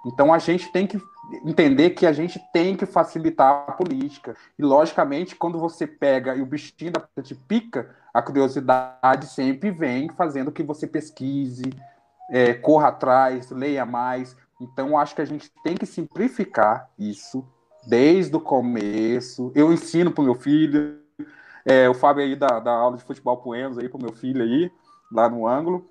Então 0.07 0.33
a 0.33 0.39
gente 0.39 0.71
tem 0.71 0.87
que 0.87 0.99
entender 1.45 1.91
que 1.91 2.05
a 2.05 2.11
gente 2.11 2.39
tem 2.51 2.75
que 2.75 2.85
facilitar 2.85 3.65
a 3.67 3.71
política. 3.71 4.35
E 4.57 4.63
logicamente, 4.63 5.35
quando 5.35 5.59
você 5.59 5.87
pega 5.87 6.35
e 6.35 6.41
o 6.41 6.45
bichinho 6.45 6.91
da 6.91 7.01
te 7.21 7.35
pica, 7.35 7.95
a 8.13 8.21
curiosidade 8.21 9.27
sempre 9.27 9.71
vem 9.71 10.09
fazendo 10.09 10.51
que 10.51 10.63
você 10.63 10.85
pesquise, 10.85 11.73
é, 12.29 12.53
corra 12.53 12.89
atrás, 12.89 13.49
leia 13.49 13.85
mais. 13.85 14.35
Então 14.61 14.97
acho 14.97 15.15
que 15.15 15.21
a 15.21 15.25
gente 15.25 15.51
tem 15.63 15.75
que 15.75 15.85
simplificar 15.85 16.89
isso 16.97 17.45
desde 17.87 18.35
o 18.35 18.39
começo. 18.39 19.51
Eu 19.55 19.73
ensino 19.73 20.11
para 20.11 20.21
o 20.21 20.25
meu 20.25 20.35
filho, 20.35 20.99
é, 21.65 21.89
o 21.89 21.93
Fábio 21.93 22.23
aí 22.23 22.35
da, 22.35 22.59
da 22.59 22.71
aula 22.71 22.97
de 22.97 23.03
futebol 23.03 23.37
pro 23.37 23.55
Enzo 23.55 23.79
aí, 23.79 23.89
para 23.89 23.97
o 23.97 24.01
meu 24.01 24.13
filho 24.13 24.43
aí, 24.43 24.71
lá 25.11 25.29
no 25.29 25.47
ângulo. 25.47 25.89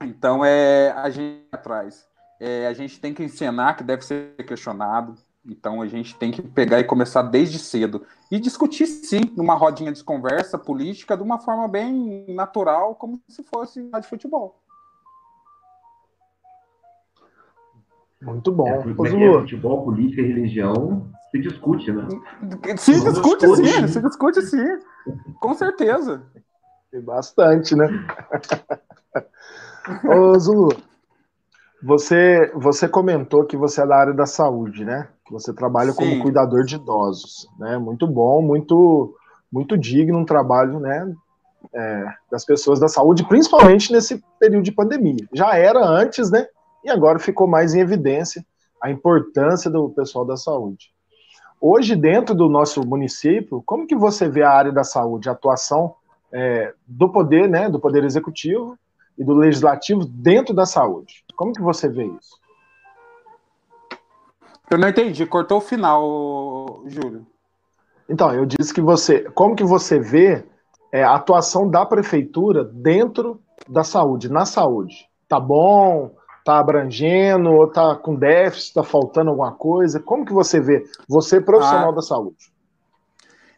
Então 0.00 0.44
é 0.44 0.92
a 0.92 1.10
gente 1.10 1.46
atrás. 1.50 2.06
É, 2.40 2.66
a 2.66 2.72
gente 2.72 3.00
tem 3.00 3.12
que 3.12 3.22
ensinar 3.22 3.74
que 3.74 3.82
deve 3.82 4.04
ser 4.04 4.34
questionado. 4.46 5.14
Então 5.44 5.80
a 5.80 5.86
gente 5.86 6.14
tem 6.16 6.30
que 6.30 6.42
pegar 6.42 6.78
e 6.78 6.84
começar 6.84 7.22
desde 7.22 7.58
cedo. 7.58 8.04
E 8.30 8.38
discutir, 8.38 8.86
sim, 8.86 9.20
numa 9.36 9.54
rodinha 9.54 9.92
de 9.92 10.04
conversa 10.04 10.58
política 10.58 11.16
de 11.16 11.22
uma 11.22 11.38
forma 11.38 11.66
bem 11.66 12.26
natural, 12.28 12.94
como 12.94 13.20
se 13.28 13.42
fosse 13.42 13.82
de 13.82 14.06
futebol. 14.06 14.60
Muito 18.20 18.50
bom. 18.52 18.68
É, 18.68 18.78
é, 18.78 18.82
futebol, 18.82 19.84
política 19.84 20.20
e 20.20 20.26
religião 20.26 21.08
se 21.30 21.38
discute, 21.38 21.92
né? 21.92 22.06
Se 22.76 22.92
discute, 22.92 23.46
discute 23.46 23.56
sim, 23.56 23.88
se 23.88 24.02
discute 24.02 24.42
sim. 24.42 24.78
Com 25.40 25.54
certeza. 25.54 26.22
Bastante, 27.04 27.76
né? 27.76 27.86
Ô, 30.04 30.38
Zulu, 30.38 30.70
você, 31.82 32.50
você 32.54 32.88
comentou 32.88 33.44
que 33.44 33.56
você 33.56 33.82
é 33.82 33.86
da 33.86 33.96
área 33.96 34.14
da 34.14 34.26
saúde, 34.26 34.84
né? 34.84 35.08
Que 35.24 35.32
você 35.32 35.52
trabalha 35.52 35.92
Sim. 35.92 35.96
como 35.96 36.22
cuidador 36.22 36.64
de 36.64 36.76
idosos, 36.76 37.48
né? 37.58 37.78
Muito 37.78 38.06
bom, 38.06 38.42
muito, 38.42 39.14
muito 39.50 39.76
digno 39.76 40.18
um 40.18 40.24
trabalho, 40.24 40.80
né? 40.80 41.12
É, 41.74 42.06
das 42.30 42.44
pessoas 42.44 42.78
da 42.80 42.88
saúde, 42.88 43.26
principalmente 43.26 43.92
nesse 43.92 44.22
período 44.38 44.64
de 44.64 44.72
pandemia. 44.72 45.26
Já 45.32 45.56
era 45.56 45.84
antes, 45.84 46.30
né? 46.30 46.46
E 46.84 46.90
agora 46.90 47.18
ficou 47.18 47.46
mais 47.46 47.74
em 47.74 47.80
evidência 47.80 48.44
a 48.80 48.90
importância 48.90 49.70
do 49.70 49.90
pessoal 49.90 50.24
da 50.24 50.36
saúde. 50.36 50.92
Hoje, 51.60 51.96
dentro 51.96 52.34
do 52.34 52.48
nosso 52.48 52.86
município, 52.86 53.62
como 53.66 53.86
que 53.86 53.96
você 53.96 54.28
vê 54.28 54.42
a 54.42 54.50
área 54.50 54.72
da 54.72 54.84
saúde, 54.84 55.28
a 55.28 55.32
atuação 55.32 55.94
é, 56.32 56.72
do 56.86 57.10
poder, 57.10 57.48
né, 57.48 57.68
do 57.68 57.80
poder 57.80 58.04
executivo 58.04 58.78
e 59.18 59.24
do 59.24 59.34
legislativo 59.34 60.04
dentro 60.04 60.54
da 60.54 60.64
saúde? 60.64 61.24
Como 61.36 61.52
que 61.52 61.60
você 61.60 61.88
vê 61.88 62.04
isso? 62.04 62.38
Eu 64.70 64.78
não 64.78 64.88
entendi, 64.88 65.24
cortou 65.26 65.58
o 65.58 65.62
final, 65.62 66.82
Júlio. 66.86 67.26
Então, 68.08 68.32
eu 68.32 68.46
disse 68.46 68.72
que 68.72 68.80
você, 68.80 69.22
como 69.30 69.56
que 69.56 69.64
você 69.64 69.98
vê 69.98 70.44
é, 70.92 71.02
a 71.02 71.14
atuação 71.14 71.68
da 71.68 71.84
prefeitura 71.84 72.64
dentro 72.64 73.40
da 73.68 73.82
saúde, 73.82 74.30
na 74.30 74.44
saúde? 74.44 75.08
Tá 75.28 75.40
bom? 75.40 76.14
Tá 76.44 76.58
abrangendo? 76.58 77.52
Ou 77.52 77.66
tá 77.66 77.94
com 77.96 78.14
déficit? 78.14 78.74
Tá 78.74 78.82
faltando 78.82 79.30
alguma 79.30 79.52
coisa? 79.52 80.00
Como 80.00 80.24
que 80.24 80.32
você 80.32 80.60
vê? 80.60 80.84
Você 81.08 81.40
profissional 81.40 81.90
ah, 81.90 81.94
da 81.94 82.02
saúde. 82.02 82.52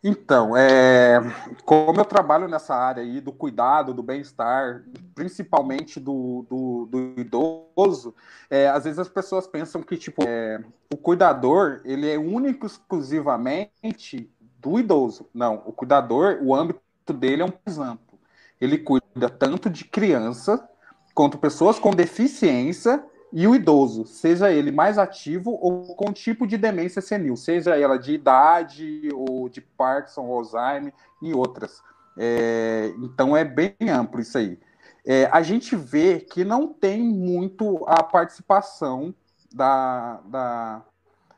Então, 0.03 0.57
é, 0.57 1.21
como 1.65 2.01
eu 2.01 2.05
trabalho 2.07 2.49
nessa 2.49 2.75
área 2.75 3.03
aí 3.03 3.21
do 3.21 3.33
cuidado, 3.33 3.93
do 3.93 4.03
bem-estar, 4.03 4.83
principalmente 5.15 6.01
do, 6.01 6.47
do, 6.49 6.87
do 6.87 7.21
idoso, 7.21 8.15
é, 8.49 8.69
às 8.69 8.85
vezes 8.85 8.99
as 8.99 9.11
pessoas 9.11 9.47
pensam 9.47 9.83
que 9.83 9.99
tipo, 9.99 10.23
é, 10.27 10.63
o 10.91 10.97
cuidador 10.97 11.83
ele 11.85 12.09
é 12.09 12.19
único 12.19 12.67
exclusivamente 12.67 14.31
do 14.59 14.79
idoso. 14.79 15.29
Não, 15.35 15.63
o 15.67 15.73
cuidador, 15.73 16.39
o 16.43 16.55
âmbito 16.55 16.81
dele 17.13 17.43
é 17.43 17.45
um 17.45 17.53
mais 17.67 17.79
amplo. 17.79 18.19
Ele 18.59 18.79
cuida 18.79 19.29
tanto 19.29 19.69
de 19.69 19.85
criança 19.85 20.67
quanto 21.15 21.37
pessoas 21.37 21.79
com 21.79 21.91
deficiência 21.91 23.05
e 23.33 23.47
o 23.47 23.55
idoso, 23.55 24.05
seja 24.07 24.51
ele 24.51 24.73
mais 24.73 24.99
ativo 24.99 25.57
ou 25.61 25.95
com 25.95 26.13
tipo 26.13 26.47
de 26.47 26.57
demência 26.57 27.01
senil, 27.01 27.37
seja 27.37 27.77
ela 27.77 27.97
de 27.97 28.13
idade 28.13 29.09
ou 29.15 29.49
de 29.49 29.61
Parkinson, 29.61 30.23
Alzheimer 30.23 30.93
e 31.23 31.33
outras. 31.33 31.83
É, 32.19 32.93
então 32.99 33.37
é 33.37 33.45
bem 33.45 33.75
amplo 33.89 34.21
isso 34.21 34.37
aí. 34.37 34.59
É, 35.07 35.27
a 35.27 35.43
gente 35.43 35.77
vê 35.77 36.19
que 36.21 36.45
não 36.45 36.69
tem 36.69 37.03
muito 37.03 37.85
a 37.87 38.03
participação 38.03 39.15
da, 39.53 40.21
da 40.27 40.83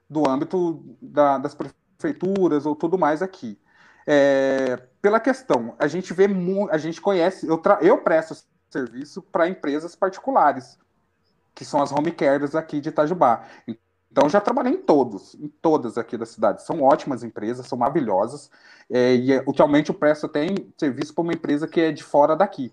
do 0.09 0.29
âmbito 0.29 0.85
da, 1.01 1.39
das 1.39 1.55
prefeituras 1.55 2.67
ou 2.67 2.75
tudo 2.75 2.99
mais 2.99 3.23
aqui. 3.23 3.59
É, 4.07 4.77
pela 5.01 5.21
questão, 5.21 5.75
a 5.79 5.87
gente 5.87 6.13
vê, 6.13 6.27
a 6.71 6.79
gente 6.79 7.01
conhece, 7.01 7.47
eu, 7.47 7.61
eu 7.81 7.99
presto 7.99 8.35
serviço 8.71 9.23
para 9.23 9.49
empresas 9.49 9.95
particulares 9.95 10.79
que 11.55 11.65
são 11.65 11.83
as 11.83 11.93
home 11.93 12.11
cares 12.11 12.55
aqui 12.55 12.81
de 12.81 12.89
Itajubá. 12.89 13.45
Então, 14.11 14.29
já 14.29 14.41
trabalhei 14.41 14.75
em 14.75 14.83
todos, 14.83 15.35
em 15.35 15.49
todas 15.49 15.97
aqui 15.97 16.19
da 16.19 16.27
cidade. 16.27 16.63
São 16.63 16.83
ótimas 16.83 17.25
empresas, 17.25 17.67
são 17.67 17.79
maravilhosas. 17.79 18.51
É, 18.91 19.15
e 19.15 19.33
atualmente 19.33 19.91
o 19.91 19.95
Presto 19.95 20.29
tem 20.29 20.73
serviço 20.77 21.15
para 21.15 21.23
uma 21.23 21.33
empresa 21.33 21.67
que 21.67 21.81
é 21.81 21.93
de 21.93 22.03
fora 22.03 22.37
daqui. 22.37 22.73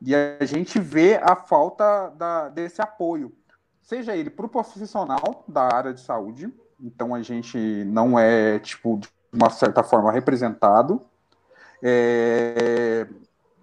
E 0.00 0.14
a 0.14 0.44
gente 0.44 0.78
vê 0.78 1.16
a 1.16 1.34
falta 1.34 2.10
da, 2.10 2.48
desse 2.48 2.80
apoio, 2.80 3.32
seja 3.82 4.16
ele 4.16 4.30
para 4.30 4.46
o 4.46 4.48
profissional 4.48 5.44
da 5.48 5.62
área 5.62 5.92
de 5.92 6.00
saúde, 6.00 6.52
então 6.80 7.14
a 7.14 7.22
gente 7.22 7.58
não 7.86 8.16
é, 8.16 8.60
tipo, 8.60 8.98
de 8.98 9.08
uma 9.32 9.50
certa 9.50 9.82
forma 9.82 10.12
representado. 10.12 11.02
É, 11.82 13.08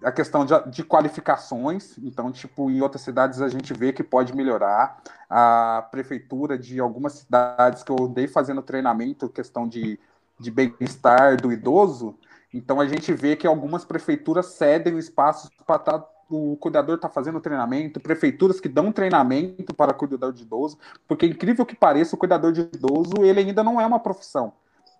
a 0.02 0.12
questão 0.12 0.44
de, 0.44 0.52
de, 0.70 0.84
qualificações, 0.84 1.96
então, 1.98 2.30
tipo, 2.30 2.70
em 2.70 2.80
outras 2.80 3.02
cidades 3.02 3.40
a 3.40 3.48
gente 3.48 3.72
vê 3.72 3.92
que 3.92 4.02
pode 4.02 4.34
melhorar. 4.34 5.02
A 5.28 5.88
prefeitura 5.90 6.56
de 6.58 6.78
algumas 6.78 7.14
cidades 7.14 7.82
que 7.82 7.90
eu 7.90 7.96
andei 8.00 8.28
fazendo 8.28 8.62
treinamento, 8.62 9.28
questão 9.28 9.68
de, 9.68 9.98
de 10.38 10.50
bem-estar 10.50 11.40
do 11.40 11.52
idoso, 11.52 12.16
então 12.52 12.80
a 12.80 12.86
gente 12.86 13.12
vê 13.12 13.36
que 13.36 13.46
algumas 13.46 13.84
prefeituras 13.84 14.46
cedem 14.46 14.98
espaços 14.98 15.50
para 15.66 15.78
tá, 15.78 16.06
o 16.30 16.56
cuidador 16.56 16.96
está 16.96 17.08
fazendo 17.08 17.40
treinamento, 17.40 18.00
prefeituras 18.00 18.60
que 18.60 18.68
dão 18.68 18.92
treinamento 18.92 19.74
para 19.74 19.92
cuidador 19.92 20.32
de 20.32 20.42
idoso, 20.42 20.78
porque 21.06 21.26
incrível 21.26 21.66
que 21.66 21.74
pareça, 21.74 22.14
o 22.14 22.18
cuidador 22.18 22.52
de 22.52 22.62
idoso 22.62 23.24
ele 23.24 23.40
ainda 23.40 23.62
não 23.62 23.80
é 23.80 23.86
uma 23.86 24.00
profissão. 24.00 24.52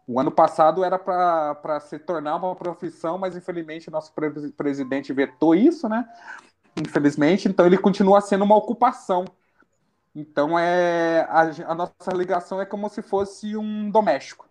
O 0.06 0.20
ano 0.20 0.30
passado 0.30 0.84
era 0.84 0.98
para 0.98 1.80
se 1.80 1.98
tornar 1.98 2.36
uma 2.36 2.54
profissão, 2.54 3.18
mas 3.18 3.36
infelizmente 3.36 3.88
o 3.88 3.92
nosso 3.92 4.12
pre 4.12 4.30
presidente 4.52 5.12
vetou 5.12 5.54
isso, 5.54 5.88
né? 5.88 6.08
Infelizmente, 6.76 7.48
então 7.48 7.66
ele 7.66 7.76
continua 7.76 8.20
sendo 8.20 8.44
uma 8.44 8.56
ocupação. 8.56 9.24
Então 10.14 10.56
é 10.58 11.26
a, 11.28 11.72
a 11.72 11.74
nossa 11.74 12.12
ligação 12.14 12.60
é 12.60 12.64
como 12.64 12.88
se 12.88 13.02
fosse 13.02 13.56
um 13.56 13.90
doméstico, 13.90 14.48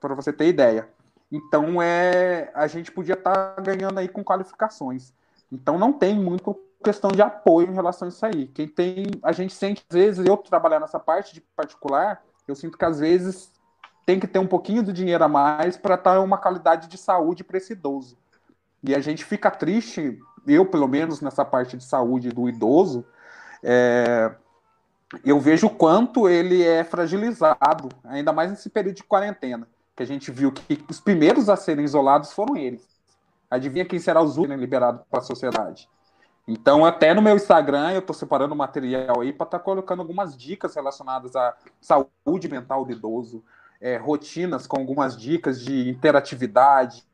para 0.00 0.14
você 0.14 0.32
ter 0.32 0.48
ideia. 0.48 0.88
Então 1.30 1.82
é 1.82 2.50
a 2.54 2.66
gente 2.66 2.90
podia 2.90 3.14
estar 3.14 3.54
tá 3.54 3.60
ganhando 3.60 3.98
aí 3.98 4.08
com 4.08 4.24
qualificações. 4.24 5.12
Então 5.52 5.78
não 5.78 5.92
tem 5.92 6.18
muito 6.18 6.58
questão 6.82 7.10
de 7.10 7.20
apoio 7.20 7.68
em 7.68 7.74
relação 7.74 8.06
a 8.06 8.08
isso 8.08 8.24
aí. 8.24 8.46
Quem 8.48 8.66
tem, 8.66 9.06
a 9.22 9.32
gente 9.32 9.52
sente 9.52 9.84
às 9.90 9.94
vezes 9.94 10.26
eu 10.26 10.36
trabalhar 10.38 10.80
nessa 10.80 10.98
parte 10.98 11.34
de 11.34 11.40
particular, 11.40 12.22
eu 12.46 12.54
sinto 12.54 12.78
que 12.78 12.84
às 12.84 13.00
vezes 13.00 13.52
tem 14.08 14.18
que 14.18 14.26
ter 14.26 14.38
um 14.38 14.46
pouquinho 14.46 14.82
de 14.82 14.90
dinheiro 14.90 15.22
a 15.22 15.28
mais 15.28 15.76
para 15.76 15.94
estar 15.94 16.14
tá 16.14 16.20
uma 16.20 16.38
qualidade 16.38 16.88
de 16.88 16.96
saúde 16.96 17.44
para 17.44 17.58
esse 17.58 17.74
idoso. 17.74 18.16
E 18.82 18.94
a 18.94 19.00
gente 19.00 19.22
fica 19.22 19.50
triste, 19.50 20.18
eu 20.46 20.64
pelo 20.64 20.88
menos 20.88 21.20
nessa 21.20 21.44
parte 21.44 21.76
de 21.76 21.84
saúde 21.84 22.30
do 22.30 22.48
idoso, 22.48 23.04
é, 23.62 24.34
eu 25.22 25.38
vejo 25.38 25.66
o 25.66 25.70
quanto 25.70 26.26
ele 26.26 26.62
é 26.62 26.82
fragilizado, 26.84 27.90
ainda 28.02 28.32
mais 28.32 28.50
nesse 28.50 28.70
período 28.70 28.96
de 28.96 29.04
quarentena, 29.04 29.68
que 29.94 30.02
a 30.02 30.06
gente 30.06 30.30
viu 30.30 30.52
que 30.52 30.82
os 30.88 31.00
primeiros 31.00 31.50
a 31.50 31.56
serem 31.56 31.84
isolados 31.84 32.32
foram 32.32 32.56
eles. 32.56 32.88
Adivinha 33.50 33.84
quem 33.84 33.98
será 33.98 34.22
os 34.22 34.38
últimos 34.38 34.58
liberados 34.58 35.02
para 35.10 35.18
a 35.18 35.22
sociedade? 35.22 35.86
Então, 36.46 36.82
até 36.82 37.12
no 37.12 37.20
meu 37.20 37.36
Instagram, 37.36 37.92
eu 37.92 37.98
estou 37.98 38.16
separando 38.16 38.56
material 38.56 39.20
aí 39.20 39.34
para 39.34 39.44
estar 39.44 39.58
tá 39.58 39.62
colocando 39.62 40.00
algumas 40.00 40.34
dicas 40.34 40.74
relacionadas 40.74 41.36
à 41.36 41.54
saúde 41.78 42.48
mental 42.48 42.86
do 42.86 42.92
idoso, 42.92 43.44
é, 43.80 43.96
rotinas 43.96 44.66
com 44.66 44.78
algumas 44.78 45.16
dicas 45.16 45.60
de 45.60 45.88
interatividade, 45.88 47.04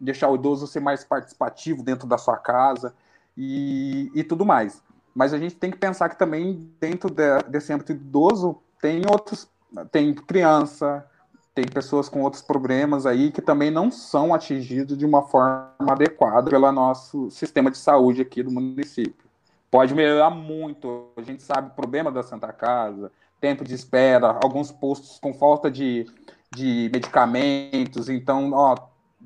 deixar 0.00 0.28
o 0.28 0.34
idoso 0.34 0.66
ser 0.66 0.80
mais 0.80 1.04
participativo 1.04 1.82
dentro 1.82 2.06
da 2.06 2.18
sua 2.18 2.36
casa 2.36 2.94
e, 3.36 4.10
e 4.14 4.24
tudo 4.24 4.44
mais. 4.44 4.82
Mas 5.14 5.32
a 5.32 5.38
gente 5.38 5.56
tem 5.56 5.70
que 5.70 5.78
pensar 5.78 6.08
que 6.08 6.18
também 6.18 6.70
dentro 6.80 7.10
de, 7.10 7.42
desse 7.48 7.72
âmbito 7.72 7.92
idoso 7.92 8.60
tem 8.80 9.02
outros, 9.10 9.48
tem 9.90 10.14
criança, 10.14 11.06
tem 11.54 11.66
pessoas 11.66 12.08
com 12.08 12.22
outros 12.22 12.42
problemas 12.42 13.04
aí 13.04 13.30
que 13.30 13.42
também 13.42 13.70
não 13.70 13.90
são 13.90 14.32
atingidos 14.32 14.96
de 14.96 15.04
uma 15.04 15.22
forma 15.22 15.74
adequada 15.80 16.50
pelo 16.50 16.72
nosso 16.72 17.30
sistema 17.30 17.70
de 17.70 17.76
saúde 17.76 18.22
aqui 18.22 18.42
do 18.42 18.50
município. 18.50 19.30
Pode 19.70 19.94
melhorar 19.94 20.30
muito. 20.30 21.10
A 21.16 21.22
gente 21.22 21.42
sabe 21.42 21.68
o 21.68 21.74
problema 21.74 22.10
da 22.10 22.22
Santa 22.22 22.52
Casa, 22.52 23.10
tempo 23.42 23.64
de 23.64 23.74
espera, 23.74 24.38
alguns 24.40 24.70
postos 24.70 25.18
com 25.18 25.34
falta 25.34 25.68
de, 25.68 26.06
de 26.54 26.88
medicamentos. 26.94 28.08
Então, 28.08 28.52
ó, 28.52 28.76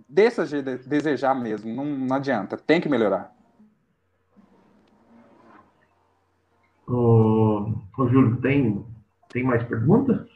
deixa 0.09 0.47
de 0.47 0.63
desejar 0.79 1.35
mesmo, 1.35 1.73
não, 1.73 1.85
não 1.85 2.17
adianta, 2.17 2.57
tem 2.57 2.81
que 2.81 2.89
melhorar. 2.89 3.31
Ô, 6.89 7.73
ô 7.99 8.09
Júlio, 8.09 8.41
tem, 8.41 8.85
tem 9.29 9.45
mais 9.45 9.63
perguntas? 9.65 10.27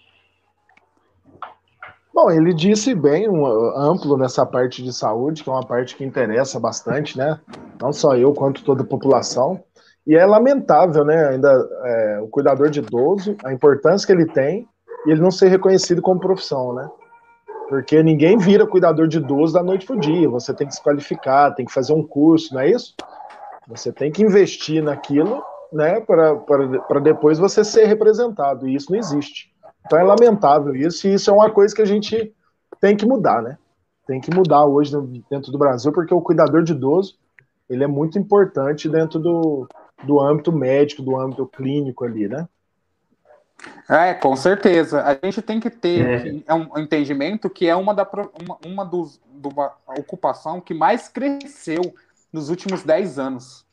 Bom, 2.13 2.31
ele 2.31 2.53
disse 2.53 2.95
bem, 2.95 3.31
um, 3.31 3.47
amplo 3.79 4.19
nessa 4.19 4.45
parte 4.45 4.83
de 4.83 4.93
saúde, 4.93 5.43
que 5.43 5.49
é 5.49 5.53
uma 5.53 5.65
parte 5.65 5.97
que 5.97 6.05
interessa 6.05 6.61
bastante, 6.61 7.17
né? 7.17 7.41
Não 7.81 7.95
só 7.95 8.15
eu, 8.15 8.35
quanto 8.35 8.63
toda 8.63 8.83
a 8.83 8.87
população. 8.87 9.65
E 10.07 10.17
é 10.17 10.25
lamentável, 10.25 11.05
né? 11.05 11.29
Ainda 11.29 11.69
é, 11.85 12.21
o 12.21 12.29
cuidador 12.29 12.71
de 12.71 12.81
idoso, 12.81 13.37
a 13.45 13.53
importância 13.53 14.07
que 14.07 14.13
ele 14.13 14.27
tem 14.27 14.69
e 15.07 15.11
ele 15.11 15.21
não 15.21 15.31
ser 15.31 15.49
reconhecido 15.49 16.03
como 16.03 16.21
profissão, 16.21 16.73
né? 16.75 16.89
Porque 17.69 18.03
ninguém 18.03 18.37
vira 18.37 18.67
cuidador 18.67 19.07
de 19.07 19.19
idoso 19.19 19.55
da 19.55 19.63
noite 19.63 19.87
pro 19.87 20.01
dia. 20.01 20.29
Você 20.29 20.53
tem 20.53 20.67
que 20.67 20.75
se 20.75 20.83
qualificar, 20.83 21.55
tem 21.55 21.65
que 21.65 21.73
fazer 21.73 21.93
um 21.93 22.03
curso, 22.03 22.55
não 22.55 22.61
é 22.61 22.71
isso? 22.71 22.95
Você 23.69 23.93
tem 23.93 24.11
que 24.11 24.23
investir 24.23 24.83
naquilo, 24.83 25.43
né? 25.73 26.01
Para 26.01 27.01
depois 27.01 27.39
você 27.39 27.63
ser 27.63 27.85
representado. 27.85 28.67
E 28.67 28.75
isso 28.75 28.91
não 28.91 28.99
existe. 28.99 29.53
Então 29.87 29.99
é 29.99 30.03
lamentável 30.03 30.75
isso, 30.75 31.07
e 31.07 31.15
isso 31.15 31.31
é 31.31 31.33
uma 31.33 31.51
coisa 31.51 31.75
que 31.75 31.83
a 31.83 31.87
gente 31.87 32.35
tem 32.81 32.97
que 32.97 33.07
mudar, 33.07 33.43
né? 33.43 33.57
Tem 34.07 34.21
que 34.21 34.35
mudar 34.35 34.65
hoje 34.65 34.93
dentro 35.31 35.53
do 35.53 35.59
Brasil, 35.59 35.93
porque 35.93 36.13
o 36.13 36.21
cuidador 36.21 36.63
de 36.63 36.73
idoso 36.73 37.17
ele 37.69 37.85
é 37.85 37.87
muito 37.87 38.19
importante 38.19 38.89
dentro 38.89 39.21
do, 39.21 39.69
do 40.03 40.21
âmbito 40.21 40.53
médico, 40.53 41.03
do 41.03 41.19
âmbito 41.19 41.47
clínico 41.47 42.05
ali, 42.05 42.29
né? 42.29 42.49
É, 43.89 44.15
com 44.15 44.35
certeza. 44.37 45.05
A 45.05 45.27
gente 45.27 45.43
tem 45.43 45.61
que 45.61 45.69
ter 45.69 46.45
é. 46.47 46.55
um 46.55 46.79
entendimento 46.79 47.51
que 47.51 47.67
é 47.67 47.77
uma 47.77 47.95
da 47.95 48.09
uma, 48.43 48.59
uma 48.65 48.85
dos 48.85 49.21
uma 49.49 49.73
ocupação 49.99 50.61
que 50.61 50.75
mais 50.75 51.09
cresceu 51.09 51.95
nos 52.33 52.51
últimos 52.51 52.83
10 52.83 53.19
anos. 53.19 53.67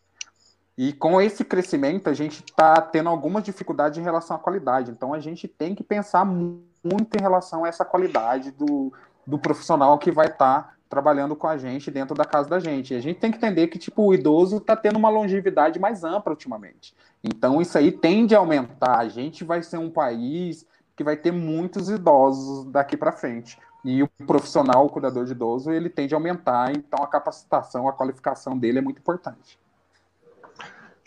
E 0.78 0.94
com 0.94 1.20
esse 1.20 1.44
crescimento, 1.44 2.10
a 2.10 2.14
gente 2.14 2.44
está 2.44 2.80
tendo 2.80 3.10
algumas 3.10 3.44
dificuldades 3.44 3.98
em 3.98 4.04
relação 4.04 4.36
à 4.36 4.40
qualidade. 4.40 4.92
Então, 4.92 5.14
a 5.14 5.20
gente 5.20 5.48
tem 5.48 5.74
que 5.74 5.84
pensar 5.84 6.24
muito 6.24 7.16
em 7.18 7.22
relação 7.22 7.66
a 7.66 7.68
essa 7.68 7.84
qualidade 7.84 8.52
do, 8.52 8.94
do 9.26 9.40
profissional 9.40 9.98
que 9.98 10.12
vai 10.12 10.28
estar 10.28 10.64
tá 10.64 10.74
trabalhando 10.90 11.36
com 11.36 11.48
a 11.48 11.58
gente 11.58 11.92
dentro 11.92 12.16
da 12.16 12.26
casa 12.26 12.50
da 12.50 12.60
gente. 12.60 12.94
E 12.94 12.98
a 12.98 13.02
gente 13.02 13.20
tem 13.20 13.32
que 13.32 13.38
entender 13.38 13.68
que 13.68 13.78
tipo, 13.78 14.04
o 14.04 14.14
idoso 14.14 14.58
está 14.58 14.76
tendo 14.76 14.98
uma 14.98 15.10
longevidade 15.10 15.80
mais 15.80 16.04
ampla 16.04 16.32
ultimamente. 16.32 16.96
Então, 17.24 17.62
isso 17.62 17.78
aí 17.78 17.92
tende 17.92 18.36
a 18.36 18.40
aumentar. 18.40 19.00
A 19.00 19.10
gente 19.10 19.44
vai 19.44 19.62
ser 19.62 19.78
um 19.78 19.90
país 19.90 20.66
que 20.96 21.04
vai 21.04 21.16
ter 21.16 21.32
muitos 21.32 21.90
idosos 21.90 22.66
daqui 22.66 22.98
para 22.98 23.12
frente. 23.12 23.58
E 23.86 24.02
o 24.04 24.10
profissional, 24.26 24.86
o 24.86 24.90
cuidador 24.90 25.26
de 25.26 25.32
idoso, 25.32 25.72
ele 25.72 25.90
tende 25.90 26.14
a 26.14 26.18
aumentar. 26.18 26.72
Então, 26.72 27.04
a 27.04 27.08
capacitação, 27.08 27.88
a 27.88 27.94
qualificação 27.94 28.58
dele 28.58 28.80
é 28.80 28.82
muito 28.82 29.00
importante. 29.00 29.60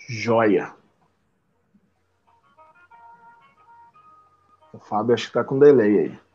Joia. 0.09 0.73
O 4.73 4.79
Fábio 4.79 5.15
acho 5.15 5.27
que 5.27 5.33
tá 5.33 5.43
com 5.43 5.59
delay 5.59 5.99
aí. 5.99 6.30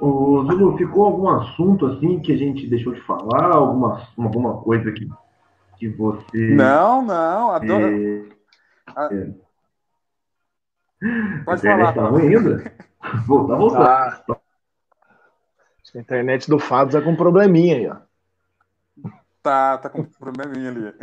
Ô, 0.00 0.42
Zulu, 0.46 0.78
ficou 0.78 1.04
algum 1.04 1.28
assunto 1.28 1.84
assim 1.86 2.20
que 2.20 2.32
a 2.32 2.36
gente 2.36 2.66
deixou 2.66 2.94
de 2.94 3.02
falar? 3.02 3.52
Alguma, 3.52 4.08
alguma 4.16 4.56
coisa 4.62 4.90
que, 4.92 5.06
que 5.76 5.88
você. 5.90 6.54
Não, 6.54 7.02
não, 7.02 7.50
adoro. 7.50 7.86
É... 7.86 9.20
É... 11.02 11.44
Pode 11.44 11.60
falar, 11.60 11.92
tá 11.92 12.08
ruim 12.08 12.34
ainda? 12.34 12.72
Voltar, 13.26 13.56
voltar. 13.56 14.24
Ah, 14.28 14.36
a 15.94 15.98
internet 15.98 16.48
do 16.48 16.58
Fábio 16.58 16.92
tá 16.92 17.02
com 17.02 17.12
um 17.12 17.16
probleminha 17.16 17.76
aí, 17.76 17.88
ó. 17.88 17.96
Tá, 19.42 19.78
tá 19.78 19.88
com 19.88 20.02
um 20.02 20.04
probleminha 20.04 20.70
ali. 20.70 20.94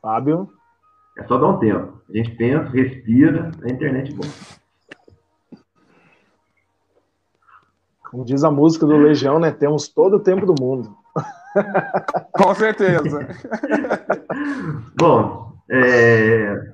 Fábio? 0.00 0.57
É 1.18 1.24
só 1.24 1.36
dar 1.36 1.48
um 1.48 1.58
tempo. 1.58 2.00
A 2.08 2.16
gente 2.16 2.30
pensa, 2.36 2.70
respira, 2.70 3.50
a 3.62 3.68
internet 3.68 4.12
volta. 4.14 4.58
Como 8.10 8.24
diz 8.24 8.42
a 8.42 8.50
música 8.50 8.86
do 8.86 8.96
Legião, 8.96 9.38
né? 9.38 9.50
Temos 9.50 9.88
todo 9.88 10.16
o 10.16 10.20
tempo 10.20 10.46
do 10.46 10.54
mundo. 10.58 10.96
Com 12.32 12.54
certeza. 12.54 13.28
Bom, 14.98 15.52
é, 15.68 16.72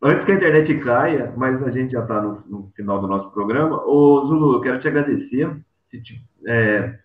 Antes 0.00 0.24
que 0.24 0.32
a 0.32 0.34
internet 0.36 0.78
caia, 0.78 1.32
mas 1.36 1.60
a 1.64 1.70
gente 1.70 1.90
já 1.90 2.02
está 2.02 2.22
no, 2.22 2.42
no, 2.46 2.72
final 2.76 3.00
do 3.00 3.08
nosso 3.08 3.30
programa. 3.30 3.82
Ô, 3.84 4.26
Zulu, 4.26 4.54
eu 4.54 4.60
quero 4.60 4.80
te 4.80 4.86
agradecer. 4.86 5.50
Se, 5.90 6.00
é, 6.46 6.98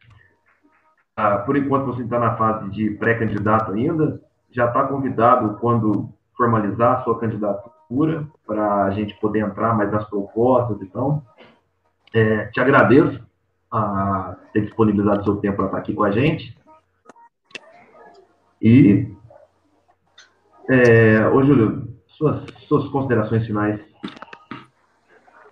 ah, 1.15 1.39
por 1.39 1.57
enquanto 1.57 1.87
você 1.87 2.03
está 2.03 2.19
na 2.19 2.37
fase 2.37 2.69
de 2.69 2.91
pré-candidato 2.91 3.71
ainda, 3.71 4.21
já 4.51 4.67
está 4.67 4.83
convidado 4.83 5.57
quando 5.59 6.13
formalizar 6.35 6.99
a 6.99 7.03
sua 7.03 7.19
candidatura 7.19 8.27
para 8.45 8.85
a 8.85 8.91
gente 8.91 9.13
poder 9.19 9.39
entrar 9.39 9.75
mais 9.75 9.91
nas 9.91 10.07
propostas 10.09 10.81
então. 10.81 11.23
É, 12.13 12.45
te 12.47 12.59
agradeço 12.59 13.19
a 13.71 14.35
ter 14.51 14.61
disponibilizado 14.61 15.23
seu 15.23 15.37
tempo 15.37 15.57
para 15.57 15.65
estar 15.65 15.77
aqui 15.79 15.93
com 15.93 16.03
a 16.03 16.11
gente. 16.11 16.55
E, 18.61 19.11
é, 20.69 21.27
ô 21.27 21.43
Júlio, 21.43 21.93
suas, 22.07 22.45
suas 22.67 22.87
considerações 22.89 23.45
finais. 23.45 23.81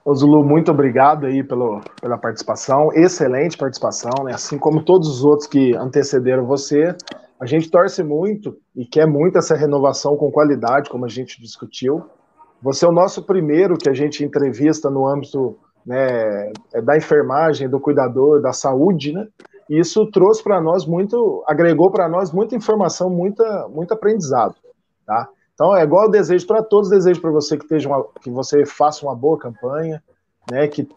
Ô 0.03 0.15
Zulu, 0.15 0.43
muito 0.43 0.71
obrigado 0.71 1.27
aí 1.27 1.43
pelo, 1.43 1.81
pela 2.01 2.17
participação, 2.17 2.91
excelente 2.93 3.55
participação, 3.55 4.23
né? 4.23 4.33
Assim 4.33 4.57
como 4.57 4.81
todos 4.81 5.07
os 5.07 5.23
outros 5.23 5.47
que 5.47 5.75
antecederam 5.75 6.45
você, 6.45 6.95
a 7.41 7.47
gente 7.47 7.71
torce 7.71 8.03
muito 8.03 8.55
e 8.75 8.85
quer 8.85 9.07
muito 9.07 9.39
essa 9.39 9.55
renovação 9.55 10.15
com 10.15 10.31
qualidade, 10.31 10.91
como 10.91 11.05
a 11.05 11.09
gente 11.09 11.41
discutiu. 11.41 12.05
Você 12.61 12.85
é 12.85 12.87
o 12.87 12.91
nosso 12.91 13.23
primeiro 13.23 13.79
que 13.79 13.89
a 13.89 13.93
gente 13.95 14.23
entrevista 14.23 14.91
no 14.91 15.07
âmbito 15.07 15.57
né, 15.83 16.51
é 16.71 16.79
da 16.83 16.95
enfermagem, 16.95 17.67
do 17.67 17.79
cuidador, 17.79 18.43
da 18.43 18.53
saúde, 18.53 19.11
né? 19.11 19.27
E 19.67 19.79
isso 19.79 20.05
trouxe 20.11 20.43
para 20.43 20.61
nós 20.61 20.85
muito, 20.85 21.43
agregou 21.47 21.89
para 21.89 22.07
nós 22.07 22.31
muita 22.31 22.55
informação, 22.55 23.09
muita, 23.09 23.67
muito 23.69 23.91
aprendizado, 23.91 24.53
tá? 25.03 25.27
Então 25.55 25.75
é 25.75 25.81
igual 25.81 26.11
desejo 26.11 26.45
para 26.45 26.61
todos, 26.61 26.91
desejo 26.91 27.19
para 27.21 27.31
você 27.31 27.57
que, 27.57 27.63
esteja 27.63 27.89
uma, 27.89 28.05
que 28.21 28.29
você 28.29 28.67
faça 28.67 29.03
uma 29.03 29.15
boa 29.15 29.39
campanha, 29.39 30.03
né? 30.51 30.67
Que 30.67 30.87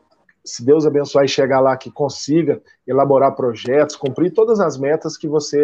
se 0.45 0.63
Deus 0.63 0.85
abençoar 0.85 1.25
e 1.25 1.29
chegar 1.29 1.61
lá, 1.61 1.75
que 1.75 1.91
consiga 1.91 2.61
elaborar 2.87 3.35
projetos, 3.35 3.97
cumprir 3.97 4.31
todas 4.31 4.61
as 4.61 4.77
metas 4.77 5.17
que 5.17 5.27
você 5.27 5.63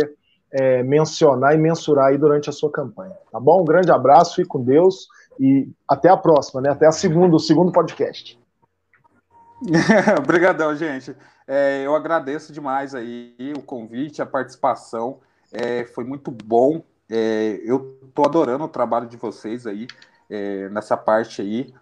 é, 0.52 0.82
mencionar 0.82 1.54
e 1.54 1.58
mensurar 1.58 2.06
aí 2.06 2.18
durante 2.18 2.48
a 2.48 2.52
sua 2.52 2.70
campanha. 2.70 3.14
Tá 3.30 3.38
bom? 3.38 3.62
Um 3.62 3.64
grande 3.64 3.90
abraço, 3.90 4.36
fique 4.36 4.48
com 4.48 4.62
Deus 4.62 5.08
e 5.38 5.68
até 5.88 6.08
a 6.08 6.16
próxima, 6.16 6.60
né? 6.60 6.70
Até 6.70 6.86
a 6.86 6.92
segunda, 6.92 7.36
o 7.36 7.40
segundo 7.40 7.72
podcast. 7.72 8.38
Obrigadão, 10.18 10.74
gente. 10.74 11.14
É, 11.46 11.82
eu 11.84 11.94
agradeço 11.94 12.52
demais 12.52 12.94
aí 12.94 13.34
o 13.56 13.62
convite, 13.62 14.22
a 14.22 14.26
participação. 14.26 15.18
É, 15.52 15.84
foi 15.84 16.04
muito 16.04 16.30
bom 16.30 16.82
é, 17.10 17.60
eu 17.64 17.98
tô 18.14 18.24
adorando 18.24 18.64
o 18.64 18.68
trabalho 18.68 19.08
de 19.08 19.16
vocês 19.16 19.66
aí, 19.66 19.88
é, 20.30 20.68
nessa 20.68 20.96
parte 20.96 21.42
aí. 21.42 21.74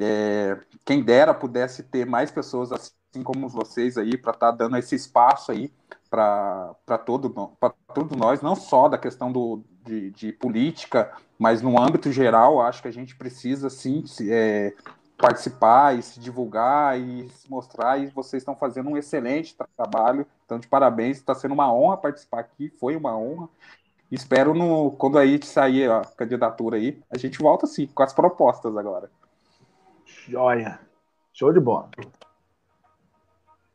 É, 0.00 0.58
quem 0.84 1.02
dera 1.02 1.32
pudesse 1.32 1.84
ter 1.84 2.04
mais 2.04 2.30
pessoas 2.30 2.72
assim 2.72 3.22
como 3.22 3.48
vocês 3.48 3.96
aí, 3.96 4.18
para 4.18 4.32
estar 4.32 4.50
tá 4.50 4.56
dando 4.56 4.76
esse 4.76 4.96
espaço 4.96 5.52
aí 5.52 5.72
para 6.12 6.98
todo, 7.06 7.56
todos 7.94 8.14
nós, 8.18 8.42
não 8.42 8.54
só 8.54 8.86
da 8.86 8.98
questão 8.98 9.32
do, 9.32 9.64
de, 9.82 10.10
de, 10.10 10.30
política, 10.30 11.10
mas 11.38 11.62
no 11.62 11.80
âmbito 11.80 12.12
geral, 12.12 12.60
acho 12.60 12.82
que 12.82 12.88
a 12.88 12.92
gente 12.92 13.16
precisa 13.16 13.70
sim 13.70 14.04
é, 14.28 14.74
participar 15.16 15.98
e 15.98 16.02
se 16.02 16.20
divulgar 16.20 17.00
e 17.00 17.30
se 17.30 17.50
mostrar, 17.50 17.98
e 17.98 18.08
vocês 18.08 18.42
estão 18.42 18.54
fazendo 18.54 18.90
um 18.90 18.96
excelente 18.98 19.56
trabalho, 19.74 20.26
então 20.44 20.58
de 20.58 20.68
parabéns, 20.68 21.16
está 21.16 21.34
sendo 21.34 21.54
uma 21.54 21.72
honra 21.72 21.96
participar 21.96 22.40
aqui, 22.40 22.68
foi 22.78 22.94
uma 22.94 23.16
honra. 23.16 23.48
Espero 24.10 24.52
no 24.52 24.90
quando 24.90 25.16
aí 25.16 25.42
sair 25.42 25.90
a 25.90 26.02
candidatura 26.02 26.76
aí, 26.76 27.02
a 27.10 27.16
gente 27.16 27.38
volta 27.38 27.66
sim 27.66 27.86
com 27.86 28.02
as 28.02 28.12
propostas 28.12 28.76
agora. 28.76 29.10
Joia. 30.04 30.78
Show 31.32 31.54
de 31.54 31.60
bola. 31.60 31.88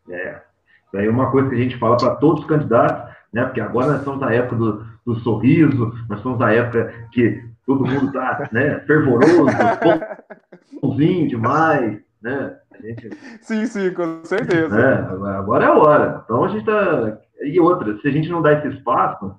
É. 0.08 0.44
Isso 0.88 0.98
aí 0.98 1.06
é 1.06 1.10
uma 1.10 1.32
coisa 1.32 1.50
que 1.50 1.56
a 1.56 1.60
gente 1.60 1.78
fala 1.78 1.98
para 1.98 2.16
todos 2.16 2.42
os 2.42 2.48
candidatos, 2.48 3.14
né? 3.34 3.44
Porque 3.46 3.62
agora 3.62 3.88
nós 3.88 4.00
estamos 4.00 4.20
na 4.20 4.34
época 4.34 4.56
do, 4.56 4.86
do 5.06 5.16
sorriso, 5.20 5.94
nós 6.10 6.20
estamos 6.20 6.40
na 6.40 6.52
época 6.52 6.94
que 7.12 7.44
todo 7.66 7.86
mundo 7.86 8.08
está 8.08 8.48
né, 8.52 8.80
fervoroso, 8.88 9.46
bonzinho 10.82 11.28
demais, 11.28 12.00
né? 12.22 12.56
Gente... 12.82 13.10
Sim, 13.42 13.66
sim, 13.66 13.94
com 13.94 14.24
certeza. 14.24 14.80
É, 14.80 14.94
agora 15.38 15.66
é 15.66 15.68
a 15.68 15.74
hora. 15.74 16.22
Então 16.24 16.44
a 16.44 16.48
gente 16.48 16.60
está. 16.60 17.18
E 17.42 17.60
outra, 17.60 17.98
se 18.00 18.08
a 18.08 18.12
gente 18.12 18.30
não 18.30 18.42
dá 18.42 18.54
esse 18.54 18.68
espaço 18.70 19.36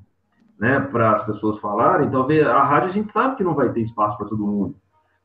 né, 0.59 0.81
para 0.93 1.17
as 1.17 1.27
pessoas 1.27 1.61
falarem, 1.61 2.11
talvez 2.11 2.47
a 2.47 2.63
rádio 2.63 2.91
a 2.91 2.93
gente 2.93 3.13
sabe 3.13 3.37
que 3.37 3.45
não 3.45 3.55
vai 3.55 3.71
ter 3.71 3.81
espaço 3.81 4.17
para 4.19 4.29
todo 4.29 4.47
mundo. 4.47 4.77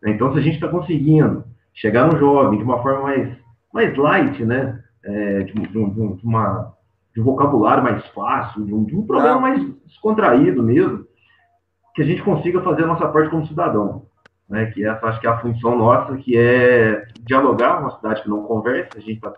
Então, 0.05 0.33
se 0.33 0.39
a 0.39 0.41
gente 0.41 0.55
está 0.55 0.67
conseguindo 0.67 1.43
chegar 1.73 2.11
no 2.11 2.19
jovem 2.19 2.59
de 2.59 2.63
uma 2.63 2.81
forma 2.81 3.03
mais, 3.03 3.37
mais 3.73 3.97
light, 3.97 4.43
né? 4.45 4.82
É, 5.03 5.43
de, 5.43 5.53
de, 5.53 5.77
um, 5.77 6.15
de, 6.15 6.25
uma, 6.25 6.73
de 7.13 7.21
um 7.21 7.23
vocabulário 7.23 7.83
mais 7.83 8.05
fácil, 8.07 8.65
de 8.65 8.73
um, 8.73 8.85
um 8.93 9.05
programa 9.05 9.41
mais 9.41 9.63
descontraído 9.85 10.63
mesmo, 10.63 11.05
que 11.93 12.01
a 12.01 12.05
gente 12.05 12.23
consiga 12.23 12.61
fazer 12.61 12.83
a 12.83 12.87
nossa 12.87 13.07
parte 13.07 13.29
como 13.29 13.47
cidadão. 13.47 14.07
Né, 14.49 14.67
que 14.67 14.85
essa 14.85 15.07
acho 15.07 15.21
que 15.21 15.25
é 15.25 15.29
a 15.29 15.39
função 15.39 15.77
nossa, 15.77 16.17
que 16.17 16.37
é 16.37 17.05
dialogar 17.21 17.79
uma 17.79 17.95
cidade 17.95 18.21
que 18.21 18.29
não 18.29 18.43
conversa, 18.43 18.97
a 18.97 18.99
gente 18.99 19.15
está 19.15 19.33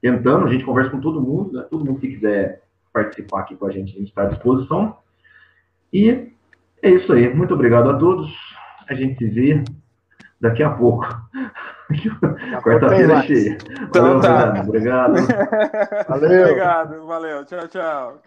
tentando, 0.00 0.46
a 0.46 0.52
gente 0.52 0.64
conversa 0.64 0.90
com 0.90 1.00
todo 1.00 1.22
mundo, 1.22 1.52
né, 1.52 1.66
todo 1.70 1.84
mundo 1.84 1.98
que 1.98 2.08
quiser 2.08 2.62
participar 2.92 3.40
aqui 3.40 3.56
com 3.56 3.66
a 3.66 3.70
gente, 3.70 3.94
a 3.94 3.98
gente 3.98 4.08
está 4.08 4.22
à 4.22 4.26
disposição. 4.26 4.98
E 5.92 6.32
é 6.82 6.90
isso 6.90 7.12
aí. 7.12 7.32
Muito 7.34 7.54
obrigado 7.54 7.90
a 7.90 7.98
todos. 7.98 8.30
A 8.88 8.94
gente 8.94 9.18
se 9.18 9.28
vê 9.28 9.64
daqui 10.40 10.62
a 10.62 10.70
pouco. 10.70 11.06
Quarta-feira 12.62 13.22
cheia. 13.22 13.58
Então, 13.82 14.20
tá. 14.20 14.62
Obrigado. 14.66 15.14
Valeu. 16.08 16.42
Obrigado, 16.50 17.06
valeu. 17.06 17.44
Tchau, 17.44 17.68
tchau. 17.68 18.22